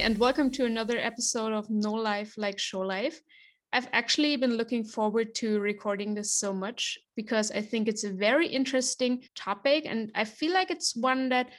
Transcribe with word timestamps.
And 0.00 0.18
welcome 0.18 0.50
to 0.50 0.64
another 0.64 0.98
episode 0.98 1.52
of 1.52 1.70
No 1.70 1.92
Life 1.92 2.34
Like 2.36 2.58
Show 2.58 2.80
Life. 2.80 3.20
I've 3.72 3.88
actually 3.92 4.36
been 4.36 4.56
looking 4.56 4.82
forward 4.82 5.36
to 5.36 5.60
recording 5.60 6.14
this 6.14 6.34
so 6.34 6.52
much 6.52 6.98
because 7.14 7.52
I 7.52 7.60
think 7.60 7.86
it's 7.86 8.02
a 8.02 8.12
very 8.12 8.48
interesting 8.48 9.22
topic, 9.36 9.84
and 9.86 10.10
I 10.16 10.24
feel 10.24 10.52
like 10.52 10.72
it's 10.72 10.96
one 10.96 11.28
that, 11.28 11.50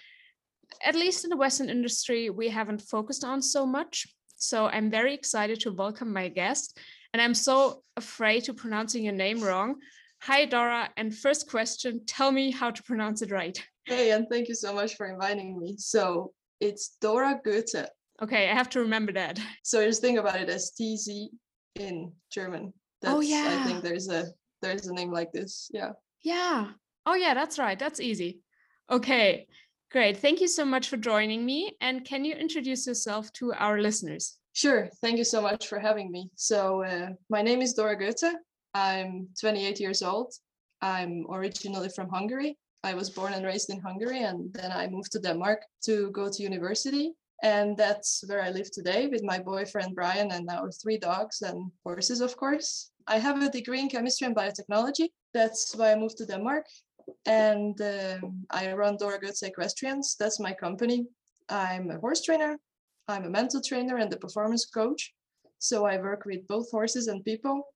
at 0.84 0.96
least 0.96 1.24
in 1.24 1.30
the 1.30 1.38
Western 1.38 1.70
industry, 1.70 2.30
we 2.30 2.50
haven't 2.50 2.82
focused 2.82 3.24
on 3.24 3.42
so 3.42 3.66
much. 3.66 4.06
So 4.36 4.66
I'm 4.66 4.92
very 4.92 5.14
excited 5.14 5.62
to 5.62 5.72
welcome 5.72 6.12
my 6.12 6.28
guest, 6.28 6.78
and 7.14 7.22
I'm 7.22 7.34
so 7.34 7.84
afraid 7.96 8.44
to 8.44 8.54
pronouncing 8.54 9.06
your 9.06 9.14
name 9.14 9.42
wrong. 9.42 9.76
Hi, 10.24 10.44
Dora. 10.44 10.90
And 10.98 11.16
first 11.16 11.50
question 11.50 12.02
tell 12.06 12.34
me 12.34 12.52
how 12.52 12.70
to 12.70 12.84
pronounce 12.84 13.22
it 13.22 13.32
right. 13.32 13.58
Hey, 13.86 14.12
and 14.12 14.28
thank 14.30 14.50
you 14.50 14.56
so 14.56 14.74
much 14.74 14.96
for 14.96 15.08
inviting 15.08 15.58
me. 15.58 15.76
So 15.78 16.34
it's 16.60 16.98
Dora 17.00 17.40
Goethe. 17.42 17.88
Okay, 18.22 18.50
I 18.50 18.54
have 18.54 18.70
to 18.72 18.80
remember 18.80 19.12
that. 19.14 19.40
So 19.64 19.86
just 19.86 20.02
think 20.02 20.20
about 20.20 20.40
it 20.40 20.50
as 20.50 20.72
TZ 20.72 21.30
in 21.76 22.12
German. 22.32 22.74
That's, 23.02 23.16
oh 23.16 23.20
yeah. 23.20 23.60
I 23.60 23.68
think 23.68 23.84
there's 23.84 24.10
a 24.10 24.28
there's 24.62 24.88
a 24.88 24.94
name 24.94 25.12
like 25.12 25.32
this. 25.32 25.70
Yeah. 25.74 25.92
Yeah. 26.22 26.72
Oh 27.06 27.16
yeah, 27.16 27.34
that's 27.34 27.60
right. 27.60 27.78
That's 27.78 28.00
easy. 28.00 28.40
Okay. 28.90 29.48
Great. 29.92 30.18
Thank 30.18 30.42
you 30.42 30.48
so 30.48 30.66
much 30.66 30.90
for 30.90 30.98
joining 30.98 31.46
me. 31.46 31.78
And 31.82 32.04
can 32.06 32.26
you 32.26 32.34
introduce 32.34 32.88
yourself 32.88 33.32
to 33.34 33.54
our 33.54 33.80
listeners? 33.80 34.38
Sure. 34.54 34.90
Thank 35.02 35.18
you 35.18 35.24
so 35.24 35.42
much 35.42 35.68
for 35.68 35.80
having 35.80 36.12
me. 36.12 36.30
So, 36.36 36.84
uh, 36.84 37.10
my 37.30 37.42
name 37.42 37.62
is 37.62 37.74
Dora 37.74 37.98
Goethe. 37.98 38.34
I'm 38.74 39.28
28 39.40 39.80
years 39.80 40.02
old. 40.02 40.34
I'm 40.82 41.26
originally 41.30 41.90
from 41.90 42.10
Hungary. 42.10 42.58
I 42.84 42.94
was 42.94 43.10
born 43.10 43.34
and 43.34 43.46
raised 43.46 43.70
in 43.70 43.80
Hungary, 43.80 44.22
and 44.22 44.54
then 44.54 44.72
I 44.72 44.88
moved 44.88 45.12
to 45.14 45.20
Denmark 45.20 45.62
to 45.86 46.12
go 46.12 46.30
to 46.30 46.44
university. 46.44 47.14
And 47.44 47.78
that's 47.78 48.24
where 48.28 48.42
I 48.42 48.50
live 48.50 48.72
today 48.72 49.08
with 49.08 49.24
my 49.24 49.40
boyfriend 49.40 49.96
Brian 49.96 50.32
and 50.32 50.50
our 50.50 50.72
three 50.72 50.98
dogs 50.98 51.42
and 51.42 51.72
horses, 51.84 52.22
of 52.22 52.36
course. 52.38 52.92
I 53.08 53.20
have 53.20 53.42
a 53.42 53.50
degree 53.50 53.82
in 53.82 53.90
chemistry 53.90 54.26
and 54.26 54.36
biotechnology. 54.36 55.10
That's 55.34 55.76
why 55.76 55.92
I 55.92 55.96
moved 55.96 56.18
to 56.18 56.26
Denmark. 56.26 56.66
And 57.26 57.80
um, 57.82 58.46
I 58.50 58.72
run 58.74 58.98
Dora 58.98 59.20
Equestrians. 59.44 60.16
That's 60.20 60.40
my 60.40 60.54
company. 60.54 61.06
I'm 61.50 61.92
a 61.92 62.00
horse 62.00 62.22
trainer, 62.22 62.58
I'm 63.08 63.26
a 63.26 63.30
mental 63.30 63.62
trainer, 63.62 63.98
and 63.98 64.12
a 64.12 64.18
performance 64.18 64.66
coach. 64.66 65.14
So 65.60 65.86
I 65.86 65.98
work 65.98 66.26
with 66.26 66.48
both 66.48 66.72
horses 66.72 67.08
and 67.08 67.24
people 67.24 67.68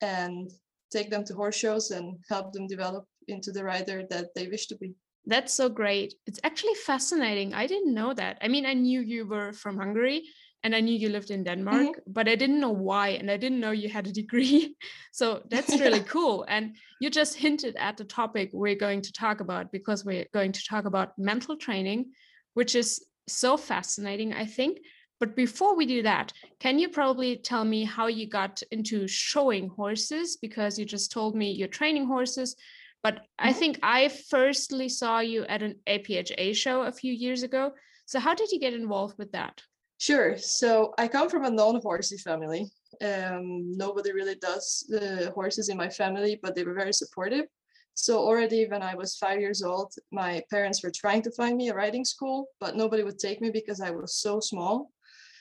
and 0.00 0.50
take 0.92 1.10
them 1.10 1.24
to 1.24 1.34
horse 1.34 1.56
shows 1.56 1.90
and 1.90 2.18
help 2.28 2.52
them 2.52 2.66
develop 2.66 3.06
into 3.28 3.50
the 3.50 3.64
rider 3.64 4.04
that 4.10 4.34
they 4.34 4.48
wish 4.48 4.66
to 4.66 4.76
be. 4.76 4.94
That's 5.26 5.54
so 5.54 5.68
great. 5.68 6.14
It's 6.26 6.40
actually 6.44 6.74
fascinating. 6.74 7.54
I 7.54 7.66
didn't 7.66 7.94
know 7.94 8.12
that. 8.14 8.38
I 8.42 8.48
mean, 8.48 8.66
I 8.66 8.74
knew 8.74 9.00
you 9.00 9.26
were 9.26 9.52
from 9.52 9.78
Hungary 9.78 10.24
and 10.64 10.74
I 10.74 10.80
knew 10.80 10.94
you 10.94 11.10
lived 11.10 11.30
in 11.30 11.44
Denmark, 11.44 11.88
mm-hmm. 11.88 12.12
but 12.12 12.26
I 12.26 12.36
didn't 12.36 12.60
know 12.60 12.70
why. 12.70 13.08
And 13.10 13.30
I 13.30 13.36
didn't 13.36 13.60
know 13.60 13.70
you 13.70 13.88
had 13.88 14.06
a 14.06 14.12
degree. 14.12 14.76
So 15.12 15.42
that's 15.48 15.78
really 15.78 16.00
cool. 16.16 16.44
And 16.48 16.74
you 17.00 17.08
just 17.08 17.36
hinted 17.36 17.76
at 17.76 17.96
the 17.96 18.04
topic 18.04 18.50
we're 18.52 18.74
going 18.74 19.00
to 19.02 19.12
talk 19.12 19.40
about 19.40 19.70
because 19.70 20.04
we're 20.04 20.26
going 20.34 20.50
to 20.50 20.64
talk 20.68 20.86
about 20.86 21.16
mental 21.16 21.56
training, 21.56 22.10
which 22.54 22.74
is 22.74 23.06
so 23.28 23.56
fascinating, 23.56 24.32
I 24.32 24.44
think. 24.44 24.78
But 25.20 25.36
before 25.36 25.76
we 25.76 25.86
do 25.86 26.02
that, 26.02 26.32
can 26.58 26.80
you 26.80 26.88
probably 26.88 27.36
tell 27.36 27.64
me 27.64 27.84
how 27.84 28.08
you 28.08 28.26
got 28.28 28.62
into 28.72 29.06
showing 29.06 29.68
horses? 29.68 30.36
Because 30.36 30.78
you 30.78 30.84
just 30.84 31.12
told 31.12 31.36
me 31.36 31.52
you're 31.52 31.68
training 31.68 32.06
horses, 32.06 32.56
but 33.04 33.20
I 33.38 33.50
mm-hmm. 33.50 33.58
think 33.58 33.78
I 33.82 34.08
firstly 34.08 34.88
saw 34.88 35.20
you 35.20 35.44
at 35.44 35.62
an 35.62 35.76
APHA 35.86 36.56
show 36.56 36.82
a 36.82 36.90
few 36.90 37.12
years 37.12 37.42
ago. 37.42 37.72
So 38.06 38.18
how 38.18 38.34
did 38.34 38.50
you 38.50 38.58
get 38.58 38.72
involved 38.72 39.18
with 39.18 39.30
that? 39.32 39.62
Sure. 39.98 40.36
So 40.38 40.94
I 40.98 41.06
come 41.06 41.28
from 41.28 41.44
a 41.44 41.50
non-horsey 41.50 42.16
family. 42.16 42.70
Um, 43.02 43.76
nobody 43.76 44.12
really 44.12 44.36
does 44.36 44.86
the 44.88 45.30
horses 45.34 45.68
in 45.68 45.76
my 45.76 45.90
family, 45.90 46.40
but 46.42 46.54
they 46.54 46.64
were 46.64 46.74
very 46.74 46.94
supportive. 46.94 47.44
So 47.92 48.18
already 48.18 48.66
when 48.66 48.82
I 48.82 48.94
was 48.94 49.16
five 49.16 49.38
years 49.38 49.62
old, 49.62 49.92
my 50.10 50.42
parents 50.50 50.82
were 50.82 50.90
trying 50.90 51.22
to 51.22 51.30
find 51.30 51.56
me 51.56 51.68
a 51.68 51.74
riding 51.74 52.04
school, 52.04 52.48
but 52.58 52.74
nobody 52.74 53.02
would 53.02 53.18
take 53.18 53.40
me 53.40 53.50
because 53.50 53.80
I 53.80 53.90
was 53.90 54.16
so 54.16 54.40
small. 54.40 54.90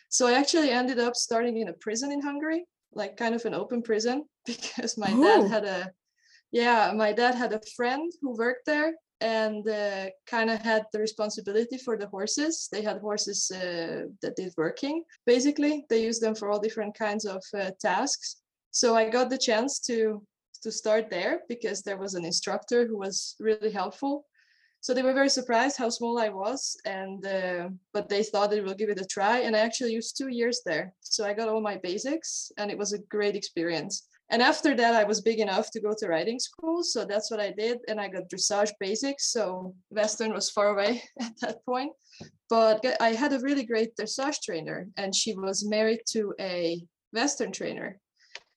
So 0.10 0.28
I 0.28 0.34
actually 0.34 0.70
ended 0.70 1.00
up 1.00 1.16
starting 1.16 1.58
in 1.58 1.70
a 1.70 1.74
prison 1.74 2.12
in 2.12 2.22
Hungary, 2.22 2.66
like 2.94 3.18
kind 3.18 3.34
of 3.34 3.46
an 3.46 3.56
open 3.56 3.82
prison, 3.82 4.26
because 4.46 4.98
my 4.98 5.12
Ooh. 5.12 5.24
dad 5.24 5.48
had 5.50 5.66
a, 5.66 5.92
yeah, 6.54 6.94
my 6.96 7.12
dad 7.12 7.36
had 7.36 7.52
a 7.52 7.60
friend 7.76 8.10
who 8.22 8.38
worked 8.38 8.66
there 8.66 8.94
and 9.20 9.68
uh, 9.68 10.06
kind 10.28 10.50
of 10.50 10.60
had 10.62 10.84
the 10.94 11.00
responsibility 11.00 11.78
for 11.78 11.98
the 11.98 12.08
horses. 12.08 12.70
They 12.72 12.84
had 12.84 13.00
horses 13.00 13.52
uh, 13.52 14.04
that 14.22 14.36
did 14.36 14.54
working. 14.56 15.04
Basically, 15.26 15.86
they 15.90 16.04
used 16.04 16.22
them 16.22 16.36
for 16.36 16.50
all 16.50 16.60
different 16.60 16.96
kinds 16.98 17.26
of 17.26 17.44
uh, 17.58 17.72
tasks. 17.82 18.38
So 18.72 18.96
I 18.96 19.10
got 19.10 19.30
the 19.30 19.38
chance 19.38 19.80
to 19.88 20.24
to 20.62 20.72
start 20.72 21.10
there 21.10 21.42
because 21.50 21.82
there 21.82 21.98
was 21.98 22.14
an 22.14 22.24
instructor 22.24 22.88
who 22.88 22.98
was 22.98 23.36
really 23.38 23.72
helpful 23.72 24.26
so 24.84 24.94
they 24.94 25.02
were 25.02 25.14
very 25.14 25.30
surprised 25.30 25.78
how 25.78 25.88
small 25.88 26.20
I 26.20 26.28
was, 26.28 26.76
and 26.84 27.26
uh, 27.26 27.70
but 27.94 28.10
they 28.10 28.22
thought 28.22 28.50
they 28.52 28.60
will 28.60 28.74
give 28.74 28.90
it 28.90 29.00
a 29.00 29.06
try. 29.06 29.40
And 29.40 29.56
I 29.56 29.60
actually 29.60 29.94
used 29.94 30.18
two 30.18 30.28
years 30.28 30.60
there, 30.66 30.94
so 31.00 31.24
I 31.24 31.34
got 31.34 31.48
all 31.48 31.62
my 31.62 31.78
basics, 31.78 32.52
and 32.58 32.70
it 32.70 32.78
was 32.78 32.92
a 32.92 33.00
great 33.00 33.34
experience. 33.34 34.06
And 34.34 34.42
after 34.42 34.76
that, 34.76 34.96
I 34.96 35.04
was 35.04 35.22
big 35.22 35.40
enough 35.40 35.70
to 35.70 35.80
go 35.80 35.94
to 35.96 36.08
riding 36.08 36.40
school, 36.40 36.84
so 36.84 37.06
that's 37.06 37.30
what 37.30 37.40
I 37.40 37.52
did, 37.52 37.78
and 37.88 38.02
I 38.02 38.08
got 38.08 38.30
dressage 38.30 38.72
basics. 38.80 39.32
So 39.32 39.76
Western 39.92 40.34
was 40.34 40.50
far 40.50 40.70
away 40.70 41.04
at 41.22 41.40
that 41.42 41.64
point, 41.68 41.92
but 42.50 42.84
I 43.00 43.10
had 43.10 43.34
a 43.34 43.40
really 43.42 43.64
great 43.64 43.96
dressage 43.96 44.42
trainer, 44.44 44.88
and 44.98 45.14
she 45.14 45.36
was 45.36 45.64
married 45.64 46.00
to 46.14 46.34
a 46.40 46.82
Western 47.12 47.52
trainer 47.52 48.00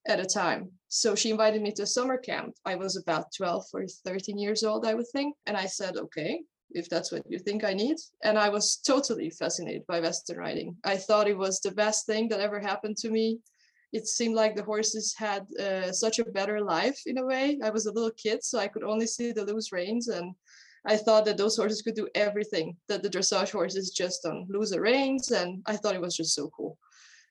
at 0.09 0.19
a 0.19 0.25
time. 0.25 0.71
So 0.89 1.15
she 1.15 1.31
invited 1.31 1.61
me 1.61 1.73
to 1.73 1.83
a 1.83 1.95
summer 1.99 2.17
camp. 2.17 2.55
I 2.65 2.77
was 2.77 2.97
about 2.97 3.35
12 3.37 3.65
or 3.75 3.85
13 3.87 4.39
years 4.39 4.65
old, 4.65 4.87
I 4.87 4.95
would 4.95 5.09
think. 5.13 5.37
And 5.45 5.59
I 5.59 5.67
said, 5.67 5.99
okay, 5.99 6.41
if 6.71 6.89
that's 6.89 7.13
what 7.13 7.23
you 7.29 7.39
think 7.39 7.65
I 7.65 7.75
need. 7.75 7.97
And 8.23 8.39
I 8.39 8.49
was 8.49 8.79
totally 8.79 9.29
fascinated 9.29 9.83
by 9.87 10.01
Western 10.01 10.39
riding. 10.39 10.77
I 10.85 10.97
thought 10.97 11.29
it 11.29 11.37
was 11.37 11.61
the 11.61 11.73
best 11.73 12.07
thing 12.07 12.29
that 12.29 12.41
ever 12.41 12.61
happened 12.61 12.97
to 12.99 13.11
me. 13.11 13.41
It 13.97 14.07
seemed 14.07 14.37
like 14.43 14.55
the 14.55 14.71
horses 14.73 15.15
had 15.27 15.43
uh, 15.67 15.91
such 15.91 16.19
a 16.19 16.31
better 16.39 16.59
life 16.61 17.01
in 17.07 17.17
a 17.19 17.27
way. 17.33 17.47
I 17.67 17.71
was 17.77 17.87
a 17.87 17.93
little 17.97 18.15
kid, 18.25 18.39
so 18.45 18.59
I 18.59 18.69
could 18.73 18.85
only 18.85 19.07
see 19.07 19.33
the 19.33 19.47
loose 19.51 19.73
reins. 19.73 20.09
And 20.09 20.35
I 20.93 20.97
thought 20.99 21.25
that 21.25 21.39
those 21.39 21.57
horses 21.57 21.81
could 21.83 21.95
do 21.95 22.09
everything 22.27 22.77
that 22.89 23.03
the 23.03 23.09
dressage 23.15 23.53
horses 23.53 23.87
just 24.03 24.23
don't 24.23 24.51
lose 24.51 24.71
the 24.71 24.81
reins. 24.81 25.31
And 25.31 25.63
I 25.73 25.77
thought 25.77 25.95
it 25.95 26.07
was 26.07 26.17
just 26.21 26.35
so 26.35 26.51
cool. 26.57 26.77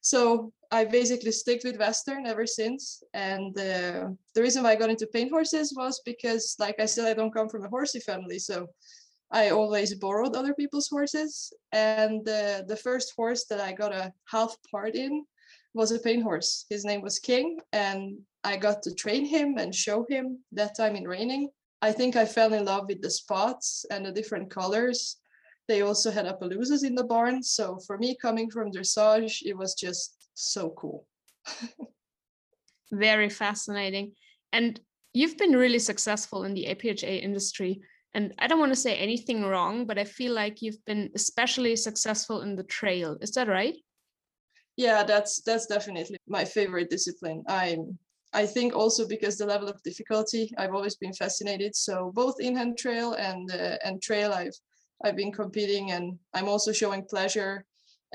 So 0.02 0.52
I 0.72 0.86
basically 0.86 1.32
stick 1.32 1.62
with 1.64 1.78
Western 1.78 2.26
ever 2.26 2.48
since. 2.48 3.04
And 3.14 3.56
uh, 3.58 4.10
the 4.34 4.42
reason 4.46 4.64
why 4.64 4.72
I 4.72 4.82
got 4.82 4.90
into 4.90 5.14
paint 5.16 5.32
horses 5.32 5.74
was 5.78 6.02
because, 6.12 6.56
like 6.58 6.80
I 6.80 6.88
said, 6.88 7.06
I 7.06 7.14
don't 7.14 7.34
come 7.38 7.50
from 7.50 7.66
a 7.66 7.74
horsey 7.76 8.00
family. 8.00 8.40
So 8.40 8.68
I 9.32 9.50
always 9.52 9.94
borrowed 9.94 10.36
other 10.36 10.56
people's 10.56 10.90
horses. 10.90 11.54
And 11.72 12.28
uh, 12.28 12.64
the 12.72 12.80
first 12.88 13.14
horse 13.16 13.46
that 13.50 13.62
I 13.62 13.72
got 13.72 13.94
a 13.94 14.12
half 14.34 14.52
part 14.72 14.96
in 14.96 15.26
was 15.76 15.92
a 15.92 16.00
paint 16.00 16.24
horse. 16.24 16.66
His 16.70 16.86
name 16.86 17.02
was 17.02 17.20
King. 17.20 17.60
And 17.72 18.18
I 18.44 18.58
got 18.58 18.82
to 18.84 18.96
train 18.96 19.26
him 19.26 19.58
and 19.58 19.74
show 19.74 20.06
him 20.10 20.40
that 20.54 20.76
time 20.76 20.96
in 20.96 21.08
reining. 21.08 21.50
I 21.82 21.92
think 21.92 22.16
I 22.16 22.26
fell 22.26 22.54
in 22.54 22.66
love 22.66 22.86
with 22.88 23.02
the 23.02 23.12
spots 23.12 23.86
and 23.92 24.06
the 24.06 24.12
different 24.12 24.50
colors 24.50 25.18
they 25.68 25.82
also 25.82 26.12
had 26.12 26.26
Appaloosas 26.26 26.84
in 26.84 26.96
the 26.96 27.04
barn. 27.04 27.42
So 27.42 27.80
for 27.86 27.98
me, 27.98 28.16
coming 28.22 28.50
from 28.50 28.72
dressage, 28.72 29.42
it 29.44 29.58
was 29.58 29.74
just 29.74 30.28
so 30.34 30.70
cool. 30.78 31.08
Very 32.92 33.30
fascinating. 33.30 34.14
And 34.54 34.80
you've 35.14 35.38
been 35.38 35.56
really 35.56 35.80
successful 35.80 36.44
in 36.44 36.54
the 36.54 36.66
APHA 36.66 37.22
industry. 37.24 37.82
And 38.14 38.34
I 38.40 38.48
don't 38.48 38.60
want 38.60 38.72
to 38.72 38.80
say 38.80 38.96
anything 38.96 39.44
wrong, 39.44 39.86
but 39.86 39.98
I 39.98 40.04
feel 40.06 40.34
like 40.34 40.62
you've 40.62 40.84
been 40.86 41.10
especially 41.16 41.76
successful 41.76 42.42
in 42.42 42.56
the 42.56 42.64
trail. 42.64 43.18
Is 43.22 43.32
that 43.32 43.48
right? 43.48 43.76
Yeah, 44.78 45.04
that's 45.04 45.42
that's 45.42 45.68
definitely 45.68 46.18
my 46.28 46.46
favorite 46.46 46.90
discipline. 46.90 47.44
I'm 47.48 47.98
I 48.34 48.46
think 48.46 48.76
also 48.76 49.08
because 49.08 49.38
the 49.38 49.46
level 49.46 49.70
of 49.70 49.82
difficulty, 49.84 50.52
I've 50.58 50.74
always 50.74 50.98
been 50.98 51.14
fascinated. 51.14 51.74
So 51.76 52.12
both 52.14 52.42
in-hand 52.42 52.78
trail 52.78 53.14
and 53.14 53.50
uh, 53.52 53.78
and 53.84 54.02
trail, 54.02 54.34
I've 54.34 54.58
I've 55.04 55.16
been 55.16 55.32
competing 55.32 55.92
and 55.92 56.18
I'm 56.34 56.50
also 56.50 56.72
showing 56.72 57.06
pleasure 57.06 57.66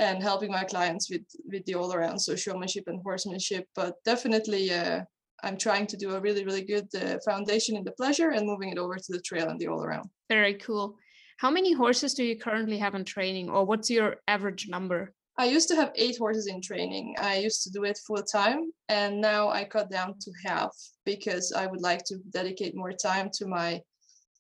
and 0.01 0.23
helping 0.23 0.51
my 0.51 0.65
clients 0.65 1.11
with 1.11 1.27
with 1.45 1.65
the 1.67 1.75
all 1.75 1.93
around 1.93 2.19
so 2.19 2.35
showmanship 2.35 2.85
and 2.87 3.01
horsemanship 3.03 3.67
but 3.75 3.95
definitely 4.05 4.73
uh, 4.73 5.01
i'm 5.43 5.57
trying 5.57 5.87
to 5.87 5.97
do 5.97 6.15
a 6.15 6.21
really 6.21 6.45
really 6.45 6.65
good 6.65 6.89
uh, 6.97 7.19
foundation 7.25 7.77
in 7.77 7.85
the 7.85 7.93
pleasure 7.93 8.31
and 8.31 8.47
moving 8.47 8.71
it 8.71 8.79
over 8.79 8.97
to 8.97 9.13
the 9.13 9.21
trail 9.21 9.49
and 9.49 9.61
the 9.61 9.67
all 9.67 9.83
around 9.85 10.09
very 10.29 10.55
cool 10.55 10.97
how 11.39 11.51
many 11.51 11.73
horses 11.73 12.15
do 12.15 12.25
you 12.25 12.37
currently 12.37 12.79
have 12.79 12.95
in 12.95 13.05
training 13.05 13.49
or 13.51 13.65
what's 13.65 13.91
your 13.91 14.17
average 14.27 14.69
number 14.69 15.13
i 15.41 15.45
used 15.45 15.69
to 15.69 15.77
have 15.81 15.91
eight 15.95 16.19
horses 16.19 16.47
in 16.47 16.61
training. 16.61 17.15
I 17.19 17.35
used 17.37 17.63
to 17.65 17.71
do 17.71 17.85
it 17.85 17.99
full 18.07 18.23
time 18.23 18.61
and 18.89 19.21
now 19.21 19.49
i 19.49 19.65
cut 19.65 19.91
down 19.91 20.15
to 20.25 20.31
half 20.45 20.73
because 21.05 21.53
i 21.63 21.65
would 21.67 21.83
like 21.91 22.03
to 22.05 22.15
dedicate 22.39 22.77
more 22.83 22.93
time 22.93 23.29
to 23.39 23.47
my 23.47 23.81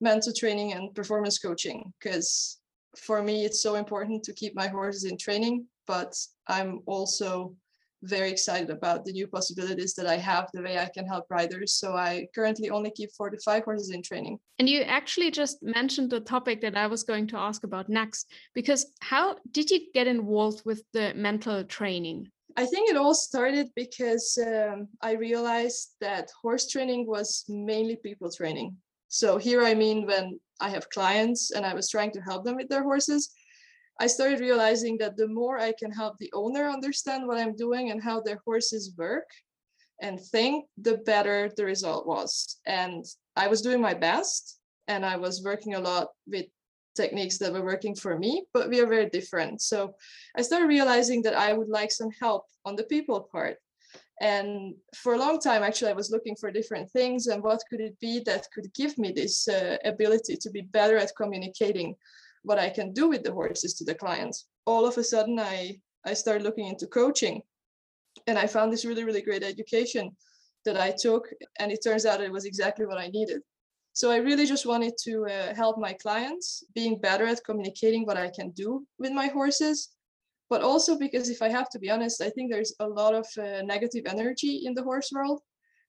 mental 0.00 0.32
training 0.41 0.73
and 0.75 0.94
performance 0.94 1.38
coaching 1.38 1.79
because 1.99 2.58
for 3.06 3.23
me 3.23 3.44
it's 3.47 3.62
so 3.62 3.73
important 3.76 4.23
to 4.25 4.32
keep 4.41 4.55
my 4.55 4.69
horses 4.69 5.05
in 5.05 5.17
training 5.17 5.67
but 5.91 6.14
I'm 6.47 6.82
also 6.87 7.56
very 8.02 8.31
excited 8.31 8.70
about 8.70 9.05
the 9.05 9.12
new 9.12 9.26
possibilities 9.26 9.94
that 9.94 10.06
I 10.06 10.17
have, 10.17 10.49
the 10.52 10.62
way 10.62 10.79
I 10.79 10.88
can 10.88 11.06
help 11.06 11.26
riders. 11.31 11.75
So 11.75 11.94
I 11.97 12.26
currently 12.35 12.70
only 12.70 12.91
keep 12.91 13.11
four 13.12 13.31
to 13.31 13.38
five 13.38 13.64
horses 13.64 13.91
in 13.91 14.02
training. 14.02 14.38
And 14.58 14.69
you 14.69 14.82
actually 14.82 15.31
just 15.31 15.62
mentioned 15.62 16.11
the 16.11 16.20
topic 16.20 16.61
that 16.62 16.76
I 16.76 16.87
was 16.87 17.02
going 17.02 17.26
to 17.29 17.37
ask 17.37 17.64
about 17.64 17.88
next, 17.88 18.31
because 18.55 18.93
how 19.00 19.37
did 19.52 19.70
you 19.70 19.81
get 19.93 20.06
involved 20.06 20.62
with 20.64 20.82
the 20.93 21.12
mental 21.14 21.64
training? 21.64 22.31
I 22.56 22.67
think 22.67 22.91
it 22.91 22.97
all 22.97 23.14
started 23.14 23.69
because 23.76 24.38
um, 24.44 24.88
I 25.00 25.12
realized 25.12 25.94
that 26.00 26.31
horse 26.43 26.69
training 26.69 27.06
was 27.06 27.44
mainly 27.49 27.97
people 27.97 28.31
training. 28.31 28.76
So 29.08 29.38
here 29.38 29.62
I 29.62 29.75
mean 29.75 30.06
when 30.06 30.38
I 30.61 30.69
have 30.70 30.91
clients 30.91 31.52
and 31.52 31.64
I 31.64 31.75
was 31.75 31.88
trying 31.88 32.12
to 32.12 32.20
help 32.20 32.44
them 32.44 32.56
with 32.56 32.69
their 32.69 32.82
horses, 32.82 33.31
I 34.00 34.06
started 34.06 34.41
realizing 34.41 34.97
that 34.99 35.19
the 35.19 35.29
more 35.29 35.58
I 35.58 35.73
can 35.79 35.93
help 35.93 36.17
the 36.19 36.32
owner 36.32 36.69
understand 36.69 37.26
what 37.26 37.38
I'm 37.38 37.55
doing 37.55 37.91
and 37.91 38.02
how 38.02 38.20
their 38.20 38.41
horses 38.47 38.94
work 38.97 39.29
and 40.00 40.19
think, 40.19 40.64
the 40.79 40.97
better 41.12 41.50
the 41.56 41.67
result 41.67 42.06
was. 42.06 42.56
And 42.67 43.05
I 43.37 43.47
was 43.49 43.61
doing 43.61 43.81
my 43.81 43.93
best 43.93 44.58
and 44.88 45.05
I 45.05 45.17
was 45.17 45.44
working 45.44 45.75
a 45.75 45.81
lot 45.81 46.08
with 46.26 46.47
techniques 46.97 47.37
that 47.38 47.52
were 47.52 47.64
working 47.64 47.94
for 47.94 48.19
me, 48.19 48.44
but 48.55 48.70
we 48.70 48.81
are 48.81 48.87
very 48.87 49.11
different. 49.11 49.61
So 49.61 49.94
I 50.35 50.41
started 50.43 50.67
realizing 50.67 51.20
that 51.23 51.35
I 51.35 51.52
would 51.52 51.69
like 51.69 51.93
some 51.93 52.11
help 52.19 52.47
on 52.64 52.76
the 52.76 52.85
people 52.85 53.29
part. 53.31 53.58
And 54.23 54.75
for 54.94 55.14
a 55.14 55.19
long 55.19 55.41
time, 55.41 55.62
actually, 55.62 55.91
I 55.91 56.00
was 56.00 56.11
looking 56.11 56.37
for 56.37 56.50
different 56.50 56.91
things 56.91 57.26
and 57.26 57.43
what 57.43 57.62
could 57.69 57.81
it 57.81 57.99
be 58.00 58.20
that 58.20 58.47
could 58.55 58.73
give 58.75 58.97
me 58.99 59.12
this 59.12 59.49
uh, 59.49 59.76
ability 59.85 60.37
to 60.37 60.50
be 60.50 60.62
better 60.62 60.97
at 60.97 61.17
communicating 61.17 61.94
what 62.42 62.58
I 62.58 62.70
can 62.70 62.92
do 62.92 63.08
with 63.08 63.22
the 63.22 63.32
horses 63.32 63.75
to 63.75 63.84
the 63.84 63.94
clients. 63.94 64.46
All 64.66 64.87
of 64.87 64.98
a 64.98 65.04
sudden, 65.04 65.38
I 65.38 65.81
I 66.04 66.14
started 66.14 66.42
looking 66.44 66.66
into 66.66 66.87
coaching, 66.87 67.42
and 68.26 68.38
I 68.38 68.46
found 68.46 68.72
this 68.72 68.84
really 68.84 69.04
really 69.04 69.22
great 69.22 69.42
education 69.42 70.16
that 70.64 70.78
I 70.78 70.90
took, 70.90 71.28
and 71.58 71.72
it 71.72 71.82
turns 71.82 72.06
out 72.06 72.20
it 72.20 72.32
was 72.32 72.44
exactly 72.44 72.87
what 72.87 72.98
I 72.98 73.08
needed. 73.08 73.42
So 73.92 74.10
I 74.10 74.16
really 74.16 74.46
just 74.46 74.66
wanted 74.66 74.94
to 75.04 75.26
uh, 75.26 75.54
help 75.54 75.78
my 75.78 75.92
clients 75.94 76.64
being 76.75 77.00
better 77.00 77.26
at 77.26 77.44
communicating 77.44 78.06
what 78.06 78.16
I 78.16 78.31
can 78.31 78.50
do 78.50 78.87
with 78.98 79.12
my 79.12 79.26
horses, 79.26 79.90
but 80.48 80.62
also 80.62 80.96
because 80.96 81.28
if 81.28 81.42
I 81.42 81.48
have 81.48 81.69
to 81.70 81.78
be 81.78 81.90
honest, 81.90 82.22
I 82.22 82.31
think 82.31 82.50
there's 82.50 82.75
a 82.81 82.87
lot 82.87 83.14
of 83.14 83.26
uh, 83.38 83.62
negative 83.62 84.04
energy 84.06 84.62
in 84.64 84.75
the 84.75 84.82
horse 84.82 85.10
world. 85.12 85.40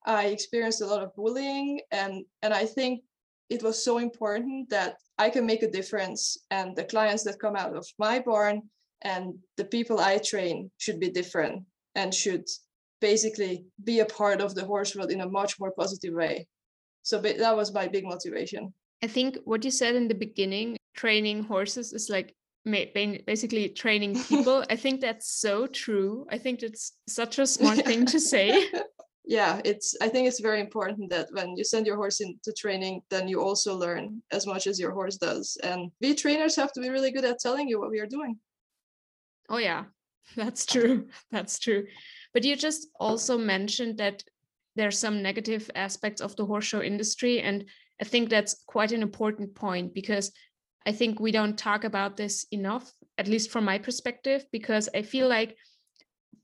I 0.05 0.27
experienced 0.27 0.81
a 0.81 0.87
lot 0.87 1.03
of 1.03 1.15
bullying, 1.15 1.79
and 1.91 2.25
and 2.41 2.53
I 2.53 2.65
think 2.65 3.03
it 3.51 3.61
was 3.61 3.83
so 3.83 3.97
important 3.97 4.69
that 4.69 4.95
I 5.17 5.29
can 5.29 5.45
make 5.45 5.61
a 5.61 5.69
difference. 5.69 6.37
And 6.49 6.75
the 6.75 6.85
clients 6.85 7.23
that 7.25 7.39
come 7.39 7.57
out 7.57 7.75
of 7.75 7.85
my 7.99 8.19
barn 8.19 8.61
and 9.01 9.33
the 9.57 9.65
people 9.65 9.99
I 9.99 10.17
train 10.19 10.71
should 10.77 10.99
be 10.99 11.09
different 11.09 11.63
and 11.93 12.13
should 12.13 12.45
basically 13.01 13.65
be 13.83 13.99
a 13.99 14.05
part 14.05 14.39
of 14.39 14.55
the 14.55 14.63
horse 14.63 14.95
world 14.95 15.11
in 15.11 15.21
a 15.21 15.29
much 15.29 15.59
more 15.59 15.73
positive 15.77 16.13
way. 16.13 16.47
So 17.03 17.19
that 17.19 17.55
was 17.55 17.73
my 17.73 17.87
big 17.87 18.05
motivation. 18.05 18.73
I 19.03 19.07
think 19.07 19.37
what 19.43 19.65
you 19.65 19.71
said 19.71 19.95
in 19.95 20.07
the 20.07 20.15
beginning, 20.15 20.77
training 20.95 21.43
horses 21.43 21.91
is 21.91 22.09
like 22.09 22.33
basically 22.63 23.67
training 23.69 24.23
people. 24.29 24.63
I 24.69 24.77
think 24.77 25.01
that's 25.01 25.27
so 25.27 25.67
true. 25.67 26.25
I 26.29 26.37
think 26.37 26.63
it's 26.63 26.93
such 27.09 27.39
a 27.39 27.47
smart 27.47 27.79
thing 27.79 28.05
to 28.05 28.19
say. 28.33 28.69
Yeah 29.31 29.61
it's 29.63 29.95
i 30.01 30.09
think 30.09 30.27
it's 30.27 30.41
very 30.41 30.59
important 30.59 31.09
that 31.09 31.27
when 31.31 31.55
you 31.55 31.63
send 31.63 31.87
your 31.87 31.95
horse 31.95 32.19
into 32.19 32.51
training 32.51 33.01
then 33.09 33.29
you 33.29 33.41
also 33.41 33.73
learn 33.73 34.21
as 34.31 34.45
much 34.45 34.67
as 34.67 34.77
your 34.77 34.91
horse 34.91 35.15
does. 35.15 35.57
And 35.63 35.89
we 36.01 36.13
trainers 36.13 36.55
have 36.57 36.73
to 36.73 36.81
be 36.81 36.89
really 36.89 37.11
good 37.11 37.23
at 37.23 37.39
telling 37.39 37.69
you 37.69 37.79
what 37.79 37.91
we 37.91 38.01
are 38.01 38.13
doing. 38.17 38.37
Oh 39.49 39.57
yeah. 39.57 39.85
That's 40.35 40.65
true. 40.65 41.07
That's 41.31 41.59
true. 41.59 41.87
But 42.33 42.43
you 42.43 42.57
just 42.57 42.89
also 42.99 43.37
mentioned 43.37 43.97
that 43.99 44.21
there's 44.75 44.99
some 44.99 45.21
negative 45.21 45.71
aspects 45.75 46.21
of 46.21 46.35
the 46.35 46.45
horse 46.45 46.65
show 46.65 46.81
industry 46.81 47.41
and 47.41 47.65
i 48.01 48.05
think 48.05 48.29
that's 48.29 48.63
quite 48.67 48.93
an 48.93 49.01
important 49.01 49.53
point 49.53 49.93
because 49.93 50.31
i 50.85 50.91
think 50.93 51.19
we 51.19 51.31
don't 51.31 51.57
talk 51.57 51.83
about 51.83 52.15
this 52.15 52.45
enough 52.51 52.93
at 53.17 53.27
least 53.27 53.51
from 53.51 53.65
my 53.65 53.77
perspective 53.77 54.45
because 54.53 54.87
i 54.95 55.01
feel 55.01 55.27
like 55.27 55.57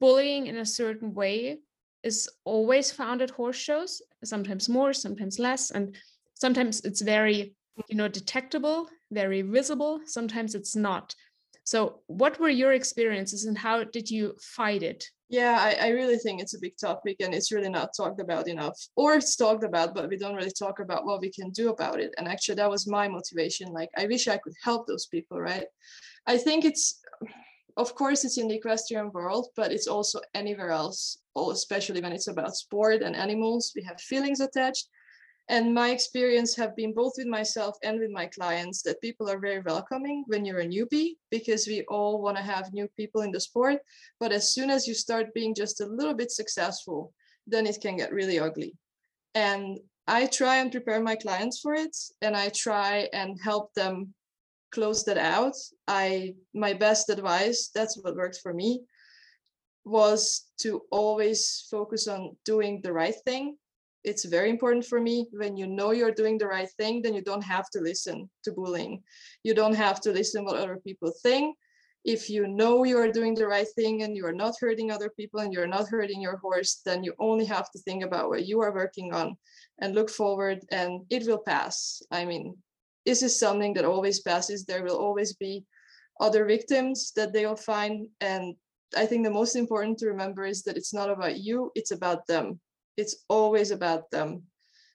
bullying 0.01 0.47
in 0.47 0.57
a 0.57 0.65
certain 0.65 1.13
way 1.13 1.57
is 2.03 2.29
always 2.45 2.91
found 2.91 3.21
at 3.21 3.31
horse 3.31 3.57
shows, 3.57 4.01
sometimes 4.23 4.69
more, 4.69 4.93
sometimes 4.93 5.39
less. 5.39 5.71
And 5.71 5.95
sometimes 6.35 6.81
it's 6.81 7.01
very, 7.01 7.55
you 7.89 7.97
know, 7.97 8.07
detectable, 8.07 8.87
very 9.11 9.41
visible, 9.41 10.01
sometimes 10.05 10.55
it's 10.55 10.75
not. 10.75 11.15
So, 11.63 11.99
what 12.07 12.39
were 12.39 12.49
your 12.49 12.71
experiences 12.71 13.43
and 13.43 13.57
how 13.57 13.83
did 13.83 14.09
you 14.09 14.35
fight 14.39 14.83
it? 14.83 15.03
Yeah, 15.29 15.57
I, 15.59 15.87
I, 15.87 15.89
really 15.89 16.17
think 16.17 16.41
it's 16.41 16.53
a 16.53 16.59
big 16.61 16.77
topic 16.79 17.17
and 17.19 17.33
it's 17.33 17.51
really 17.51 17.67
not 17.67 17.89
talked 17.95 18.21
about 18.21 18.47
enough. 18.47 18.79
Or 18.95 19.15
it's 19.15 19.35
talked 19.35 19.65
about, 19.65 19.93
but 19.93 20.07
we 20.07 20.15
don't 20.15 20.35
really 20.35 20.57
talk 20.57 20.79
about 20.79 21.05
what 21.05 21.19
we 21.19 21.29
can 21.29 21.49
do 21.49 21.69
about 21.69 21.99
it. 21.99 22.13
And 22.17 22.29
actually, 22.29 22.55
that 22.55 22.69
was 22.69 22.87
my 22.87 23.09
motivation. 23.09 23.73
Like, 23.73 23.89
I 23.97 24.05
wish 24.05 24.29
I 24.29 24.37
could 24.37 24.53
help 24.63 24.87
those 24.87 25.07
people, 25.07 25.41
right? 25.41 25.65
I 26.25 26.37
think 26.37 26.63
it's 26.63 27.01
of 27.77 27.95
course 27.95 28.25
it's 28.25 28.37
in 28.37 28.47
the 28.47 28.55
equestrian 28.55 29.11
world 29.11 29.47
but 29.55 29.71
it's 29.71 29.87
also 29.87 30.19
anywhere 30.33 30.71
else 30.71 31.19
especially 31.51 32.01
when 32.01 32.11
it's 32.11 32.27
about 32.27 32.55
sport 32.55 33.01
and 33.01 33.15
animals 33.15 33.71
we 33.75 33.83
have 33.83 34.01
feelings 34.01 34.39
attached. 34.39 34.87
And 35.49 35.73
my 35.73 35.91
experience 35.91 36.57
have 36.57 36.75
been 36.75 36.93
both 36.93 37.13
with 37.17 37.27
myself 37.27 37.77
and 37.81 37.99
with 37.99 38.11
my 38.11 38.25
clients 38.25 38.81
that 38.81 38.99
people 38.99 39.29
are 39.29 39.39
very 39.39 39.61
welcoming 39.61 40.25
when 40.27 40.43
you're 40.43 40.59
a 40.59 40.67
newbie 40.67 41.11
because 41.31 41.67
we 41.67 41.85
all 41.87 42.21
want 42.21 42.35
to 42.35 42.43
have 42.43 42.73
new 42.73 42.89
people 42.97 43.21
in 43.21 43.31
the 43.31 43.39
sport. 43.39 43.77
But 44.19 44.33
as 44.33 44.53
soon 44.53 44.69
as 44.69 44.87
you 44.87 44.93
start 44.93 45.33
being 45.33 45.55
just 45.55 45.79
a 45.79 45.85
little 45.85 46.13
bit 46.13 46.31
successful 46.31 47.13
then 47.49 47.65
it 47.65 47.79
can 47.81 47.95
get 47.95 48.11
really 48.11 48.39
ugly. 48.39 48.73
And 49.35 49.79
i 50.09 50.25
try 50.25 50.57
and 50.57 50.71
prepare 50.71 51.01
my 51.01 51.15
clients 51.15 51.59
for 51.59 51.73
it 51.73 51.95
and 52.21 52.33
i 52.35 52.47
try 52.49 53.09
and 53.11 53.37
help 53.41 53.73
them 53.73 54.13
close 54.71 55.03
that 55.05 55.17
out. 55.17 55.55
I 55.87 56.35
my 56.53 56.73
best 56.73 57.09
advice 57.09 57.69
that's 57.73 57.97
what 57.97 58.15
worked 58.15 58.39
for 58.41 58.53
me 58.53 58.83
was 59.85 60.47
to 60.59 60.81
always 60.91 61.67
focus 61.71 62.07
on 62.07 62.35
doing 62.43 62.81
the 62.81 62.91
right 62.91 63.15
thing. 63.25 63.55
It's 64.03 64.25
very 64.25 64.49
important 64.49 64.85
for 64.85 64.99
me. 64.99 65.27
When 65.31 65.55
you 65.57 65.67
know 65.67 65.91
you're 65.91 66.11
doing 66.11 66.37
the 66.37 66.47
right 66.47 66.69
thing 66.77 67.01
then 67.01 67.13
you 67.13 67.21
don't 67.21 67.43
have 67.43 67.69
to 67.71 67.79
listen 67.79 68.29
to 68.43 68.51
bullying. 68.51 69.03
You 69.43 69.53
don't 69.53 69.75
have 69.75 70.01
to 70.01 70.11
listen 70.11 70.43
what 70.45 70.57
other 70.57 70.77
people 70.77 71.13
think. 71.23 71.55
If 72.03 72.29
you 72.29 72.47
know 72.47 72.83
you 72.83 72.97
are 72.99 73.11
doing 73.11 73.35
the 73.35 73.47
right 73.47 73.67
thing 73.75 74.03
and 74.03 74.15
you 74.15 74.25
are 74.25 74.39
not 74.43 74.55
hurting 74.59 74.91
other 74.91 75.09
people 75.09 75.41
and 75.41 75.51
you're 75.51 75.67
not 75.67 75.89
hurting 75.89 76.21
your 76.21 76.37
horse 76.37 76.81
then 76.85 77.03
you 77.03 77.13
only 77.19 77.45
have 77.45 77.69
to 77.71 77.79
think 77.79 78.03
about 78.03 78.29
what 78.29 78.45
you 78.45 78.61
are 78.61 78.73
working 78.73 79.13
on 79.13 79.35
and 79.79 79.95
look 79.95 80.09
forward 80.09 80.59
and 80.71 81.05
it 81.09 81.25
will 81.27 81.39
pass. 81.39 82.01
I 82.11 82.25
mean 82.25 82.55
this 83.07 83.23
is 83.23 83.39
something 83.39 83.73
that 83.73 83.85
always 83.85 84.19
passes. 84.19 84.65
There 84.65 84.83
will 84.83 84.97
always 84.97 85.33
be 85.33 85.63
other 86.19 86.43
victims 86.45 87.13
that 87.15 87.31
they 87.31 87.45
will 87.45 87.55
find. 87.55 88.09
And 88.19 88.53
I 88.97 89.05
think 89.05 89.23
the 89.23 89.31
most 89.31 89.55
important 89.55 89.97
to 89.99 90.07
remember 90.07 90.43
is 90.45 90.61
that 90.63 90.75
it's 90.75 90.93
not 90.93 91.09
about 91.09 91.37
you, 91.37 91.71
it's 91.73 91.91
about 91.91 92.27
them. 92.27 92.59
It's 92.97 93.23
always 93.29 93.71
about 93.71 94.11
them. 94.11 94.43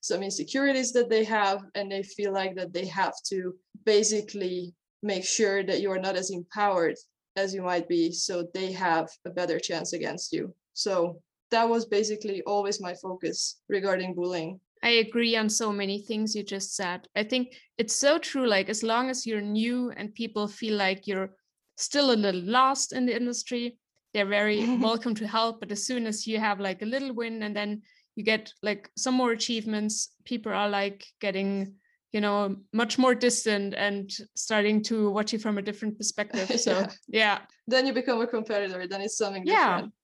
Some 0.02 0.22
insecurities 0.22 0.92
that 0.92 1.08
they 1.08 1.24
have, 1.24 1.62
and 1.74 1.90
they 1.90 2.02
feel 2.02 2.34
like 2.34 2.54
that 2.56 2.74
they 2.74 2.84
have 2.86 3.14
to 3.28 3.54
basically 3.86 4.74
make 5.02 5.24
sure 5.24 5.64
that 5.64 5.80
you 5.80 5.90
are 5.90 6.04
not 6.06 6.16
as 6.16 6.30
empowered 6.30 6.96
as 7.36 7.54
you 7.54 7.62
might 7.62 7.88
be, 7.88 8.12
so 8.12 8.46
they 8.52 8.72
have 8.72 9.08
a 9.24 9.30
better 9.30 9.58
chance 9.58 9.94
against 9.94 10.34
you. 10.34 10.54
So 10.74 11.22
that 11.50 11.66
was 11.66 11.86
basically 11.86 12.42
always 12.42 12.78
my 12.78 12.92
focus 12.92 13.62
regarding 13.70 14.14
bullying. 14.14 14.60
I 14.82 14.90
agree 14.90 15.36
on 15.36 15.48
so 15.48 15.72
many 15.72 16.00
things 16.00 16.34
you 16.34 16.42
just 16.42 16.74
said. 16.74 17.06
I 17.14 17.22
think 17.22 17.54
it's 17.78 17.94
so 17.94 18.18
true. 18.18 18.46
Like, 18.46 18.68
as 18.68 18.82
long 18.82 19.10
as 19.10 19.26
you're 19.26 19.40
new 19.40 19.90
and 19.90 20.14
people 20.14 20.48
feel 20.48 20.76
like 20.76 21.06
you're 21.06 21.30
still 21.76 22.12
a 22.12 22.16
little 22.16 22.42
lost 22.42 22.92
in 22.92 23.06
the 23.06 23.14
industry, 23.14 23.78
they're 24.12 24.26
very 24.26 24.76
welcome 24.80 25.14
to 25.16 25.26
help. 25.26 25.60
But 25.60 25.70
as 25.70 25.86
soon 25.86 26.06
as 26.06 26.26
you 26.26 26.40
have 26.40 26.58
like 26.60 26.82
a 26.82 26.86
little 26.86 27.12
win 27.14 27.42
and 27.42 27.54
then 27.54 27.82
you 28.16 28.24
get 28.24 28.52
like 28.62 28.90
some 28.96 29.14
more 29.14 29.30
achievements, 29.30 30.14
people 30.24 30.52
are 30.52 30.68
like 30.68 31.04
getting, 31.20 31.74
you 32.12 32.20
know, 32.20 32.56
much 32.72 32.98
more 32.98 33.14
distant 33.14 33.74
and 33.74 34.10
starting 34.34 34.82
to 34.84 35.10
watch 35.10 35.32
you 35.32 35.38
from 35.38 35.58
a 35.58 35.62
different 35.62 35.96
perspective. 35.96 36.50
So, 36.58 36.80
yeah. 36.80 36.88
yeah. 37.08 37.38
Then 37.68 37.86
you 37.86 37.92
become 37.92 38.20
a 38.20 38.26
competitor, 38.26 38.86
then 38.88 39.00
it's 39.00 39.16
something 39.16 39.46
yeah. 39.46 39.76
different. 39.76 39.94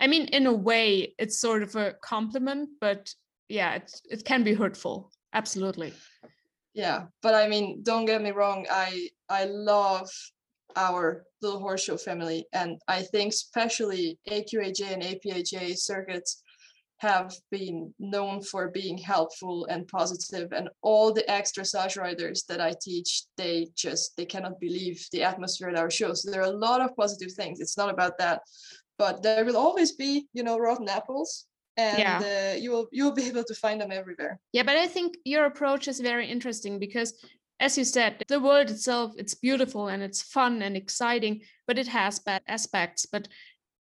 I 0.00 0.08
mean, 0.08 0.26
in 0.26 0.46
a 0.46 0.52
way, 0.52 1.14
it's 1.18 1.38
sort 1.38 1.62
of 1.62 1.76
a 1.76 1.94
compliment, 2.02 2.68
but 2.80 3.14
yeah 3.48 3.74
it, 3.74 3.90
it 4.10 4.24
can 4.24 4.42
be 4.44 4.54
hurtful. 4.54 5.10
Absolutely. 5.32 5.92
Yeah 6.74 7.04
but 7.22 7.34
i 7.34 7.48
mean 7.48 7.82
don't 7.82 8.04
get 8.04 8.22
me 8.22 8.30
wrong 8.30 8.66
i 8.70 9.08
i 9.28 9.44
love 9.44 10.08
our 10.76 11.24
little 11.42 11.60
horse 11.60 11.84
show 11.84 11.96
family 11.96 12.46
and 12.52 12.80
i 12.88 13.02
think 13.02 13.32
especially 13.32 14.18
AQHA 14.28 14.92
and 14.92 15.02
APHA 15.02 15.76
circuits 15.76 16.42
have 16.98 17.34
been 17.50 17.92
known 17.98 18.40
for 18.40 18.70
being 18.70 18.96
helpful 18.96 19.66
and 19.66 19.86
positive 19.88 20.52
and 20.52 20.68
all 20.82 21.12
the 21.12 21.28
extra 21.30 21.62
dressage 21.62 21.96
riders 21.96 22.44
that 22.48 22.60
i 22.60 22.72
teach 22.80 23.24
they 23.36 23.68
just 23.74 24.16
they 24.16 24.24
cannot 24.24 24.58
believe 24.60 25.04
the 25.12 25.22
atmosphere 25.22 25.68
at 25.68 25.78
our 25.78 25.90
shows. 25.90 26.22
So 26.22 26.30
there 26.30 26.42
are 26.42 26.52
a 26.52 26.62
lot 26.68 26.80
of 26.80 26.96
positive 26.96 27.32
things 27.32 27.60
it's 27.60 27.76
not 27.76 27.90
about 27.90 28.18
that 28.18 28.40
but 28.98 29.22
there 29.22 29.44
will 29.44 29.56
always 29.56 29.92
be 29.92 30.26
you 30.32 30.42
know 30.42 30.58
rotten 30.58 30.88
apples 30.88 31.46
and 31.76 31.98
yeah. 31.98 32.52
uh, 32.52 32.56
you 32.56 32.70
will 32.70 32.88
you'll 32.92 33.14
be 33.14 33.26
able 33.26 33.44
to 33.44 33.54
find 33.54 33.80
them 33.80 33.92
everywhere. 33.92 34.38
Yeah 34.52 34.62
but 34.62 34.76
i 34.76 34.86
think 34.86 35.16
your 35.24 35.44
approach 35.46 35.88
is 35.88 36.00
very 36.00 36.26
interesting 36.28 36.78
because 36.78 37.14
as 37.60 37.78
you 37.78 37.84
said 37.84 38.24
the 38.28 38.40
world 38.40 38.70
itself 38.70 39.12
it's 39.16 39.34
beautiful 39.34 39.88
and 39.88 40.02
it's 40.02 40.22
fun 40.22 40.62
and 40.62 40.76
exciting 40.76 41.40
but 41.66 41.78
it 41.78 41.88
has 41.88 42.18
bad 42.18 42.42
aspects. 42.46 43.06
But 43.06 43.28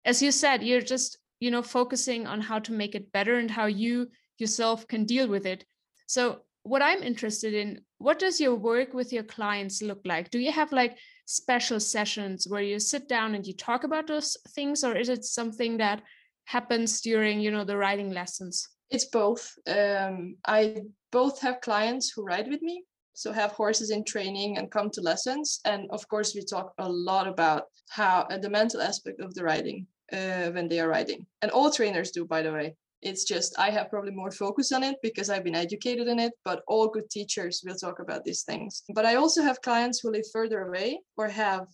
as 0.05 0.23
you 0.23 0.33
said 0.33 0.63
you're 0.63 0.81
just 0.81 1.19
you 1.41 1.51
know 1.51 1.63
focusing 1.63 2.27
on 2.27 2.41
how 2.41 2.59
to 2.61 2.73
make 2.73 2.95
it 2.95 3.13
better 3.13 3.37
and 3.37 3.51
how 3.51 3.67
you 3.67 4.09
yourself 4.39 4.87
can 4.87 5.05
deal 5.05 5.29
with 5.29 5.47
it. 5.47 5.65
So 6.07 6.41
what 6.63 6.83
i'm 6.83 7.03
interested 7.03 7.55
in 7.55 7.81
what 8.01 8.19
does 8.19 8.41
your 8.41 8.55
work 8.55 8.95
with 8.95 9.13
your 9.13 9.23
clients 9.23 9.83
look 9.83 10.01
like? 10.07 10.31
Do 10.31 10.39
you 10.39 10.53
have 10.53 10.73
like 10.73 10.97
special 11.27 11.79
sessions 11.79 12.49
where 12.49 12.63
you 12.63 12.81
sit 12.81 13.09
down 13.09 13.35
and 13.35 13.47
you 13.47 13.53
talk 13.53 13.85
about 13.85 14.07
those 14.07 14.39
things 14.49 14.83
or 14.83 14.97
is 14.97 15.11
it 15.11 15.25
something 15.25 15.77
that 15.77 16.03
happens 16.51 17.01
during 17.01 17.41
you 17.41 17.51
know 17.51 17.65
the 17.65 17.77
riding 17.77 18.11
lessons? 18.11 18.69
It's 18.91 19.07
both. 19.07 19.45
Um, 19.67 20.37
i 20.47 20.83
both 21.13 21.41
have 21.41 21.61
clients 21.69 22.11
who 22.11 22.31
ride 22.33 22.49
with 22.49 22.63
me 22.63 22.85
so 23.15 23.33
have 23.33 23.53
horses 23.53 23.91
in 23.91 24.05
training 24.05 24.59
and 24.59 24.71
come 24.71 24.89
to 24.91 25.01
lessons 25.11 25.61
and 25.65 25.81
of 25.91 26.03
course 26.13 26.35
we 26.35 26.43
talk 26.43 26.69
a 26.79 26.89
lot 26.89 27.27
about 27.27 27.63
how 27.89 28.15
uh, 28.31 28.39
the 28.39 28.57
mental 28.59 28.81
aspect 28.81 29.21
of 29.21 29.35
the 29.35 29.45
riding 29.53 29.87
uh, 30.13 30.49
when 30.55 30.69
they 30.69 30.81
are 30.81 30.89
riding 30.89 31.27
and 31.43 31.51
all 31.51 31.71
trainers 31.71 32.11
do 32.11 32.25
by 32.25 32.43
the 32.43 32.53
way. 32.59 32.69
It's 33.09 33.25
just 33.25 33.51
i 33.67 33.69
have 33.77 33.91
probably 33.93 34.15
more 34.23 34.33
focus 34.45 34.69
on 34.77 34.83
it 34.89 34.97
because 35.07 35.29
i've 35.31 35.49
been 35.49 35.63
educated 35.67 36.07
in 36.13 36.19
it 36.27 36.33
but 36.49 36.59
all 36.73 36.95
good 36.95 37.09
teachers 37.17 37.63
will 37.65 37.79
talk 37.85 37.99
about 38.01 38.25
these 38.25 38.43
things. 38.51 38.83
But 38.97 39.07
i 39.11 39.15
also 39.21 39.41
have 39.49 39.67
clients 39.69 39.97
who 39.99 40.15
live 40.17 40.29
further 40.37 40.61
away 40.67 40.89
or 41.21 41.29
have 41.29 41.65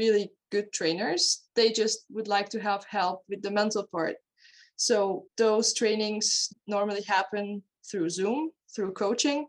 really 0.00 0.24
good 0.54 0.72
trainers. 0.72 1.22
They 1.56 1.70
just 1.72 1.98
would 2.14 2.28
like 2.28 2.48
to 2.50 2.60
have 2.60 2.84
help 3.00 3.22
with 3.28 3.42
the 3.42 3.50
mental 3.50 3.84
part 3.96 4.16
so 4.76 5.24
those 5.36 5.72
trainings 5.72 6.52
normally 6.66 7.02
happen 7.02 7.62
through 7.88 8.08
zoom 8.08 8.50
through 8.74 8.92
coaching 8.92 9.46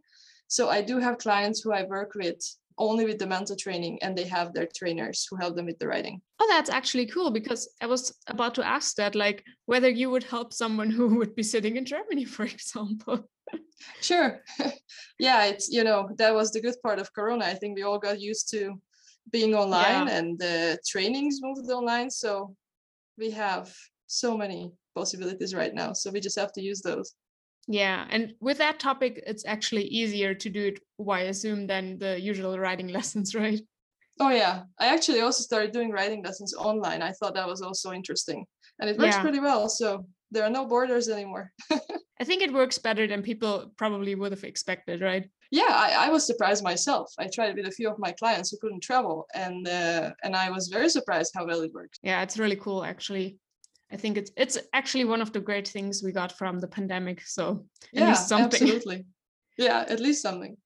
so 0.47 0.69
i 0.69 0.81
do 0.81 0.99
have 0.99 1.17
clients 1.17 1.61
who 1.61 1.71
i 1.71 1.83
work 1.83 2.13
with 2.15 2.39
only 2.77 3.05
with 3.05 3.19
the 3.19 3.27
mental 3.27 3.55
training 3.55 3.99
and 4.01 4.17
they 4.17 4.25
have 4.25 4.53
their 4.53 4.67
trainers 4.75 5.27
who 5.29 5.37
help 5.37 5.55
them 5.55 5.65
with 5.65 5.79
the 5.79 5.87
riding. 5.87 6.21
Oh, 6.39 6.47
that's 6.49 6.69
actually 6.69 7.05
cool 7.05 7.31
because 7.31 7.69
I 7.81 7.87
was 7.87 8.13
about 8.27 8.55
to 8.55 8.67
ask 8.67 8.95
that, 8.95 9.15
like 9.15 9.43
whether 9.65 9.89
you 9.89 10.09
would 10.09 10.23
help 10.23 10.53
someone 10.53 10.89
who 10.89 11.15
would 11.15 11.35
be 11.35 11.43
sitting 11.43 11.77
in 11.77 11.85
Germany, 11.85 12.25
for 12.35 12.43
example. 12.43 13.29
sure. 14.01 14.41
yeah, 15.19 15.45
it's, 15.45 15.69
you 15.69 15.83
know, 15.83 16.09
that 16.17 16.33
was 16.33 16.51
the 16.51 16.61
good 16.61 16.75
part 16.83 16.99
of 16.99 17.13
Corona. 17.13 17.45
I 17.45 17.53
think 17.53 17.75
we 17.75 17.83
all 17.83 17.99
got 17.99 18.19
used 18.19 18.49
to 18.51 18.75
being 19.31 19.55
online 19.55 20.07
yeah. 20.07 20.17
and 20.17 20.37
the 20.37 20.77
trainings 20.87 21.39
moved 21.41 21.69
online. 21.71 22.09
So 22.09 22.55
we 23.17 23.31
have 23.31 23.73
so 24.07 24.37
many 24.37 24.71
possibilities 24.95 25.53
right 25.53 25.73
now. 25.73 25.93
So 25.93 26.11
we 26.11 26.19
just 26.19 26.39
have 26.39 26.53
to 26.53 26.61
use 26.61 26.81
those. 26.81 27.13
Yeah, 27.67 28.05
and 28.09 28.33
with 28.39 28.59
that 28.59 28.79
topic, 28.79 29.23
it's 29.25 29.45
actually 29.45 29.85
easier 29.85 30.33
to 30.35 30.49
do 30.49 30.67
it 30.67 30.79
via 30.99 31.33
Zoom 31.33 31.67
than 31.67 31.97
the 31.97 32.19
usual 32.19 32.57
riding 32.59 32.87
lessons, 32.97 33.35
right? 33.35 33.59
Oh 34.19 34.29
yeah, 34.29 34.63
I 34.79 34.87
actually 34.87 35.21
also 35.21 35.43
started 35.43 35.71
doing 35.71 35.91
riding 35.91 36.23
lessons 36.23 36.53
online. 36.53 37.01
I 37.01 37.11
thought 37.11 37.33
that 37.35 37.47
was 37.47 37.61
also 37.61 37.91
interesting, 37.91 38.45
and 38.79 38.89
it 38.89 38.97
works 38.97 39.15
yeah. 39.15 39.21
pretty 39.21 39.39
well. 39.39 39.67
So 39.67 40.05
there 40.31 40.43
are 40.43 40.49
no 40.49 40.65
borders 40.65 41.09
anymore. 41.09 41.51
I 42.19 42.23
think 42.23 42.41
it 42.41 42.53
works 42.53 42.77
better 42.77 43.07
than 43.07 43.21
people 43.21 43.73
probably 43.77 44.15
would 44.15 44.31
have 44.31 44.45
expected, 44.45 45.01
right? 45.01 45.29
Yeah, 45.51 45.67
I, 45.69 46.07
I 46.07 46.09
was 46.09 46.25
surprised 46.25 46.63
myself. 46.63 47.11
I 47.19 47.27
tried 47.27 47.55
with 47.55 47.67
a 47.67 47.71
few 47.71 47.89
of 47.89 47.99
my 47.99 48.13
clients 48.13 48.51
who 48.51 48.57
couldn't 48.61 48.83
travel, 48.83 49.25
and 49.33 49.67
uh, 49.67 50.11
and 50.23 50.35
I 50.35 50.49
was 50.49 50.69
very 50.69 50.89
surprised 50.89 51.33
how 51.35 51.45
well 51.45 51.61
it 51.61 51.73
worked. 51.73 51.99
Yeah, 52.03 52.21
it's 52.21 52.39
really 52.39 52.55
cool 52.55 52.83
actually. 52.85 53.37
I 53.95 53.97
think 53.97 54.17
it's 54.17 54.31
it's 54.35 54.57
actually 54.73 55.05
one 55.05 55.21
of 55.21 55.31
the 55.31 55.39
great 55.39 55.69
things 55.69 56.03
we 56.03 56.11
got 56.11 56.37
from 56.37 56.59
the 56.59 56.67
pandemic. 56.67 57.21
So 57.21 57.65
yeah, 57.93 58.17
absolutely. 58.31 59.05
Yeah, 59.57 59.85
at 59.87 60.01
least 60.01 60.21
something. 60.21 60.57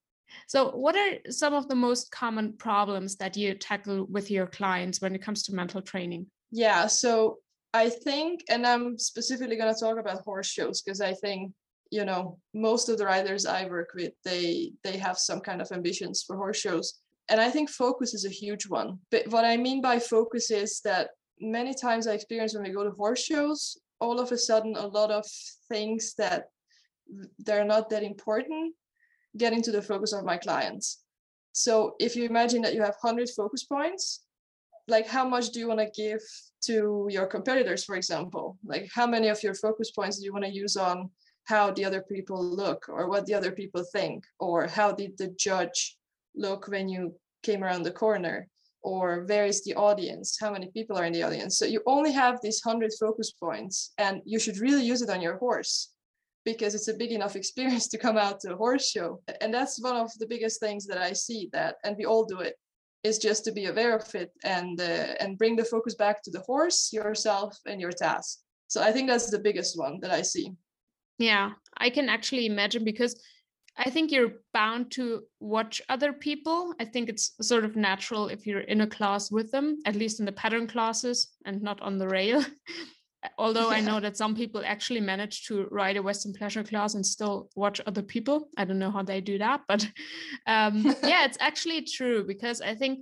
So, 0.47 0.71
what 0.71 0.95
are 0.95 1.31
some 1.31 1.53
of 1.53 1.67
the 1.67 1.75
most 1.75 2.09
common 2.09 2.53
problems 2.53 3.17
that 3.17 3.37
you 3.37 3.53
tackle 3.53 4.07
with 4.09 4.31
your 4.31 4.47
clients 4.47 4.99
when 4.99 5.13
it 5.13 5.21
comes 5.21 5.43
to 5.43 5.53
mental 5.53 5.79
training? 5.79 6.25
Yeah, 6.49 6.87
so 6.87 7.37
I 7.71 7.89
think, 7.89 8.41
and 8.49 8.65
I'm 8.65 8.97
specifically 8.97 9.57
going 9.57 9.71
to 9.71 9.79
talk 9.79 9.99
about 9.99 10.23
horse 10.23 10.49
shows 10.49 10.81
because 10.81 10.99
I 10.99 11.13
think 11.13 11.53
you 11.91 12.05
know 12.05 12.39
most 12.55 12.89
of 12.89 12.97
the 12.97 13.05
riders 13.05 13.45
I 13.45 13.67
work 13.67 13.89
with 13.93 14.13
they 14.25 14.71
they 14.83 14.97
have 14.97 15.19
some 15.19 15.39
kind 15.39 15.61
of 15.61 15.71
ambitions 15.71 16.23
for 16.25 16.35
horse 16.35 16.57
shows, 16.57 16.95
and 17.29 17.39
I 17.39 17.51
think 17.51 17.69
focus 17.69 18.15
is 18.15 18.25
a 18.25 18.37
huge 18.41 18.67
one. 18.67 18.97
But 19.11 19.27
what 19.27 19.45
I 19.45 19.55
mean 19.55 19.83
by 19.83 19.99
focus 19.99 20.49
is 20.49 20.81
that 20.81 21.09
many 21.39 21.73
times 21.73 22.07
I 22.07 22.13
experience 22.13 22.53
when 22.53 22.63
we 22.63 22.71
go 22.71 22.83
to 22.83 22.91
horse 22.91 23.23
shows, 23.23 23.77
all 23.99 24.19
of 24.19 24.31
a 24.31 24.37
sudden 24.37 24.75
a 24.75 24.87
lot 24.87 25.11
of 25.11 25.25
things 25.67 26.13
that 26.17 26.49
they're 27.39 27.65
not 27.65 27.89
that 27.89 28.03
important 28.03 28.75
get 29.37 29.53
into 29.53 29.71
the 29.71 29.81
focus 29.81 30.13
of 30.13 30.25
my 30.25 30.37
clients. 30.37 31.03
So 31.51 31.95
if 31.99 32.15
you 32.15 32.25
imagine 32.25 32.61
that 32.61 32.73
you 32.73 32.81
have 32.81 32.95
100 33.01 33.29
focus 33.29 33.63
points, 33.63 34.23
like 34.87 35.07
how 35.07 35.27
much 35.27 35.49
do 35.49 35.59
you 35.59 35.67
want 35.67 35.79
to 35.79 35.89
give 35.95 36.21
to 36.61 37.07
your 37.09 37.27
competitors, 37.27 37.83
for 37.83 37.95
example? 37.95 38.57
Like 38.63 38.89
how 38.93 39.05
many 39.05 39.27
of 39.27 39.43
your 39.43 39.53
focus 39.53 39.91
points 39.91 40.17
do 40.17 40.25
you 40.25 40.33
want 40.33 40.45
to 40.45 40.51
use 40.51 40.77
on 40.77 41.09
how 41.45 41.71
the 41.71 41.85
other 41.85 42.01
people 42.01 42.43
look 42.43 42.85
or 42.89 43.09
what 43.09 43.25
the 43.25 43.33
other 43.33 43.51
people 43.51 43.83
think 43.91 44.23
or 44.39 44.67
how 44.67 44.91
did 44.91 45.17
the 45.17 45.29
judge 45.39 45.97
look 46.35 46.67
when 46.67 46.87
you 46.87 47.15
came 47.43 47.63
around 47.63 47.83
the 47.83 47.91
corner? 47.91 48.47
Or 48.81 49.25
where 49.27 49.45
is 49.45 49.63
the 49.63 49.75
audience? 49.75 50.37
How 50.39 50.51
many 50.51 50.67
people 50.67 50.97
are 50.97 51.05
in 51.05 51.13
the 51.13 51.23
audience? 51.23 51.57
So 51.57 51.65
you 51.65 51.81
only 51.85 52.11
have 52.11 52.39
these 52.41 52.61
100 52.63 52.91
focus 52.99 53.31
points 53.31 53.93
and 53.97 54.21
you 54.25 54.39
should 54.39 54.57
really 54.57 54.83
use 54.83 55.01
it 55.01 55.09
on 55.09 55.21
your 55.21 55.37
horse 55.37 55.91
because 56.45 56.75
it's 56.75 56.87
a 56.87 56.93
big 56.93 57.11
enough 57.11 57.35
experience 57.41 57.87
to 57.89 57.97
come 57.97 58.17
out 58.17 58.39
to 58.41 58.53
a 58.53 58.57
horse 58.57 58.89
show. 58.89 59.21
And 59.41 59.53
that's 59.53 59.81
one 59.81 59.95
of 59.95 60.11
the 60.19 60.27
biggest 60.27 60.59
things 60.59 60.85
that 60.87 60.97
i 60.97 61.13
see 61.13 61.49
that 61.53 61.75
and 61.83 61.95
we 61.97 62.05
all 62.05 62.25
do 62.25 62.39
it 62.39 62.55
is 63.03 63.17
just 63.17 63.45
to 63.45 63.51
be 63.51 63.65
aware 63.67 63.95
of 63.95 64.13
it 64.13 64.31
and 64.43 64.79
uh, 64.81 65.15
and 65.21 65.37
bring 65.37 65.55
the 65.55 65.63
focus 65.63 65.95
back 65.95 66.21
to 66.21 66.31
the 66.31 66.41
horse 66.41 66.91
yourself 66.91 67.57
and 67.65 67.79
your 67.79 67.91
task. 67.91 68.39
So 68.67 68.81
i 68.81 68.91
think 68.91 69.07
that's 69.07 69.29
the 69.29 69.39
biggest 69.39 69.77
one 69.77 69.99
that 70.01 70.11
i 70.11 70.21
see. 70.21 70.51
Yeah 71.17 71.51
i 71.77 71.89
can 71.89 72.09
actually 72.09 72.45
imagine 72.45 72.83
because 72.83 73.15
I 73.79 73.89
think 73.89 74.11
you're 74.11 74.33
bound 74.53 74.91
to 74.91 75.23
watch 75.39 75.81
other 75.87 76.11
people. 76.11 76.73
I 76.81 76.85
think 76.85 77.07
it's 77.07 77.31
sort 77.41 77.63
of 77.63 77.77
natural 77.77 78.27
if 78.27 78.45
you're 78.45 78.59
in 78.59 78.81
a 78.81 78.87
class 78.87 79.31
with 79.31 79.51
them, 79.51 79.79
at 79.85 79.95
least 79.95 80.19
in 80.19 80.25
the 80.25 80.33
pattern 80.33 80.67
classes 80.67 81.29
and 81.45 81.61
not 81.61 81.81
on 81.81 81.97
the 81.97 82.07
rail. 82.07 82.43
Although 83.37 83.71
yeah. 83.71 83.77
I 83.77 83.81
know 83.81 84.01
that 84.01 84.17
some 84.17 84.35
people 84.35 84.61
actually 84.65 84.99
manage 84.99 85.45
to 85.47 85.67
ride 85.71 85.95
a 85.95 86.01
Western 86.01 86.33
pleasure 86.33 86.63
class 86.63 86.93
and 86.93 87.05
still 87.05 87.49
watch 87.55 87.79
other 87.87 88.01
people. 88.01 88.49
I 88.57 88.65
don't 88.65 88.79
know 88.79 88.91
how 88.91 89.03
they 89.03 89.21
do 89.21 89.37
that, 89.37 89.61
but 89.67 89.89
um, 90.45 90.83
yeah, 91.03 91.23
it's 91.25 91.37
actually 91.39 91.83
true 91.83 92.25
because 92.25 92.59
I 92.59 92.75
think 92.75 92.99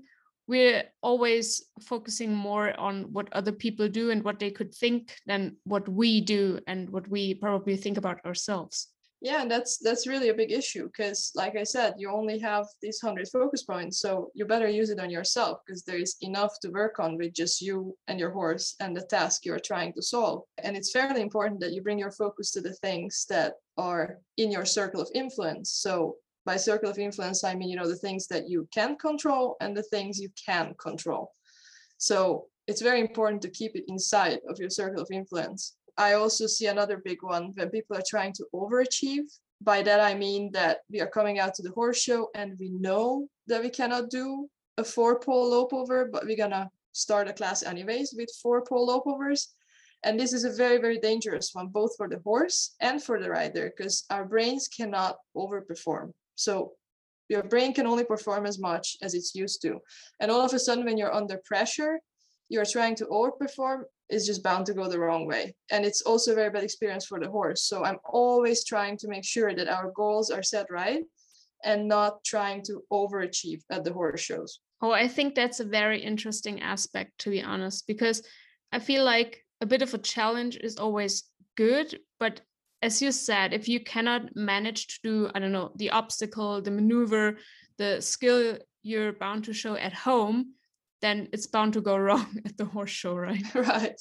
we're 0.48 0.84
always 1.02 1.66
focusing 1.82 2.34
more 2.34 2.80
on 2.80 3.12
what 3.12 3.34
other 3.34 3.52
people 3.52 3.90
do 3.90 4.12
and 4.12 4.24
what 4.24 4.40
they 4.40 4.52
could 4.52 4.74
think 4.74 5.16
than 5.26 5.58
what 5.64 5.90
we 5.90 6.22
do 6.22 6.60
and 6.68 6.90
what 6.90 7.08
we 7.10 7.34
probably 7.34 7.76
think 7.76 7.98
about 7.98 8.24
ourselves 8.26 8.90
yeah 9.22 9.46
that's 9.46 9.78
that's 9.80 10.06
really 10.06 10.30
a 10.30 10.34
big 10.34 10.52
issue 10.52 10.86
because 10.86 11.32
like 11.36 11.56
i 11.56 11.64
said 11.64 11.94
you 11.98 12.12
only 12.12 12.38
have 12.38 12.66
these 12.82 13.00
100 13.02 13.28
focus 13.30 13.64
points 13.64 14.00
so 14.00 14.30
you 14.36 14.46
better 14.46 14.70
use 14.70 14.90
it 14.90 15.00
on 15.00 15.10
yourself 15.10 15.60
because 15.66 15.84
there 15.84 15.98
is 15.98 16.16
enough 16.22 16.60
to 16.62 16.70
work 16.70 17.00
on 17.00 17.18
with 17.18 17.34
just 17.34 17.62
you 17.62 17.96
and 18.08 18.20
your 18.20 18.32
horse 18.32 18.76
and 18.80 18.96
the 18.96 19.02
task 19.02 19.46
you're 19.46 19.60
trying 19.60 19.94
to 19.94 20.02
solve. 20.02 20.44
And 20.64 20.76
it's 20.76 20.92
fairly 20.92 21.22
important 21.22 21.60
that 21.62 21.74
you 21.74 21.82
bring 21.82 22.00
your 22.00 22.12
focus 22.12 22.52
to 22.52 22.62
the 22.62 22.74
things 22.74 23.26
that 23.30 23.54
are 23.78 24.20
in 24.38 24.52
your 24.52 24.66
circle 24.66 25.02
of 25.02 25.10
influence. 25.14 25.72
So 25.72 26.16
by 26.46 26.56
circle 26.56 26.90
of 26.90 26.98
influence 26.98 27.44
i 27.44 27.54
mean 27.54 27.70
you 27.70 27.76
know 27.76 27.90
the 27.90 28.04
things 28.06 28.26
that 28.28 28.50
you 28.50 28.66
can 28.74 28.96
control 28.96 29.58
and 29.60 29.76
the 29.76 29.84
things 29.84 30.20
you 30.20 30.30
can 30.46 30.74
control. 30.80 31.32
So 31.98 32.46
it's 32.68 32.82
very 32.82 33.02
important 33.02 33.42
to 33.42 33.50
keep 33.50 33.76
it 33.76 33.86
inside 33.88 34.40
of 34.50 34.60
your 34.60 34.70
circle 34.70 35.02
of 35.02 35.10
influence 35.12 35.76
I 35.98 36.14
also 36.14 36.46
see 36.48 36.68
another 36.68 36.98
big 36.98 37.24
one 37.24 37.54
when 37.56 37.70
people 37.70 37.98
are 37.98 38.04
trying 38.08 38.34
to 38.34 38.46
overachieve. 38.54 39.26
By 39.62 39.82
that, 39.82 40.00
I 40.00 40.14
mean 40.14 40.52
that 40.52 40.80
we 40.92 41.02
are 41.02 41.08
coming 41.08 41.40
out 41.40 41.56
to 41.56 41.64
the 41.64 41.72
horse 41.72 42.00
show 42.00 42.30
and 42.36 42.58
we 42.60 42.70
know 42.70 43.28
that 43.48 43.64
we 43.64 43.70
cannot 43.70 44.10
do 44.10 44.48
a 44.78 44.84
four 44.84 45.20
pole 45.20 45.50
lope 45.50 45.74
over, 45.74 46.06
but 46.06 46.26
we're 46.26 46.38
gonna 46.38 46.70
start 46.92 47.28
a 47.28 47.34
class 47.34 47.64
anyways 47.64 48.14
with 48.16 48.30
four 48.42 48.64
pole 48.64 48.86
lope 48.88 49.08
overs. 49.08 49.56
And 50.04 50.20
this 50.20 50.32
is 50.32 50.44
a 50.44 50.52
very, 50.52 50.78
very 50.78 51.00
dangerous 51.00 51.50
one, 51.54 51.70
both 51.70 51.96
for 51.98 52.08
the 52.08 52.20
horse 52.20 52.76
and 52.80 53.02
for 53.02 53.20
the 53.20 53.32
rider, 53.32 53.74
because 53.76 54.06
our 54.12 54.26
brains 54.26 54.68
cannot 54.68 55.18
overperform. 55.36 56.14
So 56.36 56.74
your 57.30 57.44
brain 57.44 57.74
can 57.74 57.88
only 57.88 58.04
perform 58.04 58.46
as 58.46 58.60
much 58.60 58.98
as 59.02 59.16
it's 59.16 59.34
used 59.34 59.62
to. 59.64 59.80
And 60.20 60.30
all 60.30 60.42
of 60.42 60.54
a 60.54 60.60
sudden, 60.60 60.86
when 60.86 60.98
you're 60.98 61.14
under 61.14 61.42
pressure, 61.44 62.00
you're 62.50 62.66
trying 62.66 62.96
to 62.96 63.06
overperform 63.06 63.84
is 64.10 64.26
just 64.26 64.44
bound 64.44 64.66
to 64.66 64.74
go 64.74 64.88
the 64.88 65.00
wrong 65.00 65.28
way. 65.28 65.54
And 65.72 65.86
it's 65.86 66.02
also 66.02 66.32
a 66.32 66.36
very 66.36 66.50
bad 66.50 66.64
experience 66.64 67.06
for 67.06 67.20
the 67.20 67.30
horse. 67.30 67.64
So 67.64 67.84
I'm 67.84 68.00
always 68.06 68.64
trying 68.64 68.98
to 69.00 69.08
make 69.08 69.26
sure 69.26 69.54
that 69.54 69.68
our 69.68 69.92
goals 69.96 70.32
are 70.32 70.44
set 70.44 70.68
right 70.72 71.04
and 71.64 71.88
not 71.88 72.24
trying 72.24 72.64
to 72.64 72.84
overachieve 72.92 73.62
at 73.70 73.84
the 73.84 73.94
horse 73.94 74.22
shows. 74.22 74.60
Oh, 74.82 74.92
I 74.92 75.08
think 75.08 75.34
that's 75.34 75.60
a 75.60 75.66
very 75.66 76.00
interesting 76.02 76.62
aspect, 76.62 77.18
to 77.20 77.32
be 77.32 77.42
honest, 77.42 77.88
because 77.88 78.22
I 78.72 78.80
feel 78.80 79.04
like 79.04 79.44
a 79.60 79.66
bit 79.66 79.82
of 79.82 79.94
a 79.94 79.98
challenge 79.98 80.58
is 80.58 80.78
always 80.78 81.24
good. 81.56 82.00
But 82.20 82.42
as 82.84 83.02
you 83.02 83.12
said, 83.12 83.54
if 83.54 83.68
you 83.68 83.80
cannot 83.80 84.36
manage 84.36 84.88
to 84.88 85.00
do, 85.04 85.32
I 85.34 85.40
don't 85.40 85.52
know, 85.52 85.72
the 85.76 85.90
obstacle, 85.90 86.62
the 86.62 86.72
maneuver, 86.72 87.38
the 87.78 88.02
skill 88.02 88.60
you're 88.84 89.14
bound 89.14 89.46
to 89.46 89.54
show 89.54 89.76
at 89.76 89.94
home, 89.94 90.54
then 91.02 91.30
it's 91.34 91.48
bound 91.48 91.74
to 91.74 91.82
go 91.82 91.98
wrong 92.06 92.42
at 92.46 92.58
the 92.58 92.66
horse 92.66 92.92
show, 92.92 93.16
right? 93.16 93.44
Right. 93.56 94.00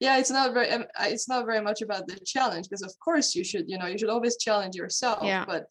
Yeah, 0.00 0.18
it's 0.18 0.30
not 0.30 0.54
very. 0.54 0.70
Um, 0.70 0.86
it's 1.00 1.28
not 1.28 1.44
very 1.44 1.60
much 1.60 1.82
about 1.82 2.06
the 2.06 2.18
challenge 2.24 2.68
because, 2.68 2.82
of 2.82 2.98
course, 3.04 3.34
you 3.34 3.44
should. 3.44 3.68
You 3.68 3.78
know, 3.78 3.86
you 3.86 3.98
should 3.98 4.08
always 4.08 4.38
challenge 4.38 4.74
yourself. 4.74 5.22
Yeah. 5.22 5.44
But, 5.44 5.66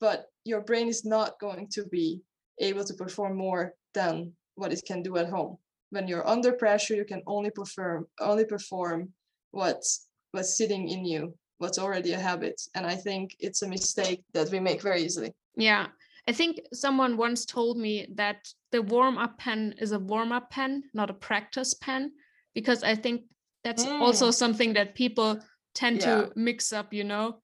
but 0.00 0.26
your 0.44 0.62
brain 0.62 0.88
is 0.88 1.04
not 1.04 1.38
going 1.38 1.68
to 1.72 1.84
be 1.84 2.22
able 2.60 2.84
to 2.84 2.94
perform 2.94 3.36
more 3.36 3.74
than 3.92 4.32
what 4.54 4.72
it 4.72 4.82
can 4.86 5.02
do 5.02 5.16
at 5.18 5.28
home. 5.28 5.58
When 5.90 6.08
you're 6.08 6.26
under 6.26 6.52
pressure, 6.52 6.94
you 6.94 7.04
can 7.04 7.22
only 7.26 7.50
perform 7.50 8.06
only 8.20 8.46
perform 8.46 9.12
what's 9.50 10.06
what's 10.32 10.56
sitting 10.56 10.88
in 10.88 11.04
you, 11.04 11.34
what's 11.58 11.78
already 11.78 12.12
a 12.12 12.18
habit. 12.18 12.60
And 12.74 12.86
I 12.86 12.94
think 12.94 13.36
it's 13.38 13.62
a 13.62 13.68
mistake 13.68 14.24
that 14.34 14.50
we 14.50 14.60
make 14.60 14.82
very 14.82 15.02
easily. 15.02 15.34
Yeah. 15.56 15.88
I 16.28 16.32
think 16.32 16.60
someone 16.72 17.16
once 17.16 17.46
told 17.46 17.78
me 17.78 18.08
that 18.14 18.48
the 18.72 18.82
warm 18.82 19.16
up 19.16 19.38
pen 19.38 19.74
is 19.78 19.92
a 19.92 19.98
warm 19.98 20.32
up 20.32 20.50
pen, 20.50 20.84
not 20.92 21.10
a 21.10 21.14
practice 21.14 21.74
pen, 21.74 22.12
because 22.54 22.82
I 22.82 22.94
think 22.96 23.22
that's 23.62 23.84
mm. 23.84 24.00
also 24.00 24.30
something 24.30 24.72
that 24.74 24.94
people 24.94 25.40
tend 25.74 26.00
yeah. 26.00 26.06
to 26.06 26.32
mix 26.34 26.72
up, 26.72 26.92
you 26.92 27.04
know. 27.04 27.38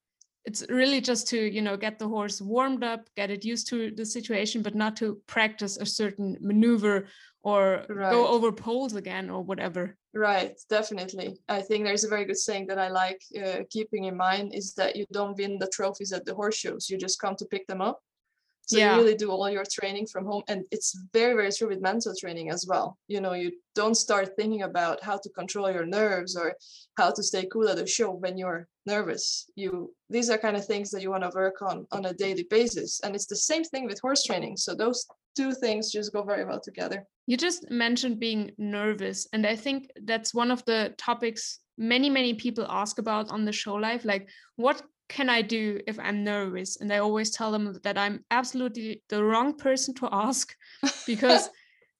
It's 0.45 0.65
really 0.69 1.01
just 1.01 1.29
to, 1.29 1.39
you 1.39 1.63
know, 1.63 1.77
get 1.77 2.01
the 2.01 2.09
horse 2.09 2.41
warmed 2.41 2.83
up, 2.83 3.09
get 3.17 3.31
it 3.31 3.45
used 3.45 3.69
to 3.69 3.93
the 3.93 4.05
situation, 4.05 4.63
but 4.63 4.75
not 4.75 4.97
to 4.97 5.21
practice 5.29 5.77
a 5.77 5.87
certain 5.87 6.37
maneuver 6.41 7.07
or 7.45 7.85
right. 7.89 8.11
go 8.11 8.27
over 8.27 8.51
poles 8.51 8.95
again 8.97 9.31
or 9.31 9.43
whatever. 9.43 9.97
Right, 10.15 10.59
definitely. 10.69 11.39
I 11.49 11.63
think 11.63 11.85
there's 11.85 12.05
a 12.05 12.09
very 12.09 12.25
good 12.25 12.39
saying 12.39 12.67
that 12.67 12.79
I 12.79 12.89
like 12.89 13.21
uh, 13.41 13.61
keeping 13.71 14.05
in 14.05 14.17
mind 14.17 14.55
is 14.55 14.75
that 14.75 14.97
you 14.97 15.07
don't 15.13 15.37
win 15.39 15.59
the 15.59 15.69
trophies 15.69 16.13
at 16.13 16.25
the 16.25 16.35
horse 16.35 16.57
shows, 16.57 16.91
you 16.91 16.99
just 16.99 17.21
come 17.21 17.37
to 17.37 17.47
pick 17.47 17.67
them 17.69 17.81
up. 17.81 18.01
So 18.67 18.79
yeah. 18.79 18.95
you 18.95 19.03
really 19.03 19.17
do 19.17 19.31
all 19.31 19.51
your 19.51 19.65
training 19.71 20.07
from 20.07 20.25
home. 20.25 20.43
And 20.49 20.65
it's 20.71 20.97
very, 21.13 21.35
very 21.35 21.51
true 21.53 21.69
with 21.69 21.81
mental 21.81 22.15
training 22.19 22.51
as 22.51 22.67
well. 22.67 22.97
You 23.09 23.21
know, 23.21 23.33
you 23.33 23.53
don't 23.75 23.97
start 23.97 24.37
thinking 24.37 24.63
about 24.63 25.03
how 25.03 25.19
to 25.19 25.29
control 25.31 25.71
your 25.71 25.87
nerves 25.87 26.37
or 26.37 26.55
how 26.97 27.11
to 27.11 27.23
stay 27.23 27.47
cool 27.53 27.69
at 27.69 27.79
a 27.79 27.87
show 27.87 28.11
when 28.13 28.39
you're 28.39 28.69
nervous. 28.87 29.51
You 29.57 29.93
these 30.11 30.31
are 30.31 30.39
kind 30.39 30.57
of 30.57 30.65
things 30.65 30.91
that 30.91 31.03
you 31.03 31.11
want 31.11 31.25
to 31.25 31.31
work 31.35 31.63
on 31.63 31.87
on 31.91 32.07
a 32.07 32.15
daily 32.15 32.47
basis. 32.51 33.01
And 33.03 33.15
it's 33.15 33.27
the 33.27 33.37
same 33.37 33.65
thing 33.65 33.87
with 33.87 34.01
horse 34.01 34.23
training. 34.23 34.57
So 34.57 34.75
those 34.75 35.07
two 35.37 35.53
things 35.53 35.91
just 35.91 36.13
go 36.13 36.23
very 36.23 36.45
well 36.45 36.61
together. 36.61 37.07
You 37.27 37.37
just 37.37 37.71
mentioned 37.71 38.21
being 38.21 38.53
nervous. 38.59 39.27
And 39.33 39.47
I 39.47 39.57
think 39.57 39.91
that's 40.05 40.35
one 40.35 40.51
of 40.51 40.65
the 40.67 40.95
topics 40.99 41.61
many, 41.79 42.11
many 42.11 42.35
people 42.35 42.67
ask 42.69 42.99
about 42.99 43.31
on 43.31 43.45
the 43.45 43.53
show 43.53 43.75
life. 43.75 44.05
Like, 44.05 44.29
what 44.57 44.83
can 45.13 45.29
I 45.29 45.43
do 45.43 45.79
if 45.87 45.99
I'm 45.99 46.25
nervous? 46.25 46.81
And 46.81 46.91
I 46.93 46.99
always 46.99 47.31
tell 47.31 47.53
them 47.53 47.79
that 47.83 47.99
I'm 47.99 48.25
absolutely 48.31 49.03
the 49.11 49.23
wrong 49.23 49.55
person 49.55 49.95
to 49.97 50.09
ask 50.11 50.55
because, 51.07 51.51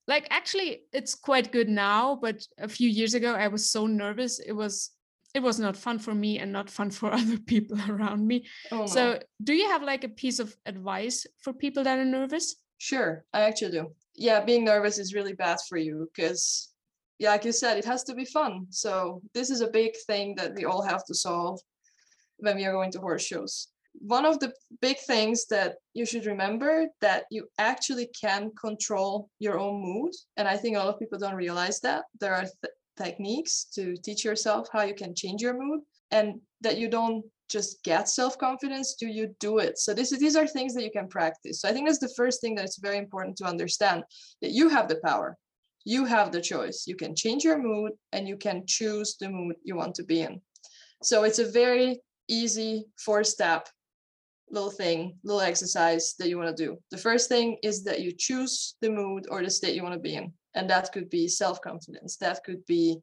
like, 0.09 0.27
actually, 0.31 0.85
it's 0.93 1.15
quite 1.15 1.53
good 1.53 1.69
now. 1.69 2.19
But 2.21 2.47
a 2.59 2.69
few 2.69 2.89
years 2.89 3.13
ago, 3.15 3.35
I 3.35 3.49
was 3.49 3.71
so 3.71 3.87
nervous. 3.87 4.41
It 4.41 4.53
was 4.53 4.91
it 5.35 5.43
was 5.43 5.59
not 5.59 5.77
fun 5.77 5.99
for 5.99 6.15
me 6.15 6.39
and 6.39 6.53
not 6.53 6.69
fun 6.69 6.91
for 6.91 7.13
other 7.21 7.39
people 7.39 7.79
around 7.89 8.27
me. 8.27 8.47
Oh, 8.71 8.87
so, 8.87 9.21
do 9.43 9.53
you 9.53 9.69
have 9.69 9.83
like 9.83 10.05
a 10.05 10.09
piece 10.23 10.39
of 10.39 10.57
advice 10.65 11.27
for 11.39 11.53
people 11.53 11.85
that 11.85 11.99
are 11.99 12.05
nervous? 12.05 12.57
Sure, 12.79 13.25
I 13.33 13.43
actually 13.43 13.73
do. 13.73 13.93
Yeah, 14.15 14.45
being 14.45 14.65
nervous 14.65 14.99
is 14.99 15.15
really 15.15 15.35
bad 15.35 15.59
for 15.69 15.77
you 15.77 16.09
because, 16.15 16.73
yeah, 17.19 17.31
like 17.31 17.45
you 17.45 17.53
said, 17.53 17.77
it 17.77 17.85
has 17.85 18.05
to 18.05 18.15
be 18.15 18.25
fun. 18.25 18.67
So, 18.71 19.21
this 19.35 19.51
is 19.51 19.61
a 19.61 19.71
big 19.71 19.93
thing 20.07 20.35
that 20.37 20.55
we 20.55 20.65
all 20.65 20.83
have 20.83 21.05
to 21.07 21.15
solve 21.15 21.61
when 22.43 22.57
we 22.57 22.65
are 22.65 22.73
going 22.73 22.91
to 22.93 23.01
horse 23.01 23.25
shows. 23.25 23.69
One 23.95 24.25
of 24.25 24.41
the 24.41 24.53
big 24.81 24.99
things 24.99 25.47
that 25.47 25.77
you 25.95 26.05
should 26.07 26.27
remember 26.27 26.89
that 27.01 27.25
you 27.31 27.47
actually 27.59 28.09
can 28.19 28.51
control 28.61 29.29
your 29.39 29.59
own 29.59 29.81
mood. 29.81 30.13
And 30.37 30.49
I 30.49 30.57
think 30.57 30.77
a 30.77 30.81
lot 30.81 30.89
of 30.89 30.99
people 30.99 31.19
don't 31.19 31.35
realize 31.35 31.79
that. 31.81 32.05
There 32.19 32.35
are 32.35 32.43
th- 32.43 32.75
techniques 32.97 33.67
to 33.75 33.97
teach 33.97 34.25
yourself 34.25 34.69
how 34.73 34.83
you 34.83 34.95
can 34.95 35.15
change 35.15 35.41
your 35.41 35.57
mood 35.59 35.81
and 36.11 36.41
that 36.61 36.79
you 36.79 36.89
don't 36.89 37.25
just 37.51 37.83
get 37.83 38.09
self-confidence 38.09 38.95
do 38.99 39.07
you 39.07 39.35
do 39.41 39.59
it 39.59 39.79
so 39.79 39.93
this, 39.93 40.11
these 40.19 40.37
are 40.37 40.47
things 40.47 40.75
that 40.75 40.85
you 40.85 40.91
can 40.91 41.09
practice 41.09 41.61
so 41.61 41.69
i 41.69 41.73
think 41.73 41.87
that's 41.87 41.99
the 41.99 42.15
first 42.17 42.41
thing 42.41 42.55
that's 42.55 42.79
very 42.79 42.99
important 42.99 43.37
to 43.37 43.45
understand 43.45 44.03
that 44.41 44.53
you 44.53 44.69
have 44.69 44.89
the 44.89 45.01
power 45.05 45.37
you 45.85 46.05
have 46.05 46.33
the 46.33 46.41
choice 46.41 46.85
you 46.87 46.97
can 46.97 47.15
change 47.15 47.45
your 47.45 47.59
mood 47.59 47.93
and 48.13 48.29
you 48.29 48.37
can 48.37 48.63
choose 48.67 49.17
the 49.21 49.29
mood 49.29 49.57
you 49.65 49.75
want 49.75 49.95
to 49.95 50.05
be 50.05 50.21
in 50.21 50.41
so 51.03 51.25
it's 51.25 51.41
a 51.41 51.51
very 51.51 51.99
easy 52.29 52.87
four 52.97 53.25
step 53.25 53.69
little 54.51 54.71
thing, 54.71 55.17
little 55.25 55.41
exercise 55.41 56.15
that 56.19 56.29
you 56.29 56.39
want 56.39 56.55
to 56.55 56.65
do. 56.65 56.77
The 56.91 56.99
first 56.99 57.29
thing 57.29 57.57
is 57.63 57.83
that 57.85 58.01
you 58.01 58.13
choose 58.17 58.77
the 58.81 58.91
mood 58.91 59.27
or 59.31 59.43
the 59.43 59.51
state 59.51 59.75
you 59.75 59.83
want 59.83 59.95
to 59.95 60.01
be 60.01 60.15
in. 60.15 60.33
And 60.55 60.69
that 60.69 60.93
could 60.93 61.09
be 61.09 61.27
self 61.27 61.61
confidence, 61.61 62.17
that 62.19 62.45
could 62.45 62.65
be 62.67 62.99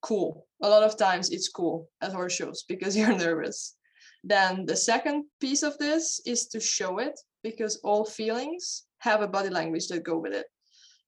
cool. 0.00 0.46
A 0.62 0.68
lot 0.68 0.84
of 0.84 0.96
times 0.96 1.30
it's 1.30 1.48
cool 1.48 1.88
at 2.00 2.12
horse 2.12 2.34
shows 2.34 2.64
because 2.68 2.96
you're 2.96 3.16
nervous. 3.16 3.76
Then 4.24 4.66
the 4.66 4.76
second 4.76 5.24
piece 5.40 5.64
of 5.64 5.76
this 5.78 6.20
is 6.24 6.46
to 6.48 6.60
show 6.60 6.98
it 6.98 7.18
because 7.42 7.80
all 7.82 8.04
feelings 8.04 8.84
have 8.98 9.20
a 9.20 9.28
body 9.28 9.48
language 9.48 9.88
that 9.88 10.04
go 10.04 10.16
with 10.18 10.32
it. 10.32 10.46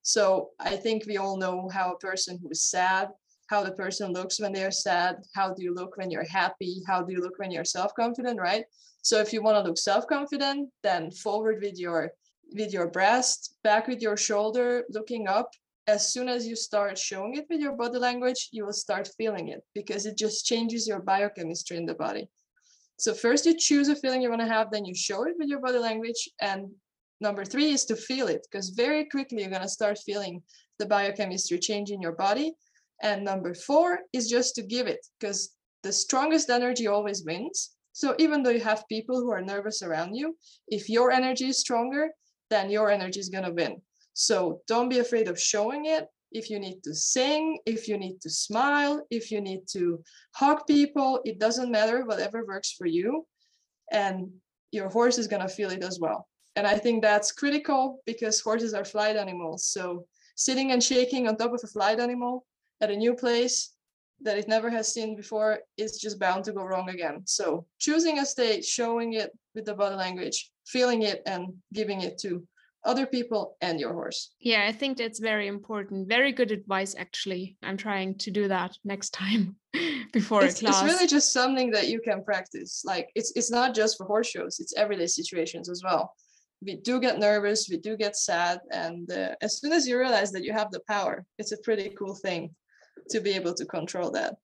So 0.01 0.49
I 0.59 0.75
think 0.75 1.05
we 1.07 1.17
all 1.17 1.37
know 1.37 1.69
how 1.73 1.93
a 1.93 1.97
person 1.97 2.37
who 2.41 2.49
is 2.49 2.69
sad 2.69 3.07
how 3.47 3.63
the 3.63 3.71
person 3.71 4.11
looks 4.11 4.39
when 4.39 4.51
they're 4.53 4.71
sad 4.71 5.17
how 5.33 5.53
do 5.53 5.63
you 5.63 5.73
look 5.73 5.97
when 5.97 6.09
you're 6.09 6.27
happy 6.27 6.81
how 6.87 7.01
do 7.01 7.13
you 7.13 7.21
look 7.21 7.37
when 7.37 7.51
you're 7.51 7.65
self-confident 7.65 8.39
right? 8.39 8.65
So 9.01 9.19
if 9.19 9.31
you 9.31 9.43
want 9.43 9.57
to 9.57 9.67
look 9.67 9.77
self-confident 9.77 10.69
then 10.83 11.11
forward 11.11 11.59
with 11.61 11.77
your 11.79 12.11
with 12.53 12.73
your 12.73 12.87
breast 12.87 13.55
back 13.63 13.87
with 13.87 14.01
your 14.01 14.17
shoulder 14.17 14.83
looking 14.89 15.27
up. 15.27 15.49
As 15.87 16.11
soon 16.11 16.27
as 16.29 16.47
you 16.47 16.55
start 16.55 16.97
showing 16.97 17.35
it 17.35 17.45
with 17.49 17.59
your 17.59 17.73
body 17.73 17.99
language 17.99 18.49
you 18.51 18.65
will 18.65 18.73
start 18.73 19.09
feeling 19.17 19.49
it 19.49 19.61
because 19.73 20.05
it 20.05 20.17
just 20.17 20.45
changes 20.45 20.87
your 20.87 21.01
biochemistry 21.01 21.77
in 21.77 21.85
the 21.85 21.93
body. 21.93 22.27
So 22.97 23.13
first 23.13 23.45
you 23.45 23.55
choose 23.57 23.89
a 23.89 23.95
feeling 23.95 24.21
you 24.21 24.29
want 24.29 24.41
to 24.41 24.47
have 24.47 24.71
then 24.71 24.85
you 24.85 24.95
show 24.95 25.23
it 25.27 25.35
with 25.37 25.47
your 25.47 25.59
body 25.59 25.77
language. 25.77 26.29
And 26.41 26.71
number 27.21 27.45
three 27.45 27.71
is 27.71 27.85
to 27.85 27.95
feel 27.95 28.27
it 28.27 28.47
because 28.49 28.69
very 28.69 29.05
quickly 29.05 29.41
you're 29.41 29.49
going 29.49 29.61
to 29.61 29.69
start 29.69 29.99
feeling 29.99 30.41
the 30.79 30.85
biochemistry 30.85 31.59
change 31.59 31.91
in 31.91 32.01
your 32.01 32.13
body 32.13 32.53
and 33.01 33.23
number 33.23 33.53
four 33.53 33.99
is 34.13 34.29
just 34.29 34.55
to 34.55 34.63
give 34.63 34.87
it 34.87 35.05
because 35.19 35.51
the 35.83 35.91
strongest 35.91 36.49
energy 36.49 36.87
always 36.87 37.23
wins. 37.23 37.71
So 37.91 38.15
even 38.17 38.43
though 38.43 38.49
you 38.49 38.61
have 38.61 38.87
people 38.89 39.21
who 39.21 39.31
are 39.31 39.41
nervous 39.41 39.81
around 39.81 40.15
you, 40.15 40.35
if 40.67 40.89
your 40.89 41.11
energy 41.11 41.47
is 41.47 41.59
stronger, 41.59 42.09
then 42.49 42.69
your 42.69 42.89
energy 42.89 43.19
is 43.19 43.29
going 43.29 43.45
to 43.45 43.53
win. 43.53 43.81
So 44.13 44.61
don't 44.67 44.89
be 44.89 44.99
afraid 44.99 45.27
of 45.27 45.39
showing 45.39 45.85
it. 45.85 46.07
If 46.31 46.49
you 46.49 46.59
need 46.59 46.83
to 46.83 46.93
sing, 46.93 47.59
if 47.65 47.87
you 47.87 47.97
need 47.97 48.19
to 48.21 48.29
smile, 48.29 49.05
if 49.09 49.31
you 49.31 49.39
need 49.39 49.67
to 49.69 50.03
hug 50.33 50.65
people, 50.67 51.21
it 51.23 51.39
doesn't 51.39 51.71
matter, 51.71 52.05
whatever 52.05 52.45
works 52.45 52.71
for 52.71 52.87
you. 52.87 53.25
And 53.91 54.29
your 54.71 54.89
horse 54.89 55.17
is 55.17 55.27
going 55.27 55.41
to 55.41 55.47
feel 55.47 55.69
it 55.69 55.83
as 55.83 55.99
well. 55.99 56.27
And 56.55 56.65
I 56.65 56.77
think 56.77 57.01
that's 57.01 57.31
critical 57.31 57.99
because 58.05 58.39
horses 58.41 58.73
are 58.73 58.85
flight 58.85 59.15
animals. 59.15 59.67
So 59.67 60.05
sitting 60.35 60.71
and 60.71 60.83
shaking 60.83 61.27
on 61.27 61.37
top 61.37 61.53
of 61.53 61.61
a 61.63 61.67
flight 61.67 61.99
animal 61.99 62.45
at 62.81 62.91
a 62.91 62.95
new 62.95 63.13
place 63.13 63.75
that 64.21 64.37
it 64.37 64.47
never 64.47 64.69
has 64.69 64.93
seen 64.93 65.15
before 65.15 65.59
is 65.77 65.99
just 65.99 66.19
bound 66.19 66.43
to 66.45 66.53
go 66.53 66.63
wrong 66.63 66.89
again. 66.89 67.21
So 67.25 67.65
choosing 67.79 68.19
a 68.19 68.25
state, 68.25 68.63
showing 68.63 69.13
it 69.13 69.31
with 69.53 69.65
the 69.65 69.73
body 69.73 69.95
language, 69.95 70.51
feeling 70.65 71.03
it 71.03 71.21
and 71.25 71.53
giving 71.73 72.01
it 72.01 72.17
to 72.19 72.47
other 72.85 73.05
people 73.05 73.57
and 73.61 73.79
your 73.79 73.93
horse. 73.93 74.33
Yeah, 74.39 74.65
I 74.67 74.71
think 74.71 74.97
that's 74.97 75.19
very 75.19 75.47
important. 75.47 76.07
Very 76.07 76.31
good 76.31 76.51
advice, 76.51 76.95
actually. 76.97 77.57
I'm 77.63 77.77
trying 77.77 78.17
to 78.19 78.31
do 78.31 78.47
that 78.47 78.77
next 78.83 79.09
time 79.09 79.55
before 80.13 80.45
it's, 80.45 80.61
a 80.61 80.65
class. 80.65 80.83
It's 80.83 80.93
really 80.93 81.07
just 81.07 81.33
something 81.33 81.71
that 81.71 81.87
you 81.87 81.99
can 81.99 82.23
practice. 82.23 82.83
Like 82.85 83.09
it's 83.15 83.33
it's 83.35 83.49
not 83.49 83.73
just 83.73 83.97
for 83.97 84.05
horse 84.05 84.27
shows; 84.27 84.59
it's 84.59 84.75
everyday 84.77 85.07
situations 85.07 85.67
as 85.67 85.81
well. 85.83 86.13
We 86.61 86.75
do 86.77 86.99
get 86.99 87.19
nervous, 87.19 87.67
we 87.69 87.77
do 87.77 87.97
get 87.97 88.15
sad, 88.15 88.59
and 88.71 89.11
uh, 89.11 89.35
as 89.41 89.59
soon 89.59 89.73
as 89.73 89.87
you 89.87 89.99
realize 89.99 90.31
that 90.31 90.43
you 90.43 90.53
have 90.53 90.71
the 90.71 90.81
power, 90.87 91.25
it's 91.37 91.51
a 91.51 91.57
pretty 91.57 91.89
cool 91.97 92.15
thing 92.15 92.55
to 93.09 93.19
be 93.19 93.31
able 93.31 93.53
to 93.53 93.65
control 93.65 94.11
that. 94.11 94.35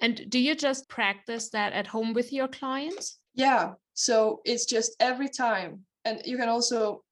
And 0.00 0.28
do 0.28 0.38
you 0.38 0.54
just 0.54 0.88
practice 0.88 1.50
that 1.50 1.72
at 1.72 1.86
home 1.86 2.14
with 2.14 2.32
your 2.32 2.48
clients? 2.48 3.18
Yeah. 3.34 3.72
So 3.94 4.40
it's 4.44 4.66
just 4.66 4.96
every 5.00 5.28
time. 5.28 5.80
And 6.04 6.20
you 6.24 6.36
can 6.36 6.48
also 6.48 7.02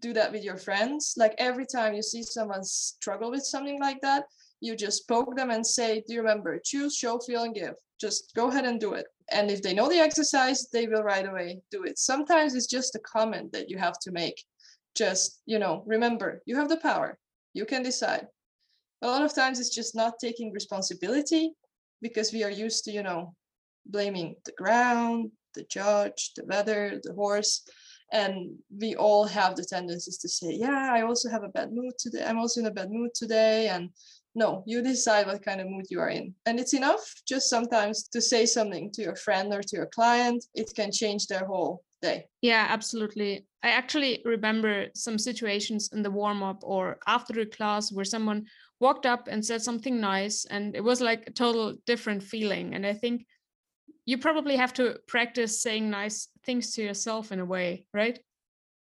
do 0.00 0.12
that 0.14 0.32
with 0.32 0.42
your 0.42 0.56
friends. 0.56 1.14
Like 1.16 1.34
every 1.38 1.66
time 1.66 1.94
you 1.94 2.02
see 2.02 2.22
someone 2.22 2.64
struggle 2.64 3.30
with 3.30 3.44
something 3.44 3.78
like 3.78 4.00
that, 4.00 4.24
you 4.60 4.76
just 4.76 5.08
poke 5.08 5.36
them 5.36 5.50
and 5.50 5.66
say, 5.66 6.02
Do 6.06 6.14
you 6.14 6.20
remember? 6.20 6.60
Choose, 6.64 6.96
show, 6.96 7.18
feel, 7.18 7.44
and 7.44 7.54
give. 7.54 7.74
Just 8.00 8.32
go 8.34 8.48
ahead 8.48 8.64
and 8.64 8.80
do 8.80 8.94
it. 8.94 9.06
And 9.30 9.50
if 9.50 9.62
they 9.62 9.74
know 9.74 9.88
the 9.88 9.98
exercise, 9.98 10.68
they 10.72 10.86
will 10.86 11.02
right 11.02 11.26
away 11.26 11.60
do 11.70 11.84
it. 11.84 11.98
Sometimes 11.98 12.54
it's 12.54 12.66
just 12.66 12.94
a 12.94 13.00
comment 13.00 13.52
that 13.52 13.70
you 13.70 13.78
have 13.78 13.98
to 14.00 14.10
make. 14.10 14.42
Just, 14.96 15.40
you 15.46 15.58
know, 15.58 15.84
remember, 15.86 16.42
you 16.46 16.56
have 16.56 16.68
the 16.68 16.78
power. 16.78 17.18
You 17.54 17.64
can 17.64 17.82
decide. 17.82 18.26
A 19.02 19.06
lot 19.06 19.22
of 19.22 19.34
times 19.34 19.58
it's 19.58 19.74
just 19.74 19.94
not 19.94 20.18
taking 20.20 20.52
responsibility 20.52 21.52
because 22.02 22.32
we 22.32 22.42
are 22.44 22.50
used 22.50 22.84
to, 22.84 22.90
you 22.90 23.02
know, 23.02 23.34
blaming 23.86 24.36
the 24.44 24.52
ground, 24.52 25.30
the 25.54 25.64
judge, 25.64 26.32
the 26.36 26.44
weather, 26.44 27.00
the 27.02 27.14
horse. 27.14 27.62
And 28.12 28.56
we 28.76 28.96
all 28.96 29.24
have 29.24 29.54
the 29.54 29.64
tendencies 29.64 30.18
to 30.18 30.28
say, 30.28 30.52
yeah, 30.52 30.90
I 30.92 31.02
also 31.02 31.30
have 31.30 31.44
a 31.44 31.48
bad 31.48 31.72
mood 31.72 31.92
today. 31.98 32.24
I'm 32.26 32.38
also 32.38 32.60
in 32.60 32.66
a 32.66 32.72
bad 32.72 32.90
mood 32.90 33.10
today. 33.14 33.68
And 33.68 33.90
no, 34.34 34.64
you 34.66 34.82
decide 34.82 35.26
what 35.26 35.44
kind 35.44 35.60
of 35.60 35.68
mood 35.68 35.86
you 35.90 36.00
are 36.00 36.08
in. 36.08 36.34
And 36.44 36.58
it's 36.58 36.74
enough 36.74 37.00
just 37.26 37.48
sometimes 37.48 38.08
to 38.08 38.20
say 38.20 38.46
something 38.46 38.90
to 38.92 39.02
your 39.02 39.16
friend 39.16 39.52
or 39.52 39.62
to 39.62 39.76
your 39.76 39.86
client. 39.86 40.44
It 40.54 40.72
can 40.74 40.90
change 40.92 41.26
their 41.26 41.46
whole 41.46 41.84
day. 42.02 42.26
Yeah, 42.42 42.66
absolutely. 42.68 43.46
I 43.62 43.70
actually 43.70 44.22
remember 44.24 44.86
some 44.94 45.18
situations 45.18 45.90
in 45.92 46.02
the 46.02 46.10
warm 46.10 46.42
up 46.42 46.60
or 46.62 46.98
after 47.06 47.40
a 47.40 47.46
class 47.46 47.92
where 47.92 48.04
someone 48.04 48.46
walked 48.80 49.06
up 49.06 49.28
and 49.28 49.44
said 49.44 49.62
something 49.62 50.00
nice 50.00 50.46
and 50.46 50.74
it 50.74 50.82
was 50.82 51.00
like 51.00 51.24
a 51.26 51.30
total 51.30 51.76
different 51.86 52.22
feeling. 52.22 52.74
And 52.74 52.86
I 52.86 52.94
think 52.94 53.26
you 54.06 54.18
probably 54.18 54.56
have 54.56 54.72
to 54.74 54.98
practice 55.06 55.62
saying 55.62 55.90
nice 55.90 56.28
things 56.44 56.74
to 56.74 56.82
yourself 56.82 57.30
in 57.30 57.40
a 57.40 57.44
way, 57.44 57.84
right? 57.92 58.18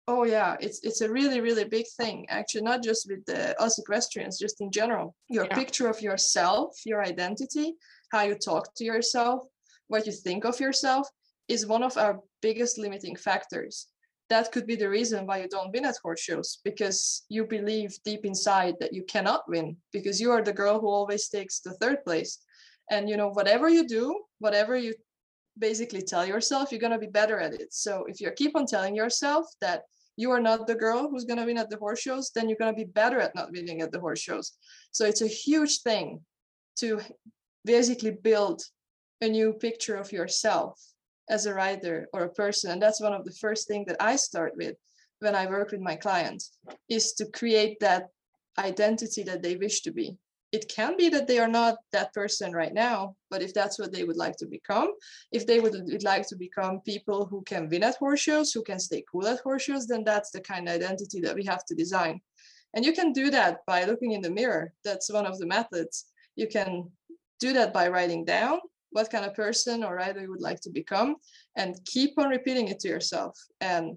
Oh 0.06 0.24
yeah, 0.24 0.56
it's 0.60 0.80
it's 0.82 1.00
a 1.00 1.10
really 1.10 1.40
really 1.40 1.64
big 1.64 1.86
thing. 1.96 2.26
Actually, 2.28 2.62
not 2.62 2.82
just 2.82 3.08
with 3.08 3.24
the 3.24 3.58
us 3.60 3.78
equestrians, 3.78 4.38
just 4.38 4.60
in 4.60 4.70
general. 4.70 5.14
Your 5.28 5.46
yeah. 5.46 5.54
picture 5.54 5.88
of 5.88 6.02
yourself, 6.02 6.76
your 6.84 7.02
identity, 7.02 7.74
how 8.12 8.22
you 8.22 8.34
talk 8.34 8.74
to 8.76 8.84
yourself, 8.84 9.46
what 9.88 10.06
you 10.06 10.12
think 10.12 10.44
of 10.44 10.60
yourself, 10.60 11.08
is 11.48 11.66
one 11.66 11.82
of 11.82 11.96
our 11.96 12.20
biggest 12.42 12.76
limiting 12.76 13.16
factors. 13.16 13.86
That 14.30 14.52
could 14.52 14.66
be 14.66 14.76
the 14.76 14.88
reason 14.88 15.26
why 15.26 15.42
you 15.42 15.48
don't 15.48 15.72
win 15.72 15.84
at 15.84 15.96
horse 16.02 16.20
shows 16.20 16.60
because 16.64 17.24
you 17.28 17.44
believe 17.44 17.98
deep 18.04 18.24
inside 18.24 18.74
that 18.80 18.94
you 18.94 19.04
cannot 19.04 19.48
win 19.48 19.76
because 19.92 20.20
you 20.20 20.30
are 20.32 20.42
the 20.42 20.52
girl 20.52 20.80
who 20.80 20.88
always 20.88 21.28
takes 21.28 21.60
the 21.60 21.74
third 21.74 22.02
place. 22.04 22.38
And 22.90 23.08
you 23.08 23.16
know, 23.16 23.28
whatever 23.28 23.68
you 23.68 23.86
do, 23.86 24.18
whatever 24.38 24.76
you 24.76 24.94
basically 25.58 26.02
tell 26.02 26.26
yourself 26.26 26.70
you're 26.70 26.80
going 26.80 26.92
to 26.92 26.98
be 26.98 27.06
better 27.06 27.38
at 27.38 27.54
it. 27.54 27.72
So 27.72 28.04
if 28.08 28.20
you 28.20 28.30
keep 28.32 28.56
on 28.56 28.66
telling 28.66 28.96
yourself 28.96 29.46
that 29.60 29.82
you 30.16 30.30
are 30.30 30.40
not 30.40 30.66
the 30.66 30.74
girl 30.74 31.08
who's 31.08 31.24
going 31.24 31.38
to 31.38 31.44
win 31.44 31.58
at 31.58 31.70
the 31.70 31.76
horse 31.76 32.00
shows 32.00 32.30
then 32.34 32.48
you're 32.48 32.58
going 32.58 32.72
to 32.72 32.84
be 32.84 32.90
better 32.90 33.20
at 33.20 33.34
not 33.34 33.52
winning 33.52 33.80
at 33.80 33.92
the 33.92 34.00
horse 34.00 34.20
shows. 34.20 34.52
So 34.90 35.04
it's 35.04 35.22
a 35.22 35.28
huge 35.28 35.82
thing 35.82 36.20
to 36.76 37.00
basically 37.64 38.10
build 38.10 38.62
a 39.20 39.28
new 39.28 39.52
picture 39.52 39.96
of 39.96 40.12
yourself 40.12 40.80
as 41.28 41.46
a 41.46 41.54
rider 41.54 42.06
or 42.12 42.24
a 42.24 42.32
person 42.32 42.70
and 42.70 42.82
that's 42.82 43.00
one 43.00 43.12
of 43.12 43.24
the 43.24 43.32
first 43.32 43.66
things 43.66 43.86
that 43.86 43.96
i 44.00 44.16
start 44.16 44.52
with 44.56 44.76
when 45.20 45.34
i 45.34 45.46
work 45.46 45.70
with 45.70 45.80
my 45.80 45.96
clients 45.96 46.52
is 46.88 47.12
to 47.12 47.26
create 47.26 47.78
that 47.80 48.08
identity 48.58 49.22
that 49.22 49.42
they 49.42 49.56
wish 49.56 49.80
to 49.82 49.90
be. 49.90 50.16
It 50.52 50.68
can 50.68 50.96
be 50.96 51.08
that 51.08 51.26
they 51.26 51.40
are 51.40 51.48
not 51.48 51.78
that 51.90 52.12
person 52.14 52.52
right 52.52 52.72
now 52.72 53.16
but 53.28 53.42
if 53.42 53.52
that's 53.52 53.76
what 53.76 53.92
they 53.92 54.04
would 54.04 54.16
like 54.16 54.36
to 54.36 54.46
become 54.46 54.92
if 55.32 55.44
they 55.48 55.58
would, 55.58 55.72
would 55.72 56.04
like 56.04 56.28
to 56.28 56.36
become 56.36 56.80
people 56.82 57.26
who 57.26 57.42
can 57.42 57.68
win 57.68 57.82
at 57.82 57.96
horse 57.96 58.20
shows 58.20 58.52
who 58.52 58.62
can 58.62 58.78
stay 58.78 59.02
cool 59.10 59.26
at 59.26 59.40
horse 59.40 59.62
shows 59.62 59.88
then 59.88 60.04
that's 60.04 60.30
the 60.30 60.40
kind 60.40 60.68
of 60.68 60.76
identity 60.76 61.20
that 61.22 61.34
we 61.34 61.44
have 61.44 61.64
to 61.64 61.74
design. 61.74 62.20
And 62.74 62.84
you 62.84 62.92
can 62.92 63.12
do 63.12 63.30
that 63.30 63.60
by 63.66 63.84
looking 63.84 64.12
in 64.12 64.20
the 64.20 64.30
mirror. 64.30 64.72
That's 64.84 65.12
one 65.12 65.26
of 65.26 65.38
the 65.38 65.46
methods. 65.46 66.06
You 66.36 66.46
can 66.46 66.90
do 67.40 67.52
that 67.52 67.72
by 67.72 67.88
writing 67.88 68.24
down 68.24 68.60
what 68.94 69.10
kind 69.10 69.24
of 69.24 69.34
person 69.34 69.82
or 69.82 69.96
rider 69.96 70.20
you 70.20 70.30
would 70.30 70.40
like 70.40 70.60
to 70.60 70.70
become 70.70 71.16
and 71.56 71.74
keep 71.84 72.16
on 72.16 72.28
repeating 72.28 72.68
it 72.68 72.78
to 72.78 72.88
yourself. 72.88 73.36
And 73.60 73.96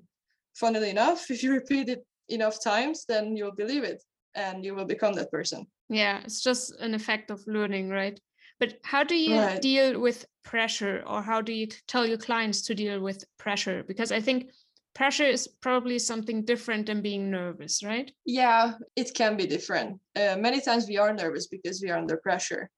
funnily 0.56 0.90
enough 0.90 1.30
if 1.36 1.44
you 1.44 1.52
repeat 1.54 1.88
it 1.88 2.06
enough 2.30 2.62
times 2.62 3.06
then 3.08 3.38
you'll 3.38 3.56
believe 3.64 3.84
it 3.84 4.04
and 4.36 4.66
you 4.66 4.76
will 4.76 4.86
become 4.86 5.14
that 5.14 5.32
person. 5.32 5.66
Yeah 5.90 6.22
it's 6.26 6.42
just 6.42 6.74
an 6.82 6.94
effect 6.94 7.32
of 7.32 7.46
learning 7.48 7.90
right? 7.90 8.20
But 8.60 8.80
how 8.84 9.04
do 9.04 9.16
you 9.16 9.38
right. 9.38 9.62
deal 9.62 10.02
with 10.02 10.26
pressure 10.44 11.04
or 11.06 11.22
how 11.22 11.42
do 11.42 11.54
you 11.54 11.68
tell 11.88 12.08
your 12.08 12.18
clients 12.18 12.64
to 12.64 12.74
deal 12.74 13.00
with 13.00 13.24
pressure? 13.38 13.84
Because 13.88 14.12
i 14.12 14.20
think 14.20 14.50
pressure 14.96 15.30
is 15.38 15.48
probably 15.62 16.00
something 16.00 16.44
different 16.44 16.88
than 16.88 17.04
being 17.04 17.30
nervous 17.30 17.84
right? 17.84 18.12
Yeah 18.26 18.74
it 18.96 19.14
can 19.14 19.38
be 19.38 19.46
different. 19.46 20.00
Uh, 20.16 20.38
many 20.40 20.60
times 20.60 20.88
we 20.88 20.98
are 20.98 21.14
nervous 21.14 21.46
because 21.46 21.84
we 21.84 21.92
are 21.92 22.00
under 22.00 22.18
pressure 22.18 22.72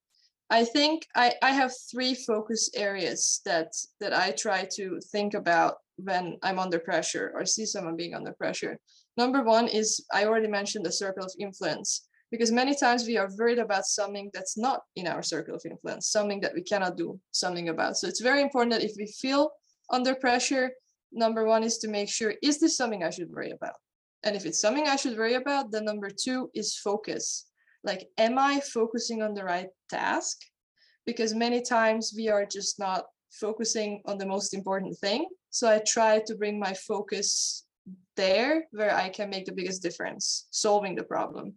i 0.50 0.64
think 0.64 1.06
I, 1.16 1.34
I 1.42 1.52
have 1.52 1.74
three 1.92 2.14
focus 2.14 2.70
areas 2.76 3.42
that 3.46 3.72
that 4.00 4.14
i 4.14 4.32
try 4.32 4.68
to 4.76 5.00
think 5.12 5.34
about 5.34 5.76
when 5.98 6.38
i'm 6.44 6.60
under 6.60 6.80
pressure 6.80 7.32
or 7.36 7.46
see 7.46 7.66
someone 7.66 7.96
being 7.96 8.14
under 8.14 8.34
pressure 8.34 8.78
number 9.18 9.44
one 9.44 9.68
is 9.68 10.06
i 10.14 10.26
already 10.26 10.48
mentioned 10.48 10.86
the 10.86 10.92
circle 10.92 11.26
of 11.26 11.32
influence 11.40 12.08
because 12.32 12.52
many 12.52 12.76
times 12.76 13.06
we 13.06 13.18
are 13.18 13.30
worried 13.38 13.60
about 13.60 13.86
something 13.86 14.30
that's 14.34 14.58
not 14.58 14.82
in 14.96 15.08
our 15.08 15.24
circle 15.24 15.56
of 15.56 15.66
influence, 15.66 16.12
something 16.12 16.40
that 16.42 16.54
we 16.54 16.62
cannot 16.62 16.96
do 16.96 17.20
something 17.32 17.70
about. 17.70 17.98
So 17.98 18.08
it's 18.08 18.22
very 18.22 18.42
important 18.42 18.72
that 18.74 18.84
if 18.84 18.94
we 18.98 19.08
feel 19.08 19.52
under 19.90 20.14
pressure, 20.14 20.72
number 21.12 21.46
one 21.46 21.64
is 21.64 21.80
to 21.80 21.88
make 21.88 22.10
sure 22.10 22.36
is 22.44 22.60
this 22.60 22.78
something 22.78 23.04
I 23.04 23.10
should 23.10 23.32
worry 23.32 23.52
about? 23.52 23.76
And 24.24 24.36
if 24.36 24.46
it's 24.46 24.62
something 24.62 24.88
I 24.88 24.96
should 24.96 25.18
worry 25.18 25.36
about, 25.36 25.72
then 25.72 25.86
number 25.86 26.10
two 26.10 26.52
is 26.54 26.78
focus. 26.78 27.46
Like, 27.84 28.08
am 28.18 28.38
I 28.38 28.60
focusing 28.60 29.22
on 29.22 29.34
the 29.34 29.44
right 29.44 29.70
task? 29.90 30.38
Because 31.06 31.34
many 31.34 31.62
times 31.62 32.14
we 32.16 32.30
are 32.30 32.46
just 32.46 32.80
not 32.80 33.06
focusing 33.32 34.02
on 34.06 34.18
the 34.18 34.26
most 34.26 34.54
important 34.54 34.98
thing. 34.98 35.28
So 35.50 35.70
I 35.70 35.82
try 35.88 36.22
to 36.26 36.36
bring 36.36 36.60
my 36.60 36.74
focus 36.74 37.66
there 38.16 38.66
where 38.72 38.94
I 38.94 39.10
can 39.10 39.30
make 39.30 39.46
the 39.46 39.54
biggest 39.54 39.82
difference, 39.82 40.48
solving 40.52 40.96
the 40.96 41.04
problem 41.04 41.56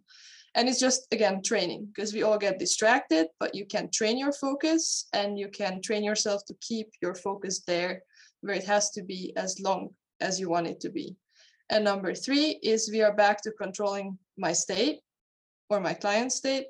and 0.55 0.69
it's 0.69 0.79
just 0.79 1.07
again 1.11 1.41
training 1.41 1.87
because 1.93 2.13
we 2.13 2.23
all 2.23 2.37
get 2.37 2.59
distracted 2.59 3.27
but 3.39 3.55
you 3.55 3.65
can 3.65 3.89
train 3.91 4.17
your 4.17 4.31
focus 4.33 5.07
and 5.13 5.37
you 5.37 5.47
can 5.49 5.81
train 5.81 6.03
yourself 6.03 6.43
to 6.45 6.55
keep 6.61 6.87
your 7.01 7.15
focus 7.15 7.61
there 7.65 8.03
where 8.41 8.55
it 8.55 8.63
has 8.63 8.91
to 8.91 9.03
be 9.03 9.33
as 9.35 9.59
long 9.59 9.89
as 10.21 10.39
you 10.39 10.49
want 10.49 10.67
it 10.67 10.79
to 10.79 10.89
be 10.89 11.15
and 11.69 11.83
number 11.83 12.13
three 12.13 12.59
is 12.61 12.89
we 12.91 13.01
are 13.01 13.15
back 13.15 13.41
to 13.41 13.51
controlling 13.51 14.17
my 14.37 14.53
state 14.53 14.99
or 15.69 15.79
my 15.79 15.93
client 15.93 16.31
state 16.31 16.65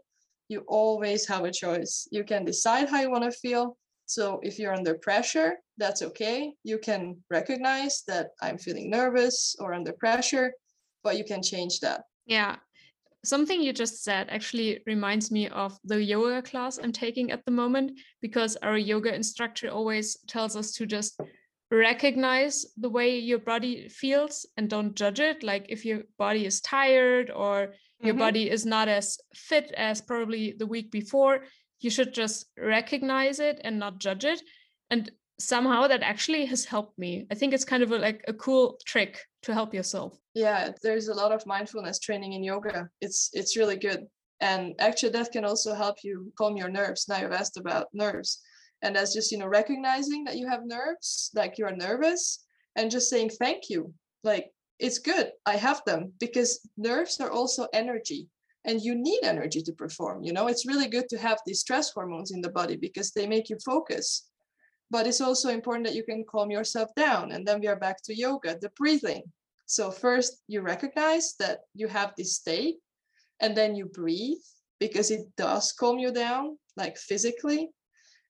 you 0.50 0.64
always 0.68 1.28
have 1.28 1.44
a 1.46 1.52
choice. 1.52 2.08
You 2.12 2.24
can 2.24 2.46
decide 2.46 2.90
how 2.90 3.02
you 3.02 3.10
want 3.10 3.24
to 3.24 3.32
feel. 3.32 3.78
So 4.06 4.40
if 4.44 4.60
you're 4.60 4.74
under 4.74 4.96
pressure 4.96 5.56
that's 5.78 6.02
okay. 6.04 6.54
You 6.64 6.78
can 6.78 7.18
recognize 7.32 8.04
that 8.08 8.28
i'm 8.42 8.60
feeling 8.60 8.90
nervous 8.90 9.56
or 9.60 9.74
under 9.74 9.94
pressure 9.94 10.54
but 11.04 11.18
you 11.18 11.26
can 11.26 11.42
change 11.42 11.80
that. 11.80 12.02
Yeah. 12.26 12.58
Something 13.26 13.62
you 13.62 13.74
just 13.74 14.04
said 14.04 14.28
actually 14.30 14.82
reminds 14.86 15.32
me 15.32 15.48
of 15.48 15.78
the 15.86 16.02
yoga 16.04 16.42
class 16.42 16.78
I'm 16.78 16.92
taking 16.92 17.32
at 17.32 17.44
the 17.46 17.52
moment 17.52 18.00
because 18.22 18.58
our 18.58 18.78
yoga 18.78 19.14
instructor 19.16 19.70
always 19.70 20.18
tells 20.28 20.56
us 20.56 20.72
to 20.74 20.86
just 20.86 21.20
recognize 21.72 22.66
the 22.78 22.90
way 22.90 23.18
your 23.18 23.40
body 23.40 23.90
feels 23.90 24.46
and 24.58 24.70
don't 24.70 24.96
judge 24.96 25.20
it. 25.20 25.42
Like 25.42 25.66
if 25.70 25.86
your 25.86 26.02
body 26.18 26.46
is 26.46 26.62
tired 26.62 27.32
or 27.32 27.74
mm-hmm. 28.04 28.18
your 28.18 28.18
body 28.18 28.50
is 28.50 28.66
not 28.66 28.88
as 28.88 29.18
fit 29.34 29.72
as 29.78 30.02
probably 30.02 30.54
the 30.58 30.68
week 30.68 30.92
before, 30.92 31.46
you 31.80 31.90
should 31.90 32.14
just 32.14 32.46
recognize 32.58 33.40
it 33.40 33.60
and 33.64 33.80
not 33.80 34.00
judge 34.00 34.26
it. 34.26 34.42
And 34.90 35.12
somehow 35.40 35.88
that 35.88 36.04
actually 36.04 36.46
has 36.46 36.66
helped 36.66 36.98
me. 36.98 37.26
I 37.32 37.36
think 37.36 37.54
it's 37.54 37.66
kind 37.66 37.84
of 37.84 37.92
a, 37.92 37.98
like 37.98 38.24
a 38.28 38.34
cool 38.34 38.80
trick 38.86 39.20
to 39.44 39.54
help 39.54 39.74
yourself. 39.74 40.18
Yeah, 40.34 40.72
there's 40.82 41.08
a 41.08 41.14
lot 41.14 41.32
of 41.32 41.46
mindfulness 41.46 42.00
training 42.00 42.34
in 42.34 42.44
yoga. 42.44 42.90
It's 43.02 43.30
it's 43.34 43.58
really 43.58 43.78
good. 43.78 44.06
And 44.40 44.74
actually 44.80 45.10
that 45.10 45.32
can 45.32 45.46
also 45.46 45.74
help 45.74 45.98
you 46.04 46.32
calm 46.38 46.58
your 46.58 46.70
nerves. 46.70 47.08
Now 47.08 47.20
you've 47.22 47.32
asked 47.32 47.58
about 47.58 47.88
nerves. 47.94 48.42
And 48.82 48.96
that's 48.96 49.14
just, 49.14 49.32
you 49.32 49.38
know, 49.38 49.48
recognizing 49.48 50.26
that 50.26 50.38
you 50.38 50.48
have 50.48 50.66
nerves, 50.66 51.32
like 51.34 51.58
you're 51.58 51.76
nervous, 51.76 52.44
and 52.76 52.92
just 52.92 53.10
saying 53.10 53.30
thank 53.30 53.70
you. 53.70 53.94
Like 54.24 54.52
it's 54.80 55.00
good. 55.00 55.32
I 55.46 55.56
have 55.56 55.82
them 55.86 56.14
because 56.20 56.68
nerves 56.78 57.20
are 57.20 57.32
also 57.32 57.68
energy 57.74 58.28
and 58.66 58.82
you 58.82 58.96
need 58.96 59.20
energy 59.24 59.62
to 59.62 59.74
perform. 59.74 60.24
You 60.24 60.34
know, 60.34 60.48
it's 60.48 60.66
really 60.66 60.88
good 60.88 61.10
to 61.10 61.18
have 61.18 61.40
these 61.46 61.60
stress 61.60 61.92
hormones 61.92 62.32
in 62.32 62.42
the 62.42 62.50
body 62.50 62.76
because 62.78 63.12
they 63.12 63.28
make 63.28 63.50
you 63.50 63.58
focus 63.66 64.28
but 64.94 65.08
it's 65.08 65.22
also 65.22 65.50
important 65.50 65.88
that 65.88 65.96
you 65.96 66.04
can 66.04 66.24
calm 66.24 66.52
yourself 66.52 66.94
down. 66.96 67.32
And 67.32 67.48
then 67.48 67.60
we 67.60 67.66
are 67.66 67.76
back 67.76 67.98
to 68.04 68.16
yoga, 68.16 68.60
the 68.62 68.70
breathing. 68.78 69.24
So 69.66 69.90
first 69.90 70.44
you 70.48 70.62
recognize 70.62 71.34
that 71.40 71.62
you 71.74 71.88
have 71.88 72.14
this 72.16 72.36
state 72.36 72.76
and 73.40 73.58
then 73.58 73.76
you 73.76 73.88
breathe 73.88 74.46
because 74.80 75.10
it 75.10 75.22
does 75.36 75.72
calm 75.72 75.98
you 75.98 76.12
down, 76.12 76.60
like 76.78 76.98
physically. 76.98 77.72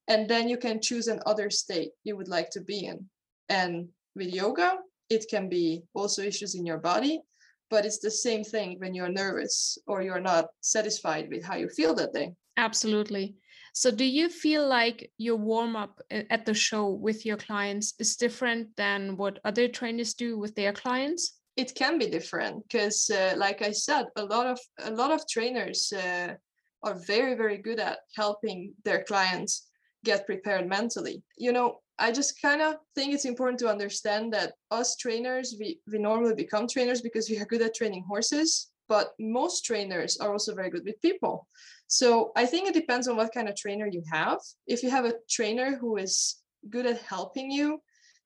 And 0.07 0.29
then 0.29 0.47
you 0.47 0.55
can 0.55 0.79
choose 0.79 1.07
another 1.09 1.49
state 1.49 1.91
you 2.05 2.15
would 2.15 2.29
like 2.29 2.49
to 2.51 2.61
be 2.61 2.85
in. 2.85 3.09
And 3.49 3.89
with 4.15 4.33
yoga, 4.33 4.77
it 5.13 5.25
can 5.29 5.49
be 5.49 5.83
also 5.93 6.21
issues 6.21 6.55
in 6.55 6.65
your 6.65 6.79
body, 6.79 7.21
but 7.69 7.85
it's 7.85 7.99
the 7.99 8.11
same 8.11 8.43
thing 8.43 8.79
when 8.79 8.93
you're 8.93 9.09
nervous 9.09 9.77
or 9.87 10.01
you're 10.01 10.19
not 10.19 10.47
satisfied 10.61 11.29
with 11.29 11.43
how 11.43 11.55
you 11.55 11.69
feel 11.69 11.93
that 11.95 12.13
day. 12.13 12.33
Absolutely. 12.57 13.35
So 13.73 13.89
do 13.89 14.05
you 14.05 14.29
feel 14.29 14.67
like 14.67 15.11
your 15.17 15.37
warm 15.37 15.75
up 15.75 15.99
at 16.11 16.45
the 16.45 16.53
show 16.53 16.89
with 16.89 17.25
your 17.25 17.37
clients 17.37 17.95
is 17.97 18.15
different 18.15 18.75
than 18.77 19.17
what 19.17 19.39
other 19.45 19.67
trainers 19.67 20.13
do 20.13 20.37
with 20.37 20.53
their 20.53 20.73
clients? 20.73 21.39
It 21.55 21.73
can 21.73 21.97
be 21.97 22.07
different 22.07 22.63
because 22.63 23.09
uh, 23.11 23.33
like 23.37 23.61
i 23.61 23.71
said 23.71 24.05
a 24.15 24.25
lot 24.25 24.47
of 24.47 24.59
a 24.83 24.91
lot 24.91 25.11
of 25.11 25.21
trainers 25.27 25.93
uh, 25.93 26.33
are 26.81 26.95
very 27.05 27.35
very 27.35 27.57
good 27.57 27.79
at 27.79 27.99
helping 28.15 28.73
their 28.85 29.03
clients 29.03 29.67
get 30.03 30.25
prepared 30.25 30.67
mentally. 30.67 31.23
You 31.37 31.53
know 31.53 31.82
i 31.99 32.11
just 32.11 32.41
kind 32.41 32.61
of 32.61 32.75
think 32.95 33.13
it's 33.13 33.25
important 33.25 33.59
to 33.59 33.69
understand 33.69 34.33
that 34.33 34.53
us 34.71 34.95
trainers 34.95 35.55
we, 35.59 35.79
we 35.91 35.97
normally 35.97 36.35
become 36.35 36.67
trainers 36.67 37.01
because 37.01 37.29
we 37.29 37.37
are 37.39 37.45
good 37.45 37.61
at 37.61 37.75
training 37.75 38.03
horses 38.07 38.71
but 38.89 39.13
most 39.19 39.65
trainers 39.65 40.17
are 40.17 40.31
also 40.31 40.53
very 40.53 40.69
good 40.69 40.85
with 40.85 41.01
people. 41.01 41.47
So 41.87 42.31
i 42.35 42.45
think 42.45 42.67
it 42.67 42.73
depends 42.73 43.07
on 43.07 43.15
what 43.15 43.33
kind 43.33 43.47
of 43.49 43.55
trainer 43.55 43.87
you 43.87 44.03
have. 44.11 44.39
If 44.67 44.83
you 44.83 44.89
have 44.89 45.05
a 45.05 45.15
trainer 45.29 45.77
who 45.77 45.97
is 45.97 46.41
good 46.69 46.85
at 46.85 47.01
helping 47.01 47.49
you 47.51 47.81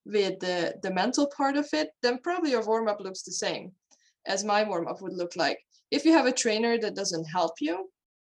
with 0.05 0.39
the, 0.39 0.75
the 0.83 0.91
mental 0.91 1.27
part 1.37 1.57
of 1.57 1.67
it 1.73 1.89
then 2.01 2.19
probably 2.23 2.51
your 2.51 2.65
warm-up 2.65 2.99
looks 3.01 3.23
the 3.23 3.31
same 3.31 3.71
as 4.25 4.43
my 4.43 4.63
warm-up 4.63 5.01
would 5.01 5.13
look 5.13 5.35
like. 5.35 5.59
If 5.91 6.05
you 6.05 6.13
have 6.13 6.25
a 6.25 6.39
trainer 6.43 6.77
that 6.79 6.95
doesn't 6.95 7.25
help 7.25 7.53
you 7.61 7.89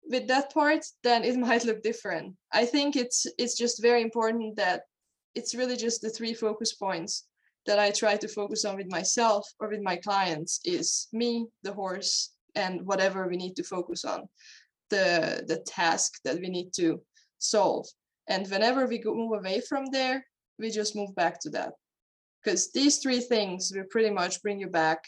with 0.10 0.28
that 0.28 0.54
part, 0.54 0.86
then 1.04 1.24
it 1.24 1.38
might 1.48 1.66
look 1.66 1.82
different. 1.82 2.36
I 2.52 2.66
think 2.66 2.96
it's 2.96 3.26
it's 3.38 3.58
just 3.58 3.82
very 3.82 4.02
important 4.02 4.56
that 4.58 4.82
it's 5.38 5.54
really 5.54 5.78
just 5.78 6.02
the 6.02 6.10
three 6.10 6.34
focus 6.34 6.74
points 6.74 7.28
that 7.68 7.78
I 7.78 7.92
try 7.92 8.16
to 8.18 8.28
focus 8.28 8.66
on 8.66 8.78
with 8.78 8.90
myself 8.90 9.48
or 9.60 9.70
with 9.70 9.82
my 9.82 9.98
clients 9.98 10.60
is 10.66 11.08
me, 11.14 11.46
the 11.64 11.74
horse, 11.74 12.34
and 12.56 12.82
whatever 12.88 13.28
we 13.28 13.38
need 13.38 13.56
to 13.58 13.64
focus 13.64 14.04
on, 14.04 14.28
the 14.90 15.44
the 15.48 15.60
task 15.80 16.10
that 16.26 16.40
we 16.40 16.50
need 16.50 16.70
to 16.82 16.88
solve. 17.38 17.86
And 18.28 18.50
whenever 18.50 18.88
we 18.88 19.02
move 19.06 19.34
away 19.38 19.62
from 19.70 19.86
there, 19.92 20.26
we 20.60 20.70
just 20.72 20.96
move 20.96 21.14
back 21.16 21.40
to 21.42 21.50
that. 21.52 21.74
Because 22.40 22.72
these 22.72 22.98
three 22.98 23.20
things 23.20 23.72
will 23.74 23.92
pretty 23.92 24.10
much 24.10 24.42
bring 24.42 24.60
you 24.60 24.70
back 24.84 25.00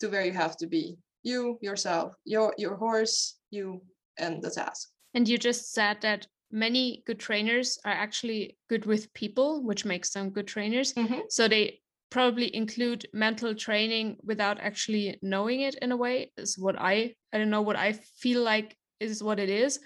to 0.00 0.08
where 0.08 0.24
you 0.24 0.32
have 0.32 0.56
to 0.58 0.66
be. 0.66 0.96
You, 1.22 1.58
yourself, 1.62 2.12
your 2.24 2.52
your 2.58 2.76
horse, 2.76 3.38
you, 3.50 3.80
and 4.18 4.42
the 4.42 4.50
task. 4.50 4.90
And 5.14 5.28
you 5.28 5.38
just 5.38 5.72
said 5.72 5.96
that 6.02 6.26
many 6.52 7.02
good 7.06 7.18
trainers 7.18 7.78
are 7.84 7.92
actually 7.92 8.58
good 8.68 8.86
with 8.86 9.12
people, 9.14 9.62
which 9.62 9.84
makes 9.84 10.10
them 10.10 10.30
good 10.30 10.46
trainers. 10.46 10.92
Mm-hmm. 10.92 11.20
So 11.30 11.48
they 11.48 11.80
probably 12.10 12.54
include 12.54 13.06
mental 13.14 13.54
training 13.54 14.18
without 14.22 14.60
actually 14.60 15.18
knowing 15.22 15.62
it 15.62 15.74
in 15.76 15.92
a 15.92 15.96
way 15.96 16.30
is 16.36 16.58
what 16.58 16.76
I 16.78 17.14
I 17.32 17.38
don't 17.38 17.50
know 17.50 17.62
what 17.62 17.76
I 17.76 17.92
feel 17.92 18.42
like 18.42 18.76
is 19.00 19.22
what 19.22 19.40
it 19.40 19.48
is. 19.48 19.80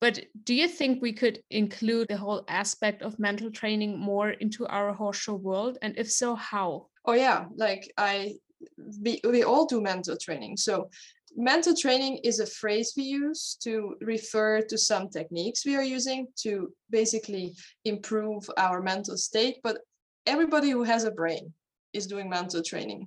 But 0.00 0.24
do 0.44 0.54
you 0.54 0.68
think 0.68 1.02
we 1.02 1.12
could 1.12 1.40
include 1.50 2.08
the 2.08 2.16
whole 2.16 2.44
aspect 2.48 3.02
of 3.02 3.18
mental 3.18 3.50
training 3.50 3.98
more 3.98 4.30
into 4.30 4.66
our 4.66 4.92
horse 4.94 5.18
show 5.18 5.34
world? 5.34 5.76
And 5.82 5.98
if 5.98 6.10
so, 6.10 6.34
how? 6.36 6.86
Oh 7.04 7.14
yeah, 7.14 7.46
like 7.56 7.92
I 7.98 8.36
we, 9.02 9.20
we 9.24 9.42
all 9.42 9.66
do 9.66 9.80
mental 9.80 10.16
training. 10.16 10.56
So 10.56 10.90
mental 11.38 11.74
training 11.74 12.18
is 12.24 12.40
a 12.40 12.46
phrase 12.46 12.94
we 12.96 13.04
use 13.04 13.56
to 13.62 13.94
refer 14.00 14.60
to 14.60 14.76
some 14.76 15.08
techniques 15.08 15.64
we 15.64 15.76
are 15.76 15.84
using 15.84 16.26
to 16.36 16.68
basically 16.90 17.54
improve 17.84 18.42
our 18.58 18.82
mental 18.82 19.16
state. 19.16 19.58
But 19.62 19.78
everybody 20.26 20.70
who 20.70 20.82
has 20.82 21.04
a 21.04 21.12
brain 21.12 21.52
is 21.92 22.08
doing 22.08 22.28
mental 22.28 22.62
training 22.62 23.06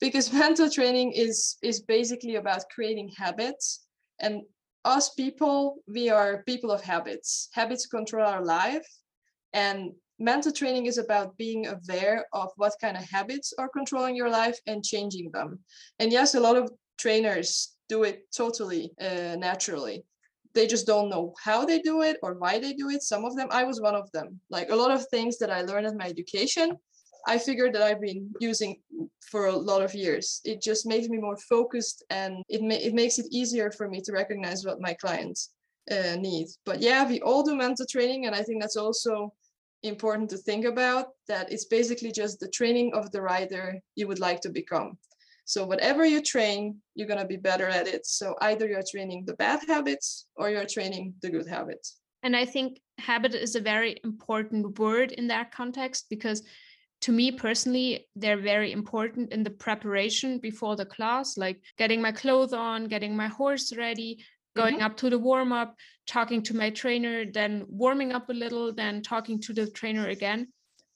because 0.00 0.32
mental 0.44 0.70
training 0.70 1.12
is 1.12 1.58
is 1.62 1.80
basically 1.80 2.36
about 2.36 2.64
creating 2.74 3.12
habits 3.16 3.84
and 4.18 4.42
us 4.84 5.10
people 5.10 5.76
we 5.86 6.08
are 6.08 6.42
people 6.44 6.70
of 6.72 6.82
habits 6.82 7.48
habits 7.52 7.86
control 7.86 8.26
our 8.26 8.44
life 8.44 8.86
and 9.52 9.92
mental 10.18 10.52
training 10.52 10.86
is 10.86 10.98
about 10.98 11.36
being 11.36 11.66
aware 11.66 12.26
of 12.32 12.50
what 12.56 12.72
kind 12.80 12.96
of 12.96 13.08
habits 13.08 13.52
are 13.58 13.68
controlling 13.68 14.16
your 14.16 14.28
life 14.28 14.58
and 14.66 14.84
changing 14.84 15.30
them 15.30 15.58
and 16.00 16.10
yes 16.10 16.34
a 16.34 16.40
lot 16.40 16.56
of 16.56 16.68
trainers 17.02 17.74
do 17.88 18.04
it 18.04 18.16
totally 18.42 18.84
uh, 19.00 19.36
naturally. 19.48 20.04
They 20.54 20.66
just 20.66 20.86
don't 20.86 21.10
know 21.12 21.34
how 21.42 21.64
they 21.64 21.80
do 21.80 22.02
it 22.02 22.16
or 22.22 22.34
why 22.34 22.58
they 22.58 22.74
do 22.74 22.90
it. 22.94 23.02
Some 23.02 23.24
of 23.24 23.34
them 23.36 23.48
i 23.50 23.62
was 23.70 23.80
one 23.88 23.96
of 24.02 24.10
them. 24.12 24.28
Like 24.56 24.68
a 24.70 24.80
lot 24.82 24.92
of 24.96 25.06
things 25.06 25.34
that 25.38 25.50
i 25.56 25.60
learned 25.62 25.88
in 25.90 26.02
my 26.02 26.08
education 26.16 26.68
i 27.32 27.36
figured 27.48 27.72
that 27.72 27.86
i've 27.86 28.04
been 28.08 28.22
using 28.50 28.72
for 29.30 29.42
a 29.46 29.60
lot 29.70 29.82
of 29.86 29.92
years. 30.04 30.26
It 30.52 30.58
just 30.68 30.82
makes 30.92 31.08
me 31.12 31.18
more 31.26 31.38
focused 31.54 31.98
and 32.20 32.32
it, 32.54 32.60
ma- 32.68 32.84
it 32.88 32.94
makes 33.02 33.16
it 33.18 33.32
easier 33.40 33.68
for 33.78 33.86
me 33.92 33.98
to 34.02 34.18
recognize 34.20 34.60
what 34.64 34.86
my 34.88 34.94
clients 35.02 35.40
uh, 35.94 36.16
need. 36.28 36.46
But 36.68 36.78
yeah 36.88 37.02
we 37.12 37.18
all 37.26 37.42
do 37.44 37.62
mental 37.66 37.86
training 37.94 38.20
and 38.26 38.34
i 38.40 38.42
think 38.44 38.58
that's 38.58 38.82
also 38.84 39.14
important 39.92 40.28
to 40.30 40.38
think 40.48 40.64
about 40.72 41.04
that 41.30 41.44
it's 41.52 41.68
basically 41.78 42.12
just 42.22 42.34
the 42.38 42.52
training 42.58 42.88
of 42.98 43.04
the 43.12 43.22
rider 43.32 43.66
you 43.98 44.06
would 44.08 44.22
like 44.28 44.40
to 44.42 44.50
become 44.60 44.90
so 45.44 45.64
whatever 45.64 46.04
you 46.04 46.22
train, 46.22 46.78
you're 46.94 47.08
going 47.08 47.20
to 47.20 47.26
be 47.26 47.36
better 47.36 47.66
at 47.66 47.88
it. 47.88 48.06
So 48.06 48.36
either 48.40 48.66
you're 48.66 48.82
training 48.88 49.24
the 49.26 49.34
bad 49.34 49.60
habits 49.66 50.26
or 50.36 50.50
you're 50.50 50.66
training 50.66 51.14
the 51.22 51.30
good 51.30 51.46
habits. 51.46 51.98
And 52.22 52.36
I 52.36 52.44
think 52.44 52.80
habit 52.98 53.34
is 53.34 53.56
a 53.56 53.60
very 53.60 53.98
important 54.04 54.78
word 54.78 55.12
in 55.12 55.26
that 55.28 55.52
context 55.52 56.06
because 56.08 56.42
to 57.00 57.10
me 57.10 57.32
personally, 57.32 58.06
they're 58.14 58.40
very 58.40 58.70
important 58.70 59.32
in 59.32 59.42
the 59.42 59.50
preparation 59.50 60.38
before 60.38 60.76
the 60.76 60.86
class, 60.86 61.36
like 61.36 61.60
getting 61.76 62.00
my 62.00 62.12
clothes 62.12 62.52
on, 62.52 62.86
getting 62.86 63.16
my 63.16 63.26
horse 63.26 63.76
ready, 63.76 64.24
going 64.54 64.76
mm-hmm. 64.76 64.84
up 64.84 64.96
to 64.98 65.10
the 65.10 65.18
warm 65.18 65.52
up, 65.52 65.74
talking 66.06 66.42
to 66.42 66.54
my 66.54 66.70
trainer, 66.70 67.24
then 67.24 67.64
warming 67.68 68.12
up 68.12 68.28
a 68.28 68.32
little, 68.32 68.72
then 68.72 69.02
talking 69.02 69.40
to 69.40 69.52
the 69.52 69.68
trainer 69.70 70.08
again 70.08 70.46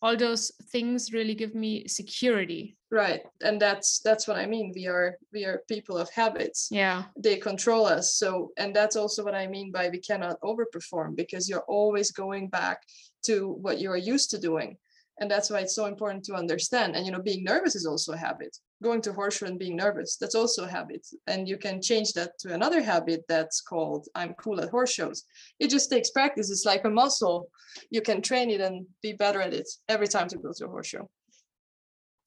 all 0.03 0.17
those 0.17 0.53
things 0.71 1.13
really 1.13 1.35
give 1.35 1.55
me 1.55 1.87
security. 1.89 2.77
Right 2.91 3.23
and 3.43 3.61
that's 3.61 3.99
that's 4.05 4.29
what 4.29 4.37
i 4.37 4.47
mean 4.47 4.73
we 4.75 4.87
are 4.87 5.17
we 5.33 5.45
are 5.45 5.63
people 5.69 5.99
of 5.99 6.09
habits. 6.11 6.69
Yeah. 6.71 7.05
They 7.19 7.37
control 7.37 7.85
us 7.85 8.15
so 8.15 8.53
and 8.59 8.75
that's 8.75 8.95
also 8.95 9.25
what 9.25 9.35
i 9.35 9.47
mean 9.47 9.73
by 9.73 9.89
we 9.89 9.99
cannot 9.99 10.41
overperform 10.41 11.17
because 11.17 11.49
you're 11.49 11.67
always 11.69 12.13
going 12.13 12.49
back 12.49 12.83
to 13.25 13.57
what 13.61 13.81
you 13.81 13.91
are 13.91 13.97
used 13.97 14.31
to 14.31 14.39
doing 14.39 14.77
and 15.21 15.31
that's 15.31 15.51
why 15.51 15.61
it's 15.61 15.75
so 15.75 15.87
important 15.87 16.25
to 16.25 16.35
understand 16.35 16.95
and 16.95 17.07
you 17.07 17.13
know 17.13 17.21
being 17.21 17.43
nervous 17.43 17.75
is 17.75 17.87
also 17.87 18.13
a 18.13 18.17
habit 18.17 18.57
going 18.83 19.01
to 19.03 19.13
horse 19.13 19.39
show 19.39 19.47
and 19.47 19.59
being 19.59 19.77
nervous 19.77 20.17
that's 20.17 20.35
also 20.35 20.65
a 20.65 20.69
habit. 20.69 21.07
And 21.27 21.49
you 21.49 21.57
can 21.57 21.81
change 21.81 22.13
that 22.13 22.39
to 22.41 22.55
another 22.55 22.83
habit 22.83 23.25
that's 23.29 23.61
called 23.61 24.07
i'm 24.15 24.35
cool 24.35 24.61
at 24.61 24.71
horse 24.71 24.93
shows. 24.93 25.25
It 25.59 25.71
just 25.71 25.91
takes 25.91 26.11
practice 26.11 26.51
it's 26.51 26.65
like 26.65 26.85
a 26.85 26.91
muscle. 26.91 27.51
You 27.91 28.03
can 28.03 28.23
train 28.23 28.51
it 28.51 28.61
and 28.61 28.87
be 29.03 29.13
better 29.13 29.41
at 29.41 29.55
it 29.55 29.69
every 29.89 30.09
time 30.09 30.29
to 30.29 30.39
go 30.39 30.53
to 30.57 30.67
a 30.67 30.69
horse 30.69 30.89
show. 30.89 31.09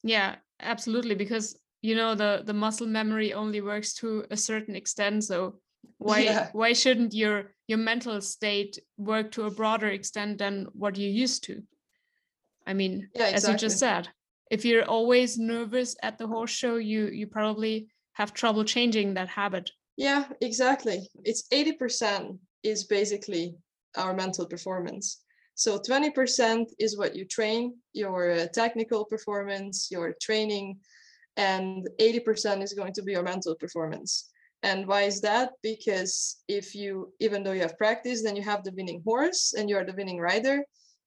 Yeah 0.03 0.35
absolutely 0.61 1.15
because 1.15 1.57
you 1.81 1.95
know 1.95 2.15
the 2.15 2.43
the 2.45 2.53
muscle 2.53 2.87
memory 2.87 3.33
only 3.33 3.61
works 3.61 3.93
to 3.93 4.25
a 4.29 4.35
certain 4.35 4.75
extent 4.75 5.23
so 5.23 5.59
why 5.97 6.19
yeah. 6.19 6.49
why 6.53 6.73
shouldn't 6.73 7.13
your 7.13 7.53
your 7.69 7.77
mental 7.77 8.19
state 8.19 8.79
work 8.97 9.31
to 9.31 9.43
a 9.43 9.51
broader 9.51 9.87
extent 9.87 10.39
than 10.39 10.67
what 10.73 10.97
you 10.97 11.07
used 11.07 11.43
to? 11.43 11.61
I 12.65 12.73
mean, 12.73 13.09
yeah, 13.13 13.27
exactly. 13.27 13.35
as 13.35 13.47
you 13.47 13.67
just 13.67 13.79
said, 13.79 14.09
if 14.49 14.65
you're 14.65 14.85
always 14.85 15.37
nervous 15.37 15.95
at 16.01 16.17
the 16.17 16.27
horse 16.27 16.51
show, 16.51 16.77
you 16.77 17.07
you 17.07 17.27
probably 17.27 17.87
have 18.13 18.33
trouble 18.33 18.63
changing 18.63 19.13
that 19.13 19.29
habit. 19.29 19.71
Yeah, 19.95 20.25
exactly. 20.41 21.09
It's 21.23 21.43
80% 21.53 22.37
is 22.63 22.85
basically 22.85 23.55
our 23.95 24.13
mental 24.13 24.45
performance. 24.45 25.23
So 25.55 25.77
20% 25.77 26.67
is 26.79 26.97
what 26.97 27.15
you 27.15 27.25
train, 27.25 27.75
your 27.93 28.31
uh, 28.31 28.47
technical 28.53 29.03
performance, 29.03 29.89
your 29.91 30.15
training, 30.21 30.79
and 31.35 31.89
80% 31.99 32.63
is 32.63 32.73
going 32.73 32.93
to 32.93 33.01
be 33.01 33.11
your 33.11 33.23
mental 33.23 33.55
performance. 33.55 34.29
And 34.63 34.87
why 34.87 35.03
is 35.03 35.21
that? 35.21 35.51
Because 35.63 36.37
if 36.47 36.75
you, 36.75 37.13
even 37.19 37.43
though 37.43 37.51
you 37.51 37.61
have 37.61 37.77
practice, 37.77 38.23
then 38.23 38.35
you 38.35 38.43
have 38.43 38.63
the 38.63 38.73
winning 38.75 39.01
horse 39.05 39.53
and 39.57 39.69
you're 39.69 39.85
the 39.85 39.93
winning 39.93 40.19
rider, 40.19 40.63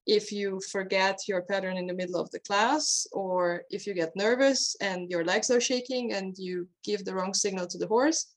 if 0.07 0.33
you 0.33 0.61
forget 0.71 1.19
your 1.29 1.43
pattern 1.43 1.77
in 1.77 1.87
the 1.87 1.95
middle 1.95 2.21
of 2.21 2.31
the 2.31 2.41
class 2.41 3.07
or 3.13 3.63
if 3.71 3.87
you 3.87 3.95
get 3.95 4.17
nervous 4.17 4.77
and 4.81 5.11
your 5.11 5.25
legs 5.25 5.51
are 5.51 5.61
shaking 5.61 6.13
and 6.13 6.37
you 6.39 6.69
give 6.85 7.05
the 7.05 7.15
wrong 7.15 7.33
signal 7.33 7.67
to 7.67 7.79
the 7.79 7.87
horse 7.87 8.35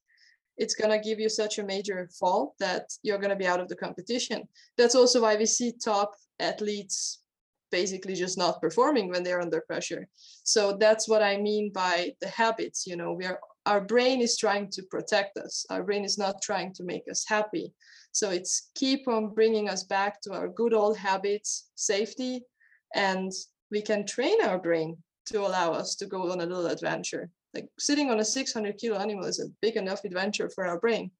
it's 0.57 0.75
going 0.75 0.91
to 0.91 1.07
give 1.07 1.19
you 1.19 1.29
such 1.29 1.59
a 1.59 1.65
major 1.65 2.09
fall 2.17 2.55
that 2.59 2.85
you're 3.03 3.17
going 3.17 3.29
to 3.29 3.35
be 3.35 3.47
out 3.47 3.59
of 3.59 3.67
the 3.67 3.75
competition. 3.75 4.47
That's 4.77 4.95
also 4.95 5.21
why 5.21 5.35
we 5.35 5.45
see 5.45 5.73
top 5.73 6.13
athletes 6.39 7.21
basically 7.71 8.15
just 8.15 8.37
not 8.37 8.61
performing 8.61 9.09
when 9.09 9.23
they're 9.23 9.41
under 9.41 9.61
pressure. 9.61 10.07
So 10.43 10.77
that's 10.79 11.09
what 11.09 11.21
i 11.21 11.35
mean 11.35 11.71
by 11.73 12.11
the 12.21 12.29
habits 12.29 12.85
you 12.87 12.95
know 12.95 13.11
we 13.11 13.25
are 13.25 13.39
our 13.65 13.81
brain 13.81 14.21
is 14.21 14.37
trying 14.37 14.69
to 14.71 14.83
protect 14.83 15.37
us. 15.37 15.65
Our 15.69 15.83
brain 15.83 16.05
is 16.05 16.17
not 16.17 16.41
trying 16.41 16.73
to 16.75 16.83
make 16.83 17.03
us 17.09 17.25
happy 17.27 17.73
so 18.15 18.29
it's 18.29 18.69
keep 18.75 19.09
on 19.09 19.33
bringing 19.33 19.67
us 19.67 19.83
back 19.83 20.21
to 20.21 20.31
our 20.31 20.47
good 20.47 20.73
old 20.73 20.97
habits, 20.97 21.67
safety, 21.75 22.41
and 22.95 23.29
we 23.71 23.81
can 23.81 24.05
train 24.05 24.41
our 24.41 24.57
brain 24.57 24.95
to 25.25 25.41
allow 25.41 25.73
us 25.73 25.95
to 25.95 26.05
go 26.05 26.31
on 26.31 26.39
a 26.39 26.45
little 26.45 26.67
adventure. 26.67 27.29
like 27.53 27.67
sitting 27.77 28.09
on 28.09 28.21
a 28.21 28.25
600 28.25 28.77
kilo 28.77 28.97
animal 28.97 29.25
is 29.25 29.41
a 29.41 29.51
big 29.61 29.75
enough 29.75 30.05
adventure 30.05 30.49
for 30.49 30.65
our 30.65 30.79
brain. 30.79 31.11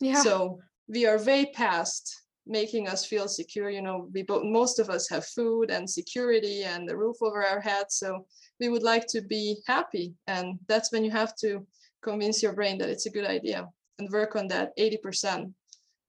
Yeah. 0.00 0.22
So 0.22 0.58
we 0.88 1.06
are 1.06 1.22
way 1.22 1.52
past 1.54 2.04
making 2.46 2.88
us 2.88 3.06
feel 3.06 3.28
secure 3.28 3.70
you 3.70 3.82
know 3.82 4.08
we 4.12 4.22
both 4.24 4.42
most 4.42 4.80
of 4.80 4.90
us 4.90 5.08
have 5.08 5.24
food 5.36 5.70
and 5.70 5.88
security 5.88 6.64
and 6.64 6.88
the 6.88 6.96
roof 6.96 7.18
over 7.20 7.44
our 7.44 7.60
heads 7.60 7.94
so 7.96 8.26
we 8.58 8.68
would 8.68 8.82
like 8.82 9.06
to 9.06 9.20
be 9.22 9.56
happy. 9.68 10.14
And 10.26 10.58
that's 10.66 10.90
when 10.90 11.04
you 11.04 11.12
have 11.12 11.36
to 11.44 11.64
convince 12.02 12.42
your 12.42 12.54
brain 12.54 12.76
that 12.78 12.90
it's 12.90 13.06
a 13.06 13.16
good 13.16 13.26
idea 13.38 13.68
and 14.00 14.10
work 14.10 14.34
on 14.34 14.48
that 14.48 14.76
80% 14.76 15.52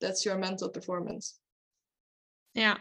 that's 0.02 0.26
your 0.26 0.38
mental 0.38 0.70
performance. 0.70 1.38
Yeah. 2.54 2.78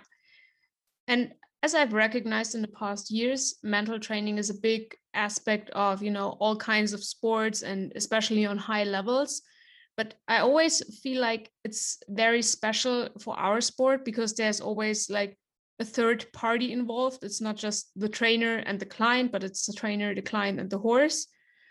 And 1.07 1.33
as 1.63 1.75
i've 1.75 1.93
recognized 1.93 2.55
in 2.55 2.63
the 2.63 2.69
past 2.69 3.11
years 3.11 3.57
mental 3.63 3.99
training 3.99 4.39
is 4.39 4.49
a 4.51 4.61
big 4.63 4.97
aspect 5.13 5.69
of 5.71 6.03
you 6.03 6.11
know 6.11 6.31
all 6.41 6.57
kinds 6.57 6.95
of 6.95 7.05
sports 7.05 7.63
and 7.63 7.93
especially 7.97 8.47
on 8.47 8.59
high 8.59 8.85
levels. 8.85 9.43
But 9.97 10.15
i 10.29 10.39
always 10.39 10.83
feel 11.03 11.21
like 11.21 11.51
it's 11.65 11.99
very 12.09 12.43
special 12.43 13.09
for 13.21 13.39
our 13.39 13.61
sport 13.61 14.05
because 14.05 14.35
there's 14.35 14.61
always 14.61 15.11
like 15.11 15.37
a 15.79 15.85
third 15.85 16.27
party 16.33 16.73
involved. 16.73 17.25
It's 17.25 17.41
not 17.41 17.57
just 17.57 17.91
the 17.97 18.09
trainer 18.09 18.57
and 18.57 18.79
the 18.79 18.87
client 18.87 19.33
but 19.33 19.45
it's 19.45 19.67
the 19.67 19.73
trainer 19.73 20.15
the 20.15 20.23
client 20.23 20.61
and 20.61 20.71
the 20.71 20.79
horse. 20.79 21.27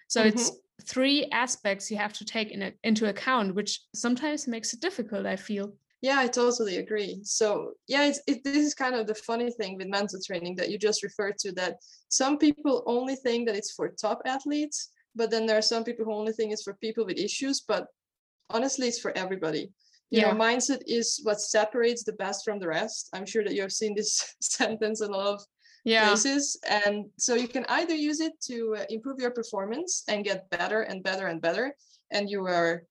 So 0.07 0.21
mm-hmm. 0.21 0.29
it's 0.29 0.51
three 0.83 1.27
aspects 1.31 1.89
you 1.89 1.97
have 1.97 2.13
to 2.13 2.25
take 2.25 2.51
in 2.51 2.61
a, 2.61 2.73
into 2.83 3.09
account 3.09 3.55
which 3.55 3.81
sometimes 3.93 4.47
makes 4.47 4.73
it 4.73 4.81
difficult 4.81 5.25
i 5.25 5.35
feel. 5.35 5.73
Yeah 6.01 6.19
i 6.19 6.27
totally 6.27 6.77
agree. 6.77 7.19
So 7.23 7.73
yeah 7.87 8.05
it's, 8.07 8.21
it, 8.27 8.43
this 8.43 8.57
is 8.57 8.73
kind 8.73 8.95
of 8.95 9.07
the 9.07 9.15
funny 9.15 9.51
thing 9.51 9.77
with 9.77 9.87
mental 9.87 10.19
training 10.25 10.55
that 10.55 10.69
you 10.69 10.77
just 10.77 11.03
referred 11.03 11.37
to 11.39 11.51
that 11.53 11.77
some 12.09 12.37
people 12.37 12.83
only 12.85 13.15
think 13.15 13.47
that 13.47 13.55
it's 13.55 13.71
for 13.71 13.89
top 13.89 14.21
athletes 14.25 14.91
but 15.15 15.29
then 15.31 15.45
there 15.45 15.57
are 15.57 15.61
some 15.73 15.83
people 15.83 16.05
who 16.05 16.13
only 16.13 16.31
think 16.33 16.51
it's 16.51 16.63
for 16.63 16.75
people 16.75 17.05
with 17.05 17.17
issues 17.17 17.61
but 17.61 17.87
honestly 18.49 18.87
it's 18.87 18.99
for 18.99 19.15
everybody. 19.17 19.71
You 20.11 20.21
yeah. 20.21 20.31
know 20.31 20.39
mindset 20.39 20.81
is 20.87 21.19
what 21.23 21.39
separates 21.39 22.03
the 22.03 22.13
best 22.13 22.43
from 22.43 22.59
the 22.59 22.67
rest. 22.67 23.09
I'm 23.13 23.25
sure 23.25 23.43
that 23.43 23.53
you 23.53 23.61
have 23.61 23.71
seen 23.71 23.95
this 23.95 24.35
sentence 24.41 25.01
in 25.01 25.09
a 25.09 25.17
lot 25.17 25.35
of 25.35 25.45
yeah. 25.89 26.07
places 26.07 26.59
and 26.69 27.05
so 27.17 27.35
you 27.35 27.47
can 27.47 27.65
either 27.69 27.95
use 27.95 28.19
it 28.19 28.33
to 28.41 28.75
uh, 28.77 28.83
improve 28.89 29.19
your 29.19 29.31
performance 29.31 30.03
and 30.07 30.23
get 30.23 30.49
better 30.49 30.81
and 30.81 31.03
better 31.03 31.27
and 31.27 31.41
better 31.41 31.73
and 32.11 32.29
you 32.29 32.45
are 32.45 32.83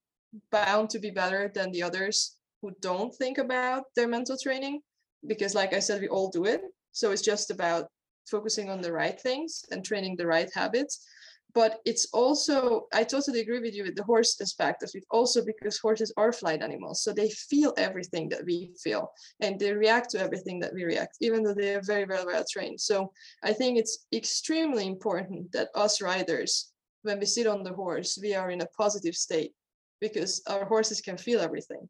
bound 0.50 0.90
to 0.90 0.98
be 0.98 1.10
better 1.10 1.50
than 1.54 1.70
the 1.72 1.82
others 1.82 2.36
who 2.60 2.70
don't 2.80 3.14
think 3.14 3.38
about 3.38 3.84
their 3.94 4.08
mental 4.08 4.36
training 4.42 4.80
because 5.26 5.54
like 5.54 5.72
i 5.72 5.78
said 5.78 6.00
we 6.00 6.08
all 6.08 6.30
do 6.30 6.44
it 6.44 6.62
so 6.92 7.10
it's 7.10 7.22
just 7.22 7.50
about 7.50 7.86
focusing 8.30 8.68
on 8.68 8.80
the 8.80 8.92
right 8.92 9.20
things 9.20 9.64
and 9.70 9.84
training 9.84 10.16
the 10.16 10.26
right 10.26 10.50
habits 10.54 11.06
but 11.54 11.80
it's 11.84 12.06
also 12.12 12.86
i 12.92 13.02
totally 13.02 13.40
agree 13.40 13.60
with 13.60 13.74
you 13.74 13.82
with 13.82 13.96
the 13.96 14.02
horse 14.02 14.38
aspect 14.40 14.82
of 14.82 14.90
it 14.94 15.04
also 15.10 15.44
because 15.44 15.78
horses 15.78 16.12
are 16.16 16.32
flight 16.32 16.62
animals 16.62 17.02
so 17.02 17.12
they 17.12 17.30
feel 17.30 17.72
everything 17.76 18.28
that 18.28 18.44
we 18.44 18.72
feel 18.82 19.10
and 19.40 19.58
they 19.58 19.72
react 19.72 20.10
to 20.10 20.20
everything 20.20 20.60
that 20.60 20.72
we 20.74 20.84
react 20.84 21.16
even 21.20 21.42
though 21.42 21.54
they 21.54 21.74
are 21.74 21.82
very 21.82 22.04
very 22.04 22.24
well 22.24 22.44
trained. 22.50 22.80
So 22.80 23.12
i 23.42 23.52
think 23.52 23.78
it's 23.78 24.06
extremely 24.12 24.86
important 24.86 25.50
that 25.52 25.68
us 25.74 26.02
riders 26.02 26.72
when 27.02 27.18
we 27.18 27.26
sit 27.26 27.46
on 27.46 27.62
the 27.62 27.72
horse 27.72 28.18
we 28.20 28.34
are 28.34 28.50
in 28.50 28.60
a 28.60 28.66
positive 28.76 29.14
state 29.14 29.52
because 30.00 30.42
our 30.46 30.64
horses 30.64 31.00
can 31.00 31.16
feel 31.16 31.40
everything. 31.40 31.88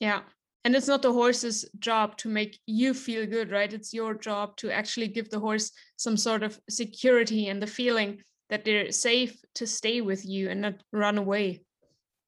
Yeah 0.00 0.22
and 0.64 0.76
it's 0.76 0.86
not 0.86 1.02
the 1.02 1.12
horse's 1.12 1.68
job 1.78 2.16
to 2.18 2.28
make 2.28 2.58
you 2.66 2.94
feel 2.94 3.26
good 3.26 3.50
right? 3.50 3.72
It's 3.72 3.92
your 3.92 4.14
job 4.14 4.56
to 4.58 4.70
actually 4.70 5.08
give 5.08 5.28
the 5.30 5.40
horse 5.40 5.72
some 5.96 6.16
sort 6.16 6.42
of 6.42 6.60
security 6.68 7.48
and 7.48 7.60
the 7.60 7.66
feeling 7.66 8.22
that 8.52 8.66
they're 8.66 8.92
safe 8.92 9.34
to 9.54 9.66
stay 9.66 10.02
with 10.02 10.26
you 10.26 10.50
and 10.50 10.60
not 10.60 10.74
run 10.92 11.16
away. 11.16 11.62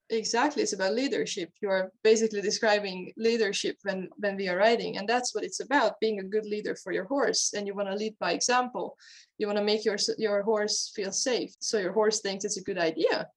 Exactly 0.08 0.62
it's 0.62 0.72
about 0.72 0.94
leadership. 0.94 1.50
You 1.60 1.68
are 1.68 1.92
basically 2.02 2.40
describing 2.40 3.12
leadership 3.18 3.76
when 3.82 4.08
when 4.16 4.34
we 4.36 4.48
are 4.48 4.56
riding 4.56 4.96
and 4.96 5.06
that's 5.06 5.34
what 5.34 5.44
it's 5.44 5.60
about 5.60 6.00
being 6.00 6.20
a 6.20 6.30
good 6.34 6.46
leader 6.46 6.74
for 6.82 6.92
your 6.92 7.04
horse 7.04 7.52
and 7.54 7.66
you 7.66 7.74
want 7.74 7.88
to 7.88 7.94
lead 7.94 8.14
by 8.18 8.32
example. 8.32 8.96
You 9.36 9.46
want 9.48 9.58
to 9.58 9.64
make 9.64 9.84
your 9.84 9.98
your 10.16 10.42
horse 10.42 10.92
feel 10.96 11.12
safe 11.12 11.52
so 11.60 11.78
your 11.78 11.92
horse 11.92 12.20
thinks 12.20 12.44
it's 12.44 12.60
a 12.62 12.68
good 12.68 12.78
idea 12.78 13.28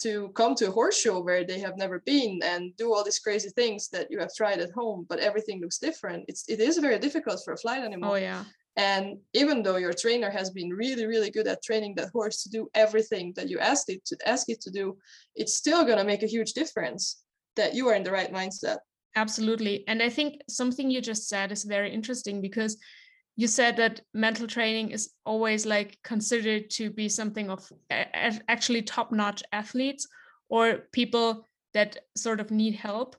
to 0.00 0.28
come 0.40 0.54
to 0.56 0.68
a 0.68 0.76
horse 0.78 0.98
show 1.00 1.20
where 1.20 1.44
they 1.44 1.60
have 1.60 1.76
never 1.78 1.98
been 2.00 2.40
and 2.42 2.76
do 2.76 2.92
all 2.92 3.04
these 3.04 3.24
crazy 3.26 3.50
things 3.50 3.88
that 3.88 4.06
you 4.10 4.18
have 4.18 4.34
tried 4.34 4.60
at 4.60 4.78
home 4.80 5.06
but 5.08 5.18
everything 5.18 5.60
looks 5.62 5.78
different. 5.78 6.24
It's 6.28 6.44
it 6.54 6.60
is 6.60 6.76
very 6.76 6.98
difficult 6.98 7.40
for 7.42 7.54
a 7.54 7.62
flight 7.64 7.82
oh, 7.82 7.88
animal. 7.88 8.12
oh 8.12 8.20
yeah 8.28 8.44
and 8.78 9.18
even 9.34 9.64
though 9.64 9.76
your 9.76 9.92
trainer 9.92 10.30
has 10.30 10.50
been 10.50 10.70
really, 10.70 11.04
really 11.04 11.32
good 11.32 11.48
at 11.48 11.64
training 11.64 11.96
that 11.96 12.10
horse 12.10 12.44
to 12.44 12.48
do 12.48 12.70
everything 12.74 13.32
that 13.34 13.48
you 13.50 13.58
asked 13.58 13.90
it 13.90 14.04
to 14.04 14.16
ask 14.24 14.48
it 14.48 14.60
to 14.60 14.70
do, 14.70 14.96
it's 15.34 15.54
still 15.54 15.84
to 15.84 16.04
make 16.04 16.22
a 16.22 16.28
huge 16.28 16.52
difference 16.52 17.20
that 17.56 17.74
you 17.74 17.88
are 17.88 17.96
in 17.96 18.04
the 18.04 18.12
right 18.12 18.32
mindset. 18.32 18.78
Absolutely. 19.16 19.82
And 19.88 20.00
I 20.00 20.08
think 20.08 20.42
something 20.48 20.92
you 20.92 21.00
just 21.00 21.28
said 21.28 21.50
is 21.50 21.64
very 21.64 21.92
interesting 21.92 22.40
because 22.40 22.76
you 23.34 23.48
said 23.48 23.76
that 23.78 24.00
mental 24.14 24.46
training 24.46 24.92
is 24.92 25.10
always 25.26 25.66
like 25.66 25.98
considered 26.04 26.70
to 26.70 26.88
be 26.88 27.08
something 27.08 27.50
of 27.50 27.68
actually 27.90 28.82
top-notch 28.82 29.42
athletes 29.50 30.06
or 30.48 30.86
people 30.92 31.44
that 31.74 31.96
sort 32.16 32.38
of 32.38 32.52
need 32.52 32.76
help. 32.76 33.16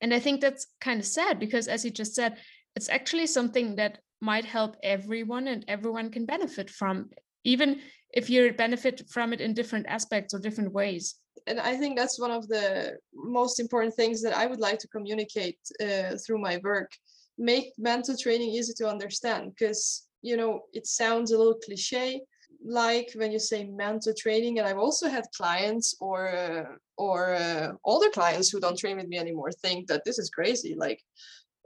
And 0.00 0.14
I 0.14 0.20
think 0.20 0.40
that's 0.40 0.68
kind 0.80 1.00
of 1.00 1.06
sad 1.06 1.40
because 1.40 1.66
as 1.66 1.84
you 1.84 1.90
just 1.90 2.14
said, 2.14 2.38
it's 2.76 2.88
actually 2.88 3.26
something 3.26 3.74
that 3.74 3.98
might 4.20 4.44
help 4.44 4.76
everyone 4.82 5.48
and 5.48 5.64
everyone 5.68 6.10
can 6.10 6.26
benefit 6.26 6.70
from 6.70 7.10
even 7.44 7.80
if 8.12 8.28
you 8.30 8.52
benefit 8.52 9.02
from 9.08 9.32
it 9.32 9.40
in 9.40 9.54
different 9.54 9.86
aspects 9.86 10.34
or 10.34 10.38
different 10.38 10.72
ways. 10.72 11.16
And 11.46 11.60
i 11.60 11.76
think 11.76 11.96
that's 11.96 12.18
one 12.18 12.30
of 12.30 12.48
the 12.48 12.98
most 13.14 13.60
important 13.60 13.94
things 13.94 14.20
that 14.22 14.36
i 14.36 14.46
would 14.46 14.60
like 14.60 14.78
to 14.80 14.88
communicate 14.88 15.58
uh, 15.80 16.16
through 16.22 16.38
my 16.38 16.58
work. 16.62 16.90
Make 17.38 17.66
mental 17.78 18.16
training 18.16 18.50
easy 18.50 18.72
to 18.78 18.88
understand 18.88 19.52
because 19.54 20.08
you 20.22 20.36
know 20.36 20.62
it 20.72 20.86
sounds 20.86 21.30
a 21.30 21.38
little 21.38 21.60
cliche 21.66 22.20
like 22.64 23.08
when 23.14 23.30
you 23.30 23.38
say 23.38 23.64
mental 23.64 24.12
training 24.18 24.58
and 24.58 24.66
i've 24.66 24.78
also 24.78 25.08
had 25.08 25.24
clients 25.36 25.94
or 26.00 26.28
uh, 26.28 26.64
or 26.96 27.34
uh, 27.34 27.70
older 27.84 28.10
clients 28.10 28.50
who 28.50 28.58
don't 28.58 28.78
train 28.78 28.96
with 28.96 29.06
me 29.06 29.16
anymore 29.16 29.50
think 29.52 29.86
that 29.86 30.04
this 30.04 30.18
is 30.18 30.28
crazy 30.30 30.74
like 30.76 31.00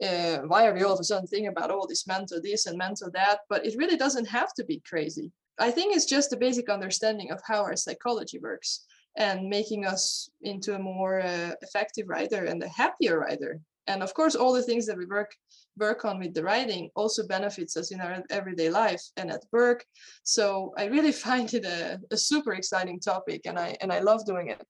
uh, 0.03 0.39
why 0.47 0.67
are 0.67 0.75
we 0.75 0.83
all 0.83 0.95
of 0.95 1.01
a 1.01 1.05
sudden 1.05 1.27
thinking 1.27 1.49
about 1.49 1.71
all 1.71 1.85
oh, 1.85 1.87
this 1.89 2.07
mental 2.07 2.41
this 2.43 2.67
and 2.67 2.77
mental 2.77 3.11
that? 3.13 3.41
But 3.49 3.65
it 3.67 3.77
really 3.77 3.97
doesn't 3.97 4.27
have 4.27 4.53
to 4.55 4.65
be 4.65 4.83
crazy. 4.89 5.31
I 5.59 5.71
think 5.71 5.95
it's 5.95 6.07
just 6.07 6.33
a 6.33 6.37
basic 6.37 6.69
understanding 6.69 7.31
of 7.31 7.41
how 7.47 7.63
our 7.63 7.77
psychology 7.77 8.39
works 8.39 8.85
and 9.17 9.49
making 9.49 9.87
us 9.87 10.31
into 10.41 10.75
a 10.75 10.79
more 10.79 11.21
uh, 11.21 11.53
effective 11.61 12.09
rider 12.09 12.45
and 12.45 12.63
a 12.63 12.69
happier 12.69 13.21
rider. 13.21 13.61
And 13.87 14.03
of 14.03 14.15
course, 14.15 14.35
all 14.35 14.53
the 14.53 14.63
things 14.63 14.87
that 14.87 14.97
we 14.97 15.07
work 15.07 15.33
work 15.77 16.05
on 16.05 16.19
with 16.19 16.35
the 16.35 16.43
riding 16.43 16.91
also 16.95 17.27
benefits 17.27 17.77
us 17.77 17.91
in 17.91 18.01
our 18.01 18.23
everyday 18.31 18.71
life 18.71 19.03
and 19.17 19.31
at 19.31 19.45
work. 19.53 19.85
So 20.23 20.73
I 20.79 20.85
really 20.87 21.13
find 21.29 21.53
it 21.53 21.65
a, 21.65 22.01
a 22.11 22.17
super 22.17 22.55
exciting 22.55 23.01
topic, 23.01 23.43
and 23.45 23.59
I 23.59 23.77
and 23.81 23.93
I 23.93 24.01
love 24.01 24.25
doing 24.25 24.49
it. 24.49 24.63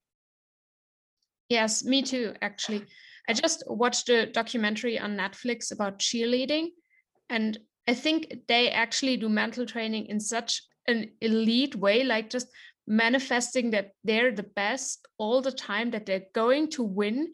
Yes, 1.48 1.84
me 1.84 2.02
too, 2.02 2.34
actually. 2.40 2.86
I 3.28 3.34
just 3.34 3.62
watched 3.66 4.08
a 4.08 4.26
documentary 4.26 4.98
on 4.98 5.16
Netflix 5.16 5.72
about 5.72 5.98
cheerleading, 5.98 6.68
and 7.28 7.58
I 7.88 7.94
think 7.94 8.34
they 8.48 8.70
actually 8.70 9.16
do 9.16 9.28
mental 9.28 9.66
training 9.66 10.06
in 10.06 10.20
such 10.20 10.62
an 10.88 11.10
elite 11.20 11.76
way, 11.76 12.04
like 12.04 12.30
just 12.30 12.48
manifesting 12.86 13.70
that 13.70 13.90
they're 14.04 14.32
the 14.32 14.42
best 14.42 15.06
all 15.18 15.40
the 15.40 15.52
time, 15.52 15.90
that 15.92 16.06
they're 16.06 16.26
going 16.34 16.68
to 16.70 16.82
win. 16.82 17.32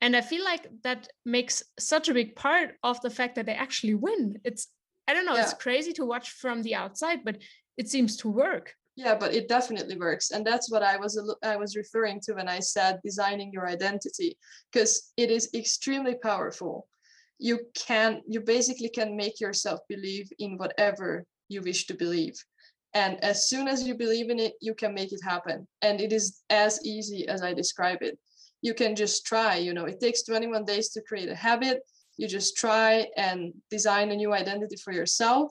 And 0.00 0.16
I 0.16 0.20
feel 0.20 0.44
like 0.44 0.66
that 0.84 1.08
makes 1.24 1.62
such 1.78 2.08
a 2.08 2.14
big 2.14 2.36
part 2.36 2.76
of 2.82 3.00
the 3.00 3.10
fact 3.10 3.34
that 3.34 3.46
they 3.46 3.54
actually 3.54 3.94
win. 3.94 4.38
It's, 4.44 4.68
I 5.06 5.14
don't 5.14 5.26
know, 5.26 5.34
yeah. 5.34 5.42
it's 5.42 5.54
crazy 5.54 5.92
to 5.94 6.06
watch 6.06 6.30
from 6.30 6.62
the 6.62 6.74
outside, 6.74 7.24
but 7.24 7.38
it 7.76 7.88
seems 7.88 8.16
to 8.18 8.28
work 8.28 8.74
yeah 8.98 9.14
but 9.14 9.32
it 9.32 9.48
definitely 9.48 9.96
works. 9.96 10.32
And 10.32 10.44
that's 10.44 10.68
what 10.72 10.82
i 10.82 10.96
was 10.96 11.14
i 11.44 11.56
was 11.56 11.76
referring 11.76 12.20
to 12.22 12.34
when 12.34 12.48
i 12.48 12.58
said 12.58 12.98
designing 13.04 13.52
your 13.52 13.66
identity 13.68 14.36
because 14.70 15.12
it 15.16 15.30
is 15.30 15.54
extremely 15.54 16.16
powerful. 16.16 16.88
You 17.38 17.56
can 17.86 18.22
you 18.26 18.40
basically 18.40 18.90
can 18.98 19.16
make 19.16 19.40
yourself 19.40 19.78
believe 19.88 20.28
in 20.40 20.58
whatever 20.58 21.24
you 21.48 21.62
wish 21.62 21.86
to 21.86 21.94
believe. 21.94 22.34
And 22.92 23.22
as 23.22 23.48
soon 23.48 23.68
as 23.68 23.86
you 23.86 23.94
believe 23.94 24.30
in 24.30 24.40
it 24.40 24.54
you 24.60 24.74
can 24.74 24.92
make 24.94 25.12
it 25.12 25.22
happen. 25.22 25.68
And 25.80 26.00
it 26.00 26.12
is 26.12 26.42
as 26.50 26.72
easy 26.84 27.28
as 27.28 27.40
i 27.48 27.54
describe 27.54 28.02
it. 28.02 28.18
You 28.66 28.74
can 28.74 28.96
just 28.96 29.24
try 29.24 29.52
you 29.66 29.72
know 29.74 29.86
it 29.92 30.00
takes 30.00 30.22
21 30.24 30.64
days 30.64 30.88
to 30.94 31.06
create 31.08 31.28
a 31.28 31.42
habit. 31.48 31.78
You 32.16 32.26
just 32.26 32.56
try 32.56 33.06
and 33.16 33.54
design 33.70 34.10
a 34.10 34.16
new 34.16 34.32
identity 34.32 34.76
for 34.84 34.92
yourself 34.92 35.48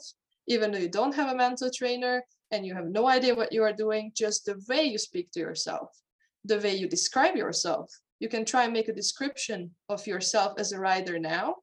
even 0.50 0.72
though 0.72 0.84
you 0.86 0.90
don't 0.90 1.16
have 1.16 1.30
a 1.32 1.36
mental 1.46 1.70
trainer 1.70 2.24
and 2.52 2.66
you 2.66 2.74
have 2.74 2.88
no 2.88 3.08
idea 3.08 3.36
what 3.36 3.52
you 3.52 3.64
are 3.64 3.74
doing, 3.74 4.12
just 4.16 4.46
the 4.46 4.62
way 4.68 4.84
you 4.84 4.98
speak 4.98 5.32
to 5.32 5.40
yourself, 5.40 5.90
the 6.46 6.60
way 6.60 6.76
you 6.76 6.88
describe 6.88 7.36
yourself. 7.36 7.92
You 8.20 8.30
can 8.30 8.46
try 8.46 8.64
and 8.64 8.74
make 8.74 8.88
a 8.88 8.94
description 8.94 9.72
of 9.90 10.06
yourself 10.08 10.54
as 10.58 10.72
a 10.72 10.80
rider 10.80 11.20
now. 11.20 11.56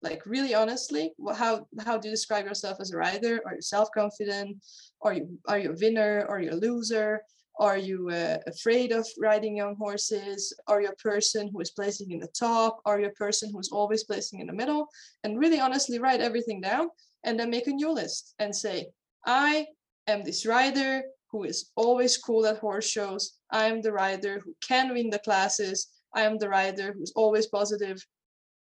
Like 0.00 0.26
really 0.26 0.54
honestly 0.54 1.12
how 1.36 1.66
how 1.84 1.96
do 1.96 2.08
you 2.08 2.14
describe 2.14 2.44
yourself 2.44 2.78
as 2.80 2.90
a 2.90 2.96
rider 2.96 3.40
are 3.46 3.54
you 3.54 3.62
self-confident? 3.62 4.56
Are 5.02 5.12
you 5.12 5.38
are 5.46 5.58
you 5.58 5.70
a 5.70 5.76
winner? 5.80 6.26
Are 6.28 6.40
you 6.40 6.50
a 6.50 6.62
loser? 6.66 7.22
Are 7.60 7.76
you 7.76 8.08
uh, 8.08 8.38
afraid 8.46 8.90
of 8.92 9.06
riding 9.20 9.58
young 9.58 9.76
horses? 9.76 10.52
Are 10.66 10.80
you 10.80 10.88
a 10.88 10.96
person 10.96 11.50
who 11.52 11.60
is 11.60 11.70
placing 11.70 12.10
in 12.10 12.20
the 12.20 12.28
top? 12.28 12.80
Are 12.86 12.98
you 12.98 13.08
a 13.08 13.12
person 13.24 13.50
who's 13.52 13.70
always 13.70 14.04
placing 14.04 14.40
in 14.40 14.46
the 14.46 14.52
middle? 14.52 14.88
And 15.22 15.38
really 15.38 15.60
honestly 15.60 15.98
write 15.98 16.20
everything 16.20 16.60
down 16.62 16.88
and 17.24 17.38
then 17.38 17.50
make 17.50 17.66
a 17.66 17.70
new 17.70 17.90
list 17.90 18.34
and 18.38 18.54
say 18.54 18.86
i 19.26 19.66
am 20.06 20.22
this 20.22 20.46
rider 20.46 21.02
who 21.30 21.44
is 21.44 21.70
always 21.76 22.16
cool 22.16 22.46
at 22.46 22.58
horse 22.58 22.88
shows 22.88 23.38
i 23.50 23.66
am 23.66 23.80
the 23.80 23.92
rider 23.92 24.40
who 24.44 24.54
can 24.66 24.92
win 24.92 25.10
the 25.10 25.18
classes 25.20 25.88
i 26.14 26.22
am 26.22 26.38
the 26.38 26.48
rider 26.48 26.92
who's 26.92 27.12
always 27.16 27.46
positive 27.46 28.04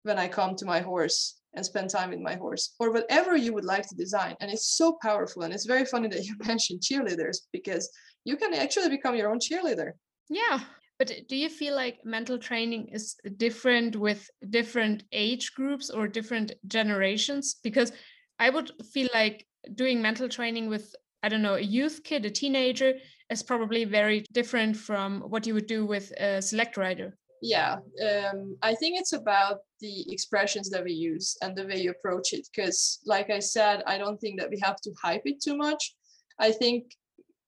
when 0.06 0.18
I 0.18 0.28
come 0.28 0.54
to 0.56 0.64
my 0.64 0.80
horse 0.80 1.40
and 1.54 1.66
spend 1.66 1.90
time 1.90 2.10
with 2.10 2.20
my 2.20 2.36
horse 2.36 2.74
or 2.78 2.92
whatever 2.92 3.36
you 3.36 3.52
would 3.52 3.64
like 3.64 3.86
to 3.88 3.94
design. 3.96 4.36
And 4.40 4.50
it's 4.50 4.76
so 4.76 4.96
powerful. 5.02 5.42
And 5.42 5.52
it's 5.52 5.66
very 5.66 5.84
funny 5.84 6.08
that 6.08 6.24
you 6.24 6.36
mentioned 6.46 6.80
cheerleaders 6.80 7.38
because 7.52 7.90
you 8.24 8.36
can 8.36 8.54
actually 8.54 8.88
become 8.88 9.16
your 9.16 9.30
own 9.30 9.40
cheerleader. 9.40 9.92
Yeah. 10.30 10.60
But 10.98 11.12
do 11.28 11.36
you 11.36 11.50
feel 11.50 11.74
like 11.74 11.98
mental 12.04 12.38
training 12.38 12.88
is 12.92 13.16
different 13.36 13.96
with 13.96 14.30
different 14.48 15.02
age 15.12 15.52
groups 15.54 15.90
or 15.90 16.08
different 16.08 16.52
generations? 16.66 17.56
Because 17.62 17.92
I 18.38 18.48
would 18.48 18.70
feel 18.94 19.08
like 19.12 19.46
doing 19.74 20.00
mental 20.00 20.28
training 20.28 20.68
with, 20.68 20.94
I 21.26 21.28
don't 21.28 21.42
know, 21.42 21.54
a 21.54 21.60
youth 21.78 22.02
kid, 22.04 22.24
a 22.24 22.30
teenager, 22.30 22.94
is 23.30 23.42
probably 23.42 23.84
very 23.84 24.24
different 24.32 24.76
from 24.76 25.22
what 25.22 25.46
you 25.46 25.54
would 25.54 25.66
do 25.66 25.84
with 25.84 26.12
a 26.20 26.40
select 26.40 26.76
rider. 26.76 27.18
Yeah 27.42 27.76
um, 28.08 28.56
i 28.62 28.74
think 28.74 28.98
it's 28.98 29.12
about 29.12 29.58
the 29.84 30.10
expressions 30.10 30.70
that 30.70 30.84
we 30.88 30.92
use 30.92 31.36
and 31.42 31.54
the 31.54 31.66
way 31.66 31.78
you 31.82 31.90
approach 31.90 32.32
it 32.32 32.48
because 32.48 33.00
like 33.04 33.28
i 33.28 33.38
said 33.38 33.82
i 33.86 33.98
don't 33.98 34.18
think 34.20 34.40
that 34.40 34.48
we 34.48 34.58
have 34.60 34.80
to 34.80 34.90
hype 35.02 35.26
it 35.26 35.38
too 35.42 35.56
much. 35.56 35.94
I 36.38 36.50
think 36.52 36.84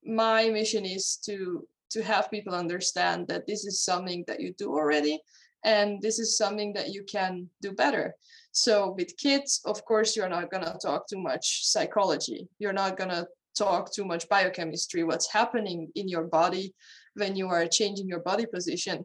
my 0.05 0.49
mission 0.49 0.85
is 0.85 1.19
to 1.27 1.67
to 1.91 2.03
have 2.03 2.31
people 2.31 2.55
understand 2.55 3.29
that 3.29 3.47
this 3.47 3.65
is 3.65 3.83
something 3.83 4.25
that 4.27 4.41
you 4.41 4.53
do 4.63 4.69
already 4.73 5.21
and 5.65 6.01
this 6.03 6.19
is 6.19 6.37
something 6.37 6.73
that 6.75 6.89
you 6.95 7.03
can 7.05 7.49
do 7.61 7.73
better. 7.73 8.15
So 8.53 8.95
with 8.97 9.17
kids 9.17 9.61
of 9.65 9.85
course 9.85 10.17
you're 10.17 10.35
not 10.37 10.51
going 10.51 10.65
to 10.65 10.79
talk 10.83 11.09
too 11.09 11.21
much 11.31 11.67
psychology. 11.67 12.49
You're 12.59 12.81
not 12.85 12.97
going 12.97 13.11
to 13.11 13.27
talk 13.59 13.93
too 13.93 14.05
much 14.05 14.29
biochemistry 14.29 15.05
what's 15.05 15.33
happening 15.33 15.91
in 15.95 16.09
your 16.09 16.25
body 16.25 16.75
when 17.15 17.37
you 17.37 17.49
are 17.49 17.67
changing 17.67 18.09
your 18.09 18.21
body 18.21 18.47
position. 18.47 19.05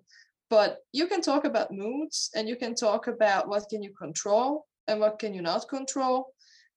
But 0.50 0.78
you 0.92 1.08
can 1.08 1.22
talk 1.22 1.46
about 1.46 1.72
moods 1.72 2.30
and 2.36 2.48
you 2.48 2.56
can 2.56 2.76
talk 2.76 3.08
about 3.08 3.48
what 3.48 3.70
can 3.70 3.82
you 3.82 3.94
control 3.98 4.66
and 4.88 5.00
what 5.00 5.18
can 5.20 5.34
you 5.34 5.42
not 5.42 5.68
control. 5.68 6.34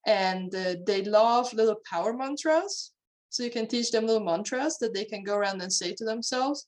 And 0.06 0.54
uh, 0.54 0.76
they 0.86 1.02
love 1.02 1.52
little 1.52 1.80
power 1.90 2.12
mantras. 2.12 2.92
So 3.28 3.42
you 3.42 3.50
can 3.50 3.66
teach 3.66 3.90
them 3.90 4.06
little 4.06 4.24
mantras 4.24 4.78
that 4.78 4.94
they 4.94 5.04
can 5.04 5.22
go 5.24 5.36
around 5.36 5.60
and 5.60 5.72
say 5.72 5.92
to 5.94 6.04
themselves 6.04 6.66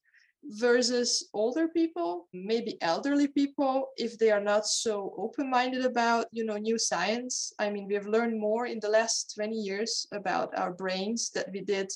versus 0.49 1.29
older 1.35 1.69
people 1.69 2.27
maybe 2.33 2.79
elderly 2.81 3.29
people 3.29 3.89
if 3.99 4.19
they 4.19 4.31
are 4.31 4.41
not 4.41 4.67
so 4.67 5.13
open-minded 5.19 5.85
about 5.85 6.27
you 6.33 6.45
know 6.45 6.57
new 6.57 6.79
science 6.79 7.53
i 7.59 7.69
mean 7.69 7.87
we've 7.87 8.07
learned 8.07 8.41
more 8.41 8.67
in 8.67 8.81
the 8.81 8.89
last 8.89 9.35
20 9.35 9.55
years 9.55 10.07
about 10.13 10.57
our 10.57 10.73
brains 10.73 11.31
that 11.35 11.49
we 11.53 11.61
did 11.61 11.93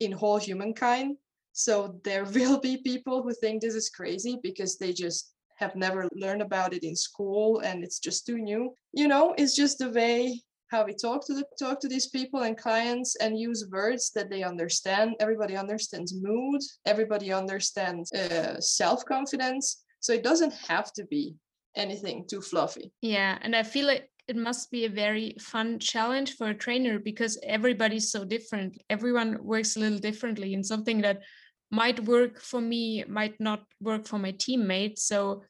in 0.00 0.10
whole 0.10 0.38
humankind 0.38 1.16
so 1.52 2.00
there 2.02 2.24
will 2.34 2.58
be 2.58 2.78
people 2.78 3.22
who 3.22 3.32
think 3.34 3.60
this 3.60 3.74
is 3.74 3.90
crazy 3.90 4.38
because 4.42 4.78
they 4.78 4.92
just 4.92 5.32
have 5.56 5.76
never 5.76 6.08
learned 6.14 6.42
about 6.42 6.74
it 6.74 6.82
in 6.82 6.96
school 6.96 7.60
and 7.60 7.84
it's 7.84 7.98
just 7.98 8.26
too 8.26 8.38
new. 8.38 8.74
You 8.92 9.08
know, 9.08 9.34
it's 9.38 9.54
just 9.54 9.78
the 9.78 9.90
way 9.90 10.42
how 10.72 10.84
we 10.84 10.94
talk 10.94 11.24
to 11.26 11.34
the 11.34 11.44
talk 11.58 11.78
to 11.80 11.88
these 11.88 12.08
people 12.08 12.40
and 12.42 12.56
clients 12.56 13.14
and 13.16 13.38
use 13.38 13.68
words 13.70 14.10
that 14.14 14.30
they 14.30 14.42
understand. 14.42 15.14
Everybody 15.20 15.56
understands 15.56 16.14
mood. 16.20 16.60
Everybody 16.86 17.32
understands 17.32 18.10
uh, 18.12 18.60
self 18.60 19.04
confidence. 19.04 19.84
So 20.00 20.12
it 20.12 20.24
doesn't 20.24 20.54
have 20.68 20.92
to 20.94 21.04
be 21.04 21.36
anything 21.76 22.24
too 22.28 22.40
fluffy. 22.40 22.90
Yeah, 23.02 23.38
and 23.42 23.54
I 23.54 23.62
feel 23.62 23.86
like 23.86 24.08
it 24.26 24.36
must 24.36 24.70
be 24.70 24.86
a 24.86 24.96
very 25.04 25.36
fun 25.38 25.78
challenge 25.78 26.36
for 26.36 26.48
a 26.48 26.54
trainer 26.54 26.98
because 26.98 27.38
everybody's 27.46 28.10
so 28.10 28.24
different. 28.24 28.80
Everyone 28.88 29.38
works 29.44 29.76
a 29.76 29.80
little 29.80 29.98
differently, 29.98 30.54
and 30.54 30.64
something 30.64 31.02
that 31.02 31.20
might 31.70 32.00
work 32.00 32.40
for 32.40 32.60
me 32.60 33.04
might 33.08 33.38
not 33.40 33.64
work 33.80 34.06
for 34.06 34.18
my 34.18 34.30
teammates 34.32 35.02
so 35.04 35.42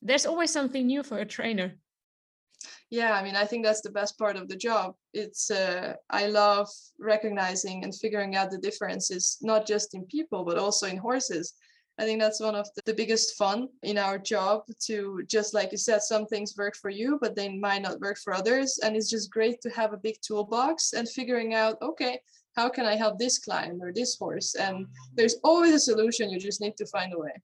there's 0.00 0.24
always 0.24 0.50
something 0.50 0.86
new 0.86 1.02
for 1.02 1.18
a 1.18 1.24
trainer 1.26 1.76
yeah 2.90 3.12
i 3.14 3.22
mean 3.22 3.36
i 3.36 3.44
think 3.44 3.64
that's 3.64 3.80
the 3.80 3.90
best 3.90 4.18
part 4.18 4.36
of 4.36 4.48
the 4.48 4.56
job 4.56 4.94
it's 5.12 5.50
uh, 5.50 5.94
i 6.10 6.26
love 6.26 6.68
recognizing 6.98 7.82
and 7.84 7.94
figuring 7.94 8.36
out 8.36 8.50
the 8.50 8.58
differences 8.58 9.38
not 9.42 9.66
just 9.66 9.94
in 9.94 10.04
people 10.04 10.44
but 10.44 10.58
also 10.58 10.86
in 10.86 10.96
horses 10.96 11.54
i 11.98 12.04
think 12.04 12.20
that's 12.20 12.40
one 12.40 12.54
of 12.54 12.68
the 12.84 12.94
biggest 12.94 13.36
fun 13.36 13.68
in 13.82 13.98
our 13.98 14.18
job 14.18 14.62
to 14.78 15.20
just 15.26 15.52
like 15.54 15.72
you 15.72 15.78
said 15.78 16.00
some 16.00 16.26
things 16.26 16.56
work 16.56 16.76
for 16.76 16.90
you 16.90 17.18
but 17.20 17.34
they 17.34 17.48
might 17.48 17.82
not 17.82 18.00
work 18.00 18.18
for 18.22 18.32
others 18.32 18.78
and 18.82 18.94
it's 18.94 19.10
just 19.10 19.32
great 19.32 19.60
to 19.60 19.70
have 19.70 19.92
a 19.92 19.98
big 19.98 20.16
toolbox 20.20 20.92
and 20.92 21.08
figuring 21.08 21.54
out 21.54 21.76
okay 21.82 22.20
how 22.56 22.70
can 22.70 22.86
I 22.86 22.96
help 22.96 23.18
this 23.18 23.38
client 23.38 23.80
or 23.82 23.92
this 23.92 24.16
horse? 24.16 24.54
And 24.54 24.86
there's 25.14 25.36
always 25.44 25.74
a 25.74 25.78
solution. 25.78 26.30
You 26.30 26.40
just 26.40 26.60
need 26.60 26.76
to 26.78 26.86
find 26.86 27.12
a 27.12 27.18
way. 27.18 27.42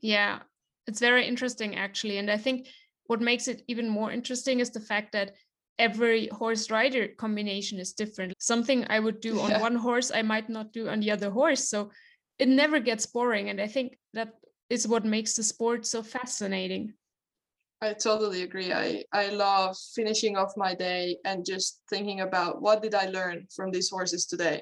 Yeah, 0.00 0.40
it's 0.86 0.98
very 0.98 1.26
interesting 1.26 1.76
actually. 1.76 2.18
And 2.18 2.30
I 2.30 2.36
think 2.36 2.66
what 3.10 3.20
makes 3.20 3.48
it 3.48 3.64
even 3.66 3.88
more 3.88 4.12
interesting 4.12 4.60
is 4.60 4.70
the 4.70 4.78
fact 4.78 5.10
that 5.10 5.32
every 5.80 6.28
horse 6.28 6.70
rider 6.70 7.08
combination 7.08 7.80
is 7.80 7.92
different. 7.92 8.32
Something 8.38 8.86
I 8.88 9.00
would 9.00 9.20
do 9.20 9.40
on 9.40 9.50
yeah. 9.50 9.60
one 9.60 9.74
horse, 9.74 10.12
I 10.14 10.22
might 10.22 10.48
not 10.48 10.72
do 10.72 10.88
on 10.88 11.00
the 11.00 11.10
other 11.10 11.28
horse. 11.28 11.68
So 11.68 11.90
it 12.38 12.48
never 12.48 12.78
gets 12.78 13.06
boring. 13.06 13.50
And 13.50 13.60
I 13.60 13.66
think 13.66 13.98
that 14.14 14.34
is 14.68 14.86
what 14.86 15.04
makes 15.04 15.34
the 15.34 15.42
sport 15.42 15.86
so 15.86 16.04
fascinating. 16.04 16.94
I 17.82 17.94
totally 17.94 18.42
agree. 18.42 18.72
I, 18.72 19.02
I 19.12 19.30
love 19.30 19.76
finishing 19.96 20.36
off 20.36 20.52
my 20.56 20.76
day 20.76 21.16
and 21.24 21.44
just 21.44 21.82
thinking 21.90 22.20
about 22.20 22.62
what 22.62 22.80
did 22.80 22.94
I 22.94 23.06
learn 23.06 23.48
from 23.56 23.72
these 23.72 23.90
horses 23.90 24.24
today. 24.24 24.60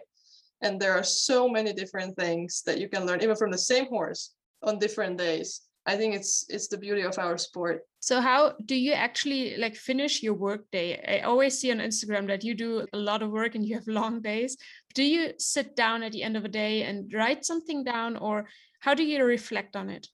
And 0.63 0.81
there 0.81 0.95
are 0.95 1.05
so 1.05 1.51
many 1.51 1.75
different 1.75 2.17
things 2.17 2.63
that 2.65 2.79
you 2.79 2.89
can 2.89 3.05
learn, 3.05 3.21
even 3.21 3.37
from 3.37 3.51
the 3.51 3.59
same 3.59 3.89
horse 3.89 4.33
on 4.63 4.79
different 4.79 5.19
days. 5.19 5.68
I 5.89 5.97
think 5.97 6.15
it's 6.15 6.45
it's 6.51 6.69
the 6.69 6.77
beauty 6.77 7.01
of 7.01 7.19
our 7.19 7.39
sport. 7.39 7.81
So 8.01 8.21
how 8.21 8.53
do 8.67 8.75
you 8.75 8.93
actually 8.93 9.57
like 9.57 9.75
finish 9.75 10.23
your 10.23 10.35
work 10.35 10.71
day? 10.71 11.03
I 11.09 11.21
always 11.21 11.59
see 11.59 11.73
on 11.73 11.79
Instagram 11.79 12.27
that 12.27 12.45
you 12.45 12.55
do 12.55 12.87
a 12.93 12.99
lot 12.99 13.23
of 13.23 13.31
work 13.31 13.55
and 13.55 13.65
you 13.65 13.75
have 13.75 13.89
long 14.03 14.21
days. 14.21 14.59
Do 14.95 15.03
you 15.03 15.33
sit 15.39 15.77
down 15.77 16.03
at 16.03 16.13
the 16.13 16.23
end 16.23 16.37
of 16.37 16.45
a 16.45 16.55
day 16.63 16.83
and 16.83 17.11
write 17.15 17.47
something 17.47 17.85
down 17.85 18.19
or 18.19 18.47
how 18.81 18.93
do 18.93 19.03
you 19.03 19.25
reflect 19.25 19.77
on 19.77 19.89
it? 19.89 20.07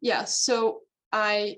Yeah, 0.00 0.24
so 0.24 0.82
I 1.12 1.56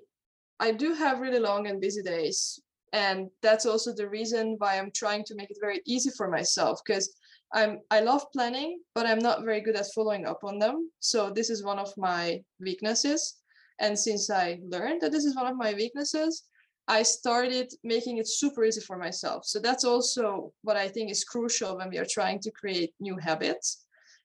I 0.59 0.73
do 0.73 0.95
have 0.95 1.21
really 1.21 1.41
long 1.41 1.67
and 1.67 1.83
busy 1.83 2.03
days. 2.03 2.59
And 2.95 3.29
that's 3.43 3.67
also 3.67 3.93
the 3.93 4.09
reason 4.09 4.57
why 4.57 4.79
I'm 4.79 4.93
trying 4.93 5.25
to 5.25 5.35
make 5.35 5.51
it 5.51 5.59
very 5.61 5.83
easy 5.85 6.11
for 6.17 6.31
myself 6.31 6.81
because 6.87 7.15
I'm 7.53 7.81
I 7.91 8.01
love 8.01 8.31
planning, 8.33 8.81
but 8.95 9.07
I'm 9.07 9.19
not 9.19 9.45
very 9.45 9.61
good 9.61 9.77
at 9.77 9.93
following 9.95 10.27
up 10.27 10.45
on 10.45 10.59
them. 10.59 10.91
So 11.01 11.31
this 11.31 11.51
is 11.51 11.65
one 11.65 11.79
of 11.79 11.93
my 11.97 12.43
weaknesses. 12.61 13.37
And 13.81 13.99
since 13.99 14.31
I 14.31 14.59
learned 14.69 15.01
that 15.03 15.13
this 15.13 15.25
is 15.25 15.37
one 15.37 15.47
of 15.47 15.57
my 15.57 15.73
weaknesses, 15.73 16.45
I 16.89 17.03
started 17.03 17.73
making 17.85 18.19
it 18.19 18.29
super 18.29 18.65
easy 18.65 18.81
for 18.81 18.97
myself. 18.97 19.45
So 19.45 19.61
that's 19.61 19.85
also 19.85 20.53
what 20.63 20.77
I 20.77 20.89
think 20.89 21.11
is 21.11 21.25
crucial 21.25 21.77
when 21.77 21.91
we 21.91 21.99
are 21.99 22.07
trying 22.09 22.41
to 22.41 22.51
create 22.51 22.95
new 22.99 23.17
habits 23.19 23.85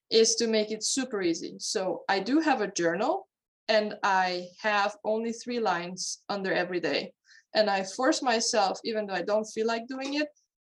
is 0.10 0.36
to 0.36 0.48
make 0.48 0.72
it 0.72 0.84
super 0.84 1.22
easy. 1.22 1.56
So 1.60 2.04
I 2.08 2.20
do 2.20 2.40
have 2.40 2.62
a 2.62 2.72
journal 2.72 3.28
and 3.68 3.96
I 4.04 4.48
have 4.62 4.96
only 5.04 5.34
three 5.34 5.60
lines 5.60 6.24
under 6.30 6.54
every 6.54 6.80
day. 6.80 7.14
And 7.56 7.70
I 7.70 7.84
force 7.84 8.22
myself, 8.22 8.80
even 8.84 9.06
though 9.06 9.14
I 9.14 9.22
don't 9.22 9.46
feel 9.46 9.68
like 9.68 9.88
doing 9.88 10.16
it, 10.16 10.28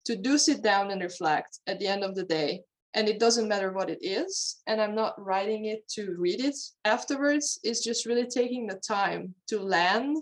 to 0.05 0.15
do 0.15 0.37
sit 0.37 0.61
down 0.61 0.91
and 0.91 1.01
reflect 1.01 1.59
at 1.67 1.79
the 1.79 1.87
end 1.87 2.03
of 2.03 2.15
the 2.15 2.23
day. 2.23 2.61
And 2.93 3.07
it 3.07 3.19
doesn't 3.19 3.47
matter 3.47 3.71
what 3.71 3.89
it 3.89 3.99
is. 4.01 4.61
And 4.67 4.81
I'm 4.81 4.95
not 4.95 5.23
writing 5.23 5.65
it 5.65 5.87
to 5.95 6.15
read 6.17 6.43
it 6.43 6.55
afterwards. 6.83 7.59
It's 7.63 7.83
just 7.83 8.05
really 8.05 8.27
taking 8.27 8.67
the 8.67 8.81
time 8.85 9.33
to 9.47 9.59
land 9.59 10.17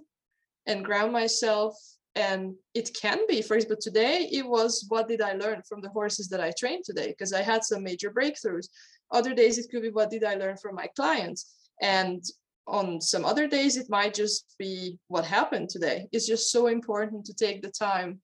and 0.68 0.86
ground 0.86 1.12
myself. 1.12 1.76
And 2.16 2.56
it 2.76 2.92
can 3.00 3.20
be, 3.28 3.42
for 3.42 3.56
example, 3.56 3.78
today 3.82 4.30
it 4.32 4.48
was 4.48 4.86
what 4.90 5.08
did 5.08 5.22
I 5.22 5.34
learn 5.34 5.64
from 5.68 5.82
the 5.82 5.90
horses 5.90 6.28
that 6.30 6.42
I 6.42 6.52
trained 6.58 6.84
today? 6.86 7.08
Because 7.08 7.34
I 7.34 7.42
had 7.42 7.64
some 7.64 7.84
major 7.84 8.12
breakthroughs. 8.12 8.68
Other 9.12 9.34
days 9.34 9.58
it 9.58 9.72
could 9.72 9.82
be 9.82 9.90
what 9.90 10.12
did 10.12 10.24
I 10.24 10.36
learn 10.36 10.58
from 10.58 10.76
my 10.76 10.88
clients? 10.96 11.56
And 11.82 12.24
on 12.70 13.02
some 13.02 13.26
other 13.26 13.48
days 13.48 13.78
it 13.78 13.90
might 13.90 14.14
just 14.14 14.56
be 14.60 14.98
what 15.08 15.26
happened 15.26 15.70
today 15.70 16.08
it's 16.12 16.28
just 16.28 16.52
so 16.52 16.68
important 16.68 17.26
to 17.26 17.34
take 17.34 17.62
the 17.62 17.72
time 17.72 18.20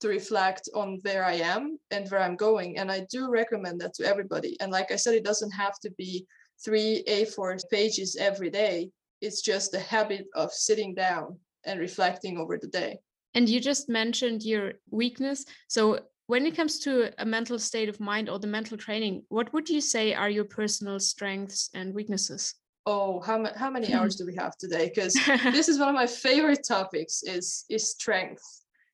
to 0.00 0.08
reflect 0.08 0.68
on 0.74 0.98
where 1.02 1.24
i 1.24 1.34
am 1.34 1.78
and 1.90 2.08
where 2.08 2.20
i'm 2.20 2.36
going 2.36 2.78
and 2.78 2.90
i 2.90 3.06
do 3.10 3.30
recommend 3.30 3.80
that 3.80 3.94
to 3.94 4.04
everybody 4.04 4.56
and 4.60 4.70
like 4.72 4.90
i 4.92 4.96
said 4.96 5.14
it 5.14 5.24
doesn't 5.24 5.50
have 5.50 5.78
to 5.80 5.90
be 5.92 6.26
three 6.64 7.04
a4 7.08 7.58
pages 7.70 8.16
every 8.20 8.50
day 8.50 8.90
it's 9.20 9.42
just 9.42 9.72
the 9.72 9.80
habit 9.80 10.26
of 10.34 10.52
sitting 10.52 10.94
down 10.94 11.38
and 11.64 11.80
reflecting 11.80 12.38
over 12.38 12.58
the 12.58 12.68
day. 12.68 12.98
And 13.34 13.48
you 13.48 13.60
just 13.60 13.88
mentioned 13.88 14.42
your 14.42 14.74
weakness. 14.90 15.44
So 15.68 16.00
when 16.26 16.46
it 16.46 16.56
comes 16.56 16.78
to 16.80 17.12
a 17.18 17.26
mental 17.26 17.58
state 17.58 17.88
of 17.88 18.00
mind 18.00 18.28
or 18.28 18.38
the 18.38 18.46
mental 18.46 18.76
training, 18.76 19.22
what 19.28 19.52
would 19.52 19.68
you 19.68 19.80
say 19.80 20.14
are 20.14 20.30
your 20.30 20.44
personal 20.44 20.98
strengths 21.00 21.70
and 21.74 21.94
weaknesses? 21.94 22.54
Oh, 22.86 23.20
how, 23.20 23.38
ma- 23.38 23.56
how 23.56 23.70
many 23.70 23.92
hours 23.92 24.16
do 24.16 24.24
we 24.24 24.34
have 24.36 24.56
today? 24.56 24.90
Because 24.94 25.14
this 25.52 25.68
is 25.68 25.78
one 25.78 25.88
of 25.88 25.94
my 25.94 26.06
favorite 26.06 26.64
topics 26.66 27.22
is 27.22 27.64
is 27.68 27.90
strength. 27.90 28.42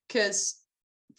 Because 0.08 0.63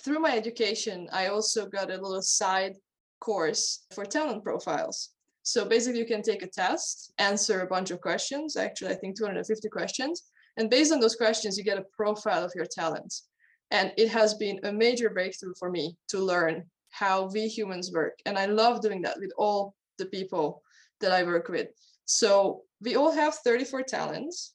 through 0.04 0.20
my 0.20 0.36
education, 0.36 1.08
I 1.12 1.28
also 1.28 1.68
got 1.68 1.90
a 1.90 2.02
little 2.02 2.22
side 2.22 2.76
course 3.20 3.86
for 3.94 4.06
talent 4.06 4.44
profiles. 4.44 5.10
So 5.44 5.66
basically, 5.66 6.00
you 6.00 6.06
can 6.06 6.24
take 6.24 6.42
a 6.42 6.48
test, 6.48 7.14
answer 7.18 7.62
a 7.62 7.68
bunch 7.68 7.92
of 7.92 8.02
questions. 8.02 8.58
Actually, 8.58 8.92
I 8.92 8.96
think 8.96 9.18
250 9.18 9.70
questions. 9.70 10.24
And 10.58 10.70
based 10.70 10.92
on 10.92 11.00
those 11.00 11.16
questions, 11.16 11.58
you 11.58 11.64
get 11.64 11.78
a 11.78 11.86
profile 11.96 12.44
of 12.44 12.52
your 12.56 12.66
talents. 12.66 13.28
And 13.72 13.92
it 13.98 14.10
has 14.10 14.36
been 14.36 14.60
a 14.64 14.72
major 14.72 15.10
breakthrough 15.10 15.54
for 15.60 15.70
me 15.70 15.98
to 16.10 16.20
learn 16.20 16.64
how 16.92 17.30
we 17.34 17.48
humans 17.48 17.92
work. 17.92 18.18
And 18.26 18.38
I 18.38 18.46
love 18.46 18.82
doing 18.82 19.02
that 19.02 19.20
with 19.20 19.32
all 19.38 19.76
the 19.98 20.06
people 20.06 20.62
that 21.02 21.12
I 21.12 21.24
work 21.24 21.50
with. 21.50 21.68
So 22.06 22.62
we 22.82 22.96
all 22.96 23.12
have 23.12 23.36
34 23.36 23.84
talents. 23.84 24.54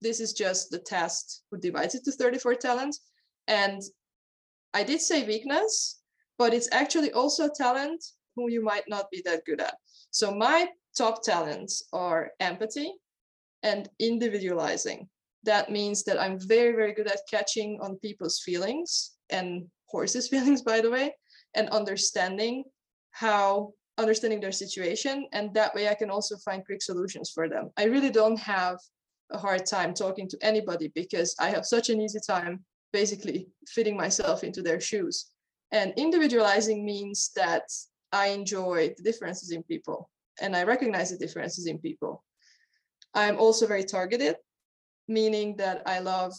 This 0.00 0.20
is 0.20 0.32
just 0.32 0.70
the 0.70 0.78
test 0.78 1.42
who 1.50 1.58
divides 1.58 1.94
it 1.94 2.04
to 2.04 2.12
34 2.12 2.54
talents. 2.56 3.00
And 3.48 3.82
I 4.74 4.82
did 4.82 5.00
say 5.00 5.26
weakness, 5.26 6.02
but 6.38 6.52
it's 6.52 6.68
actually 6.72 7.12
also 7.12 7.46
a 7.46 7.54
talent 7.56 8.04
who 8.36 8.50
you 8.50 8.62
might 8.62 8.84
not 8.88 9.10
be 9.10 9.22
that 9.24 9.44
good 9.46 9.60
at. 9.60 9.76
So 10.10 10.34
my 10.34 10.68
top 10.96 11.22
talents 11.22 11.84
are 11.92 12.32
empathy 12.40 12.92
and 13.62 13.88
individualizing 13.98 15.08
that 15.44 15.70
means 15.70 16.04
that 16.04 16.20
I'm 16.20 16.38
very, 16.38 16.72
very 16.72 16.92
good 16.92 17.06
at 17.06 17.20
catching 17.30 17.78
on 17.80 17.96
people's 17.96 18.40
feelings 18.40 19.12
and 19.30 19.66
horses' 19.86 20.28
feelings, 20.32 20.62
by 20.62 20.80
the 20.80 20.90
way, 20.90 21.14
and 21.54 21.68
understanding 21.70 22.64
how 23.12 23.72
understanding 23.96 24.40
their 24.40 24.52
situation. 24.52 25.26
And 25.32 25.54
that 25.54 25.74
way 25.74 25.88
I 25.88 25.94
can 25.94 26.10
also 26.10 26.36
find 26.38 26.64
quick 26.64 26.82
solutions 26.82 27.30
for 27.30 27.48
them. 27.48 27.70
I 27.76 27.84
really 27.84 28.10
don't 28.10 28.38
have 28.38 28.78
a 29.30 29.38
hard 29.38 29.66
time 29.66 29.94
talking 29.94 30.28
to 30.28 30.38
anybody 30.42 30.90
because 30.94 31.34
I 31.38 31.50
have 31.50 31.64
such 31.64 31.90
an 31.90 32.00
easy 32.00 32.18
time 32.26 32.64
basically 32.94 33.48
fitting 33.66 33.96
myself 33.96 34.44
into 34.44 34.62
their 34.62 34.80
shoes. 34.80 35.16
And 35.72 35.92
individualizing 35.96 36.86
means 36.86 37.30
that 37.36 37.66
I 38.12 38.28
enjoy 38.28 38.94
the 38.96 39.02
differences 39.02 39.50
in 39.50 39.62
people 39.64 40.08
and 40.40 40.56
I 40.56 40.62
recognize 40.62 41.10
the 41.10 41.18
differences 41.18 41.66
in 41.66 41.78
people. 41.78 42.24
I'm 43.14 43.38
also 43.38 43.66
very 43.66 43.84
targeted 43.84 44.36
meaning 45.08 45.56
that 45.56 45.82
I 45.86 45.98
love 45.98 46.32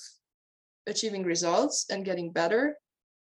achieving 0.88 1.24
results 1.24 1.86
and 1.90 2.06
getting 2.06 2.32
better. 2.32 2.78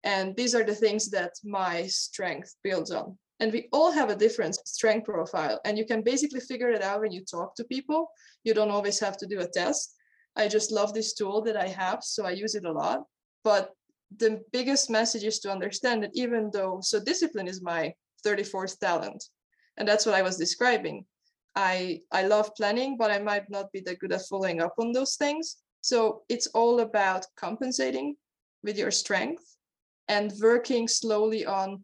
And 0.05 0.37
these 0.37 0.55
are 0.55 0.65
the 0.65 0.75
things 0.75 1.11
that 1.11 1.33
my 1.45 1.87
strength 1.87 2.55
builds 2.63 2.91
on. 2.91 3.19
And 3.41 3.53
we 3.53 3.69
all 3.73 3.91
have 3.91 4.11
a 4.11 4.17
different 4.17 4.57
strength 4.67 5.07
profile. 5.07 5.61
And 5.65 5.79
you 5.79 5.87
can 5.87 6.03
basically 6.03 6.41
figure 6.41 6.71
it 6.71 6.83
out 6.83 7.01
when 7.01 7.13
you 7.13 7.25
talk 7.25 7.55
to 7.57 7.65
people. 7.65 8.11
You 8.45 8.55
don't 8.55 8.71
always 8.71 8.99
have 9.01 9.17
to 9.19 9.27
do 9.27 9.41
a 9.41 9.47
test. 9.47 9.95
I 10.37 10.49
just 10.49 10.71
love 10.71 10.93
this 10.95 11.15
tool 11.15 11.43
that 11.43 11.57
I 11.57 11.69
have, 11.69 12.05
so 12.05 12.25
I 12.25 12.31
use 12.31 12.55
it 12.55 12.65
a 12.65 12.73
lot. 12.73 13.01
But 13.45 13.73
the 14.17 14.43
biggest 14.53 14.91
message 14.91 15.25
is 15.25 15.39
to 15.41 15.53
understand 15.53 16.03
that 16.03 16.11
even 16.15 16.51
though, 16.53 16.81
so 16.83 17.01
discipline 17.01 17.49
is 17.49 17.63
my 17.63 17.95
34th 18.27 18.79
talent. 18.79 19.25
And 19.77 19.89
that's 19.89 20.05
what 20.05 20.15
I 20.15 20.23
was 20.23 20.37
describing. 20.37 21.05
I 21.57 22.01
I 22.13 22.27
love 22.27 22.55
planning, 22.55 22.97
but 22.97 23.11
I 23.11 23.19
might 23.19 23.51
not 23.51 23.73
be 23.73 23.81
that 23.81 23.99
good 23.99 24.13
at 24.13 24.27
following 24.29 24.61
up 24.61 24.75
on 24.79 24.93
those 24.93 25.17
things. 25.17 25.57
So 25.81 26.23
it's 26.29 26.47
all 26.49 26.81
about 26.81 27.27
compensating 27.37 28.17
with 28.63 28.77
your 28.79 28.91
strength 28.91 29.57
and 30.09 30.33
working 30.41 30.87
slowly 30.87 31.47
on 31.47 31.83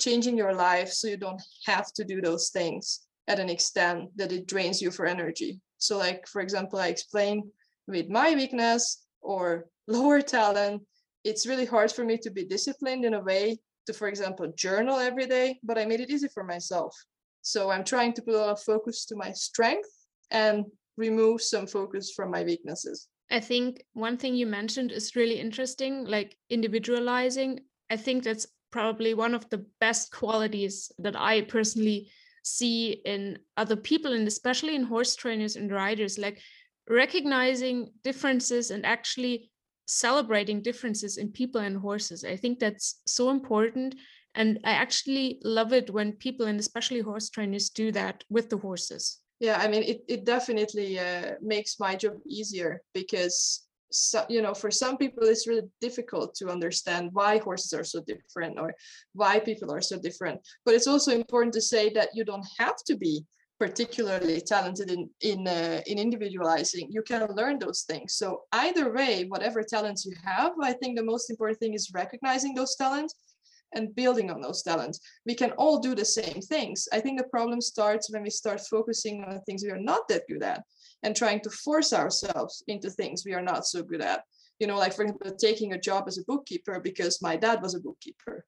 changing 0.00 0.36
your 0.36 0.54
life 0.54 0.92
so 0.92 1.08
you 1.08 1.16
don't 1.16 1.42
have 1.66 1.92
to 1.94 2.04
do 2.04 2.20
those 2.20 2.50
things 2.50 3.00
at 3.28 3.38
an 3.38 3.48
extent 3.48 4.10
that 4.16 4.32
it 4.32 4.46
drains 4.46 4.82
you 4.82 4.90
for 4.90 5.06
energy. 5.06 5.60
So 5.78 5.98
like 5.98 6.26
for 6.26 6.40
example, 6.40 6.78
I 6.78 6.88
explained 6.88 7.44
with 7.86 8.08
my 8.08 8.34
weakness 8.34 9.04
or 9.20 9.66
lower 9.88 10.20
talent, 10.20 10.82
it's 11.24 11.46
really 11.46 11.66
hard 11.66 11.92
for 11.92 12.04
me 12.04 12.16
to 12.18 12.30
be 12.30 12.44
disciplined 12.44 13.04
in 13.04 13.14
a 13.14 13.20
way 13.20 13.58
to, 13.86 13.92
for 13.92 14.08
example, 14.08 14.52
journal 14.56 14.98
every 14.98 15.26
day, 15.26 15.58
but 15.62 15.78
I 15.78 15.84
made 15.84 16.00
it 16.00 16.10
easy 16.10 16.28
for 16.28 16.44
myself. 16.44 16.94
So 17.42 17.70
I'm 17.70 17.84
trying 17.84 18.12
to 18.14 18.22
put 18.22 18.34
a 18.34 18.38
lot 18.38 18.50
of 18.50 18.62
focus 18.62 19.04
to 19.06 19.16
my 19.16 19.32
strength 19.32 19.88
and 20.30 20.64
remove 20.96 21.42
some 21.42 21.66
focus 21.66 22.12
from 22.14 22.30
my 22.30 22.42
weaknesses. 22.42 23.08
I 23.30 23.40
think 23.40 23.82
one 23.92 24.16
thing 24.16 24.34
you 24.34 24.46
mentioned 24.46 24.92
is 24.92 25.16
really 25.16 25.38
interesting, 25.38 26.04
like 26.04 26.36
individualizing. 26.50 27.60
I 27.88 27.96
think 27.96 28.24
that's 28.24 28.46
probably 28.70 29.14
one 29.14 29.34
of 29.34 29.48
the 29.50 29.64
best 29.80 30.12
qualities 30.12 30.92
that 30.98 31.16
I 31.16 31.42
personally 31.42 32.10
see 32.42 33.02
in 33.04 33.38
other 33.56 33.76
people 33.76 34.12
and 34.12 34.26
especially 34.26 34.74
in 34.74 34.84
horse 34.84 35.14
trainers 35.14 35.56
and 35.56 35.70
riders, 35.70 36.18
like 36.18 36.40
recognizing 36.88 37.90
differences 38.02 38.70
and 38.70 38.84
actually 38.84 39.49
celebrating 39.90 40.62
differences 40.62 41.16
in 41.16 41.30
people 41.30 41.60
and 41.60 41.76
horses. 41.76 42.24
I 42.24 42.36
think 42.36 42.58
that's 42.58 43.00
so 43.06 43.30
important 43.30 43.94
and 44.34 44.58
i 44.64 44.70
actually 44.70 45.38
love 45.44 45.72
it 45.72 45.90
when 45.90 46.12
people 46.12 46.46
and 46.46 46.60
especially 46.60 47.00
horse 47.00 47.30
trainers 47.30 47.70
do 47.70 47.90
that 47.92 48.22
with 48.30 48.48
the 48.50 48.56
horses 48.56 49.18
yeah 49.40 49.58
i 49.60 49.68
mean 49.68 49.82
it, 49.82 50.02
it 50.08 50.24
definitely 50.24 50.98
uh, 50.98 51.32
makes 51.42 51.80
my 51.80 51.96
job 51.96 52.14
easier 52.28 52.82
because 52.94 53.66
so, 53.92 54.24
you 54.28 54.40
know 54.40 54.54
for 54.54 54.70
some 54.70 54.96
people 54.96 55.24
it's 55.24 55.48
really 55.48 55.68
difficult 55.80 56.34
to 56.34 56.48
understand 56.48 57.10
why 57.12 57.38
horses 57.38 57.72
are 57.72 57.84
so 57.84 58.00
different 58.06 58.58
or 58.58 58.72
why 59.14 59.40
people 59.40 59.72
are 59.72 59.80
so 59.80 59.98
different 59.98 60.40
but 60.64 60.74
it's 60.74 60.86
also 60.86 61.12
important 61.12 61.52
to 61.52 61.60
say 61.60 61.90
that 61.90 62.10
you 62.14 62.24
don't 62.24 62.46
have 62.58 62.76
to 62.86 62.96
be 62.96 63.24
particularly 63.60 64.40
talented 64.40 64.90
in 64.90 65.02
in 65.20 65.46
uh, 65.46 65.80
in 65.86 65.98
individualizing 65.98 66.86
you 66.90 67.02
can 67.02 67.22
learn 67.40 67.58
those 67.58 67.82
things 67.82 68.14
so 68.14 68.26
either 68.64 68.92
way 68.98 69.24
whatever 69.28 69.62
talents 69.62 70.06
you 70.06 70.14
have 70.24 70.52
i 70.62 70.72
think 70.72 70.96
the 70.96 71.10
most 71.12 71.30
important 71.30 71.58
thing 71.60 71.74
is 71.74 71.92
recognizing 72.02 72.54
those 72.54 72.74
talents 72.74 73.14
and 73.72 73.94
building 73.94 74.30
on 74.30 74.40
those 74.40 74.62
talents. 74.62 75.00
We 75.26 75.34
can 75.34 75.52
all 75.52 75.78
do 75.78 75.94
the 75.94 76.04
same 76.04 76.40
things. 76.40 76.88
I 76.92 77.00
think 77.00 77.18
the 77.18 77.28
problem 77.28 77.60
starts 77.60 78.10
when 78.10 78.22
we 78.22 78.30
start 78.30 78.60
focusing 78.60 79.24
on 79.24 79.40
things 79.42 79.62
we 79.62 79.70
are 79.70 79.78
not 79.78 80.08
that 80.08 80.26
good 80.28 80.42
at 80.42 80.62
and 81.02 81.14
trying 81.14 81.40
to 81.40 81.50
force 81.50 81.92
ourselves 81.92 82.62
into 82.68 82.90
things 82.90 83.24
we 83.24 83.34
are 83.34 83.42
not 83.42 83.66
so 83.66 83.82
good 83.82 84.02
at. 84.02 84.24
You 84.58 84.66
know, 84.66 84.76
like 84.76 84.92
for 84.92 85.02
example, 85.02 85.32
taking 85.36 85.72
a 85.72 85.80
job 85.80 86.04
as 86.06 86.18
a 86.18 86.24
bookkeeper 86.24 86.80
because 86.80 87.22
my 87.22 87.36
dad 87.36 87.62
was 87.62 87.74
a 87.74 87.80
bookkeeper. 87.80 88.44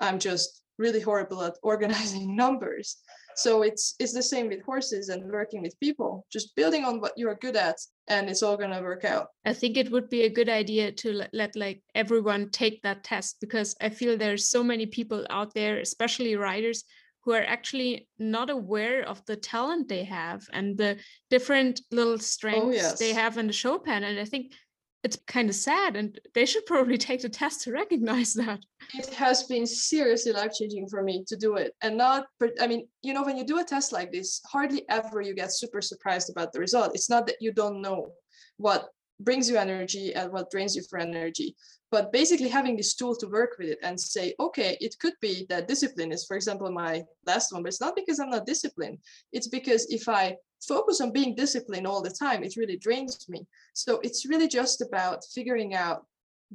I'm 0.00 0.18
just 0.18 0.62
really 0.78 1.00
horrible 1.00 1.42
at 1.42 1.58
organizing 1.62 2.34
numbers 2.34 2.96
so 3.36 3.62
it's 3.62 3.94
it's 3.98 4.12
the 4.12 4.22
same 4.22 4.48
with 4.48 4.62
horses 4.62 5.08
and 5.08 5.30
working 5.30 5.62
with 5.62 5.78
people 5.80 6.26
just 6.32 6.54
building 6.56 6.84
on 6.84 7.00
what 7.00 7.12
you're 7.16 7.34
good 7.36 7.56
at 7.56 7.76
and 8.08 8.28
it's 8.28 8.42
all 8.42 8.56
going 8.56 8.70
to 8.70 8.80
work 8.80 9.04
out 9.04 9.28
i 9.44 9.52
think 9.52 9.76
it 9.76 9.90
would 9.90 10.08
be 10.08 10.22
a 10.22 10.30
good 10.30 10.48
idea 10.48 10.90
to 10.92 11.12
let, 11.12 11.30
let 11.32 11.56
like 11.56 11.82
everyone 11.94 12.50
take 12.50 12.82
that 12.82 13.04
test 13.04 13.36
because 13.40 13.74
i 13.80 13.88
feel 13.88 14.16
there's 14.16 14.48
so 14.48 14.62
many 14.62 14.86
people 14.86 15.26
out 15.30 15.52
there 15.54 15.78
especially 15.78 16.36
riders 16.36 16.84
who 17.24 17.32
are 17.32 17.44
actually 17.44 18.08
not 18.18 18.50
aware 18.50 19.02
of 19.08 19.24
the 19.26 19.36
talent 19.36 19.88
they 19.88 20.04
have 20.04 20.42
and 20.52 20.76
the 20.76 20.98
different 21.30 21.80
little 21.92 22.14
oh, 22.14 22.16
strengths 22.16 22.66
oh, 22.66 22.70
yes. 22.70 22.98
they 22.98 23.12
have 23.12 23.38
in 23.38 23.46
the 23.46 23.52
show 23.52 23.78
pen 23.78 24.04
and 24.04 24.18
i 24.18 24.24
think 24.24 24.52
it's 25.02 25.18
kind 25.26 25.48
of 25.48 25.54
sad 25.54 25.96
and 25.96 26.20
they 26.34 26.46
should 26.46 26.64
probably 26.66 26.96
take 27.08 27.22
the 27.22 27.28
test 27.28 27.62
to 27.62 27.72
recognize 27.72 28.34
that. 28.34 28.60
It 28.94 29.12
has 29.14 29.44
been 29.44 29.66
seriously 29.66 30.32
life 30.32 30.52
changing 30.52 30.88
for 30.88 31.02
me 31.02 31.24
to 31.26 31.36
do 31.36 31.56
it 31.56 31.74
and 31.82 31.96
not 31.96 32.26
i 32.60 32.66
mean 32.66 32.86
you 33.02 33.12
know 33.14 33.22
when 33.22 33.36
you 33.36 33.44
do 33.44 33.58
a 33.58 33.64
test 33.64 33.92
like 33.92 34.12
this 34.12 34.40
hardly 34.46 34.82
ever 34.88 35.20
you 35.20 35.34
get 35.34 35.52
super 35.52 35.80
surprised 35.80 36.30
about 36.30 36.52
the 36.52 36.60
result. 36.60 36.94
It's 36.94 37.10
not 37.10 37.26
that 37.26 37.36
you 37.40 37.52
don't 37.52 37.82
know 37.82 38.12
what 38.56 38.88
brings 39.20 39.48
you 39.48 39.56
energy 39.56 40.14
and 40.14 40.32
what 40.32 40.50
drains 40.50 40.74
you 40.74 40.82
for 40.88 40.98
energy 40.98 41.54
but 41.92 42.10
basically 42.10 42.48
having 42.48 42.76
this 42.76 42.94
tool 42.94 43.14
to 43.14 43.28
work 43.28 43.52
with 43.58 43.68
it 43.68 43.78
and 43.84 44.00
say 44.00 44.34
okay 44.40 44.76
it 44.80 44.98
could 44.98 45.14
be 45.20 45.46
that 45.48 45.68
discipline 45.68 46.10
is 46.10 46.24
for 46.24 46.34
example 46.34 46.68
my 46.72 47.04
last 47.26 47.52
one 47.52 47.62
but 47.62 47.68
it's 47.68 47.80
not 47.80 47.94
because 47.94 48.18
i'm 48.18 48.30
not 48.30 48.46
disciplined 48.46 48.98
it's 49.32 49.48
because 49.48 49.86
if 49.90 50.08
i 50.08 50.34
focus 50.66 51.00
on 51.00 51.12
being 51.12 51.34
disciplined 51.34 51.86
all 51.86 52.02
the 52.02 52.16
time 52.24 52.42
it 52.42 52.56
really 52.56 52.78
drains 52.78 53.28
me 53.28 53.46
so 53.74 54.00
it's 54.02 54.26
really 54.26 54.48
just 54.48 54.80
about 54.80 55.24
figuring 55.32 55.74
out 55.74 56.04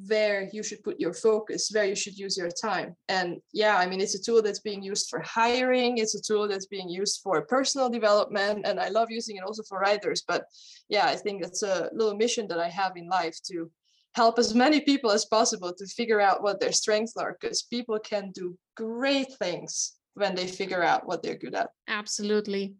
where 0.05 0.47
you 0.53 0.61
should 0.61 0.83
put 0.83 0.99
your 0.99 1.13
focus, 1.13 1.71
where 1.73 1.85
you 1.85 1.95
should 1.95 2.17
use 2.17 2.37
your 2.37 2.51
time. 2.51 2.95
And 3.09 3.37
yeah, 3.51 3.77
I 3.77 3.87
mean, 3.87 3.99
it's 3.99 4.13
a 4.13 4.21
tool 4.21 4.43
that's 4.43 4.59
being 4.59 4.83
used 4.83 5.09
for 5.09 5.21
hiring, 5.21 5.97
it's 5.97 6.13
a 6.13 6.21
tool 6.21 6.47
that's 6.47 6.67
being 6.67 6.87
used 6.87 7.21
for 7.23 7.41
personal 7.41 7.89
development, 7.89 8.67
and 8.67 8.79
I 8.79 8.89
love 8.89 9.09
using 9.09 9.37
it 9.37 9.43
also 9.43 9.63
for 9.63 9.79
riders. 9.79 10.23
But 10.27 10.45
yeah, 10.87 11.07
I 11.07 11.15
think 11.15 11.43
it's 11.43 11.63
a 11.63 11.89
little 11.93 12.15
mission 12.15 12.47
that 12.49 12.59
I 12.59 12.69
have 12.69 12.95
in 12.95 13.07
life 13.07 13.39
to 13.49 13.71
help 14.17 14.39
as 14.39 14.55
many 14.55 14.79
people 14.81 15.11
as 15.11 15.25
possible 15.25 15.71
to 15.77 15.85
figure 15.99 16.19
out 16.27 16.41
what 16.41 16.59
their 16.59 16.71
strengths 16.71 17.15
are, 17.17 17.37
because 17.39 17.61
people 17.75 17.99
can 17.99 18.31
do 18.31 18.57
great 18.75 19.31
things 19.43 19.93
when 20.15 20.33
they 20.35 20.47
figure 20.47 20.83
out 20.83 21.07
what 21.07 21.21
they're 21.21 21.43
good 21.45 21.53
at. 21.53 21.69
Absolutely. 21.87 22.73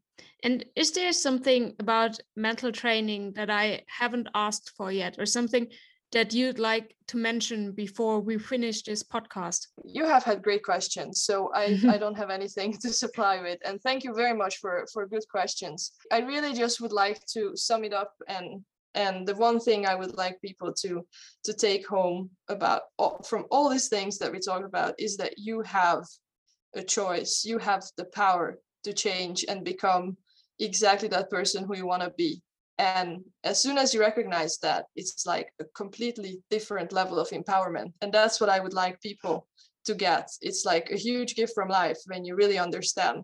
And 0.44 0.66
is 0.76 0.92
there 0.92 1.14
something 1.14 1.76
about 1.80 2.20
mental 2.36 2.72
training 2.72 3.34
that 3.34 3.52
I 3.52 3.84
haven't 3.88 4.30
asked 4.34 4.72
for 4.76 4.92
yet, 4.92 5.14
or 5.20 5.28
something 5.28 5.68
that 6.12 6.34
you'd 6.34 6.58
like 6.72 6.96
to 7.12 7.18
mention 7.18 7.72
before 7.72 8.20
we 8.20 8.38
finish 8.40 8.82
this 8.82 9.04
podcast? 9.04 9.68
You 9.84 10.06
have 10.06 10.24
had 10.24 10.42
great 10.42 10.64
questions, 10.64 11.22
so 11.22 11.52
I, 11.54 11.80
I 11.94 11.98
don't 12.00 12.18
have 12.18 12.32
anything 12.32 12.74
to 12.84 12.90
supply 13.04 13.42
with. 13.42 13.60
And 13.64 13.80
thank 13.82 14.04
you 14.04 14.14
very 14.14 14.36
much 14.36 14.58
for, 14.58 14.88
for 14.94 15.06
good 15.06 15.28
questions. 15.30 15.92
I 16.12 16.20
really 16.22 16.54
just 16.54 16.82
would 16.82 16.96
like 17.06 17.20
to 17.34 17.56
sum 17.56 17.84
it 17.84 17.94
up 17.94 18.14
and 18.28 18.64
and 18.96 19.28
the 19.28 19.36
one 19.36 19.60
thing 19.60 19.86
I 19.86 19.96
would 19.96 20.16
like 20.18 20.42
people 20.42 20.74
to 20.82 21.06
to 21.44 21.54
take 21.54 21.88
home 21.88 22.30
about 22.50 22.82
all, 22.98 23.22
from 23.24 23.46
all 23.52 23.70
these 23.70 23.90
things 23.90 24.18
that 24.20 24.32
we 24.32 24.40
talk 24.40 24.66
about 24.66 24.96
is 24.98 25.18
that 25.18 25.38
you 25.38 25.62
have 25.62 26.04
a 26.76 26.84
choice. 26.84 27.44
You 27.46 27.58
have 27.60 27.84
the 27.98 28.06
power 28.06 28.60
to 28.84 28.94
change 28.94 29.46
and 29.48 29.64
become 29.64 30.18
exactly 30.60 31.08
that 31.10 31.30
person 31.30 31.64
who 31.64 31.76
you 31.76 31.86
want 31.86 32.04
to 32.04 32.12
be. 32.18 32.42
And 32.80 33.24
as 33.44 33.60
soon 33.62 33.78
as 33.78 33.94
you 33.94 34.00
recognize 34.00 34.60
that 34.60 34.86
it's 34.96 35.26
like 35.26 35.52
a 35.60 35.66
completely 35.76 36.40
different 36.50 36.92
level 36.92 37.20
of 37.20 37.30
empowerment. 37.30 37.94
And 38.02 38.14
that's 38.14 38.40
what 38.40 38.50
i 38.50 38.60
would 38.60 38.74
like 38.74 39.02
people 39.02 39.48
to 39.86 39.96
get. 39.96 40.30
It's 40.42 40.66
like 40.66 40.92
a 40.92 40.98
huge 40.98 41.36
gift 41.36 41.54
from 41.56 41.70
life 41.70 41.98
when 42.06 42.24
you 42.26 42.36
really 42.36 42.60
understand 42.60 43.24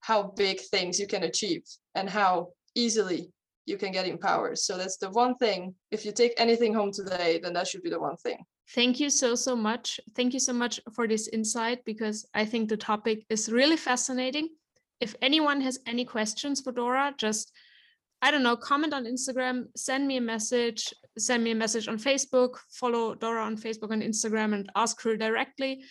how 0.00 0.34
big 0.36 0.60
things 0.60 0.98
you 0.98 1.06
can 1.06 1.24
achieve 1.24 1.62
and 1.94 2.08
how 2.08 2.48
easily 2.74 3.30
you 3.70 3.78
can 3.78 3.92
get 3.92 4.06
empowered 4.06 4.58
so 4.58 4.76
that's 4.76 4.96
the 4.98 5.10
one 5.10 5.34
thing 5.36 5.74
if 5.90 6.04
you 6.04 6.12
take 6.12 6.34
anything 6.36 6.74
home 6.74 6.92
today 6.92 7.40
then 7.42 7.52
that 7.52 7.66
should 7.66 7.82
be 7.82 7.90
the 7.90 8.00
one 8.00 8.16
thing 8.16 8.38
thank 8.74 9.00
you 9.00 9.08
so 9.08 9.34
so 9.34 9.54
much 9.54 10.00
thank 10.16 10.34
you 10.34 10.40
so 10.40 10.52
much 10.52 10.80
for 10.92 11.06
this 11.06 11.28
insight 11.28 11.84
because 11.84 12.26
i 12.34 12.44
think 12.44 12.68
the 12.68 12.76
topic 12.76 13.24
is 13.30 13.50
really 13.50 13.76
fascinating 13.76 14.48
if 15.00 15.14
anyone 15.22 15.60
has 15.60 15.78
any 15.86 16.04
questions 16.04 16.60
for 16.60 16.72
dora 16.72 17.14
just 17.16 17.52
I 18.22 18.30
don't 18.30 18.42
know, 18.42 18.56
comment 18.56 18.92
on 18.92 19.06
Instagram, 19.06 19.68
send 19.76 20.06
me 20.06 20.18
a 20.18 20.20
message, 20.20 20.92
send 21.18 21.42
me 21.42 21.52
a 21.52 21.54
message 21.54 21.88
on 21.88 21.96
Facebook, 21.96 22.58
follow 22.70 23.14
Dora 23.14 23.42
on 23.44 23.56
Facebook 23.56 23.92
and 23.92 24.02
Instagram 24.02 24.52
and 24.52 24.70
ask 24.76 25.00
her 25.02 25.16
directly. 25.16 25.82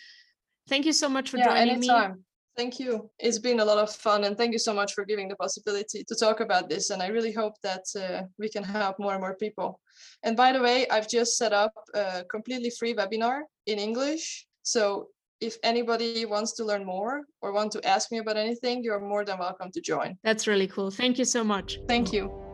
Thank 0.68 0.86
you 0.86 0.92
so 0.92 1.08
much 1.08 1.30
for 1.30 1.38
yeah, 1.38 1.46
joining 1.46 1.74
anytime. 1.74 2.12
me. 2.12 2.18
Thank 2.60 2.78
you. 2.78 3.08
It's 3.18 3.38
been 3.38 3.60
a 3.60 3.64
lot 3.64 3.78
of 3.78 3.90
fun 3.90 4.24
and 4.24 4.36
thank 4.36 4.52
you 4.52 4.58
so 4.58 4.74
much 4.74 4.92
for 4.92 5.06
giving 5.06 5.28
the 5.28 5.36
possibility 5.36 6.04
to 6.06 6.14
talk 6.14 6.40
about 6.40 6.68
this. 6.68 6.90
And 6.90 7.00
I 7.02 7.06
really 7.06 7.32
hope 7.32 7.54
that 7.62 7.84
uh, 7.98 8.24
we 8.38 8.50
can 8.50 8.62
help 8.62 8.98
more 8.98 9.12
and 9.12 9.22
more 9.22 9.34
people. 9.34 9.80
And 10.24 10.36
by 10.36 10.52
the 10.52 10.60
way, 10.60 10.86
I've 10.90 11.08
just 11.08 11.38
set 11.38 11.54
up 11.54 11.72
a 11.94 12.22
completely 12.30 12.70
free 12.78 12.92
webinar 12.92 13.44
in 13.64 13.78
English. 13.78 14.46
So 14.62 15.06
if 15.40 15.56
anybody 15.62 16.26
wants 16.26 16.52
to 16.56 16.66
learn 16.66 16.84
more 16.84 17.22
or 17.40 17.54
want 17.54 17.72
to 17.72 17.80
ask 17.88 18.12
me 18.12 18.18
about 18.18 18.36
anything, 18.36 18.84
you're 18.84 19.00
more 19.00 19.24
than 19.24 19.38
welcome 19.38 19.70
to 19.72 19.80
join. 19.80 20.18
That's 20.22 20.46
really 20.46 20.68
cool. 20.68 20.90
Thank 20.90 21.18
you 21.18 21.24
so 21.24 21.42
much. 21.42 21.78
Thank 21.88 22.12
you. 22.12 22.49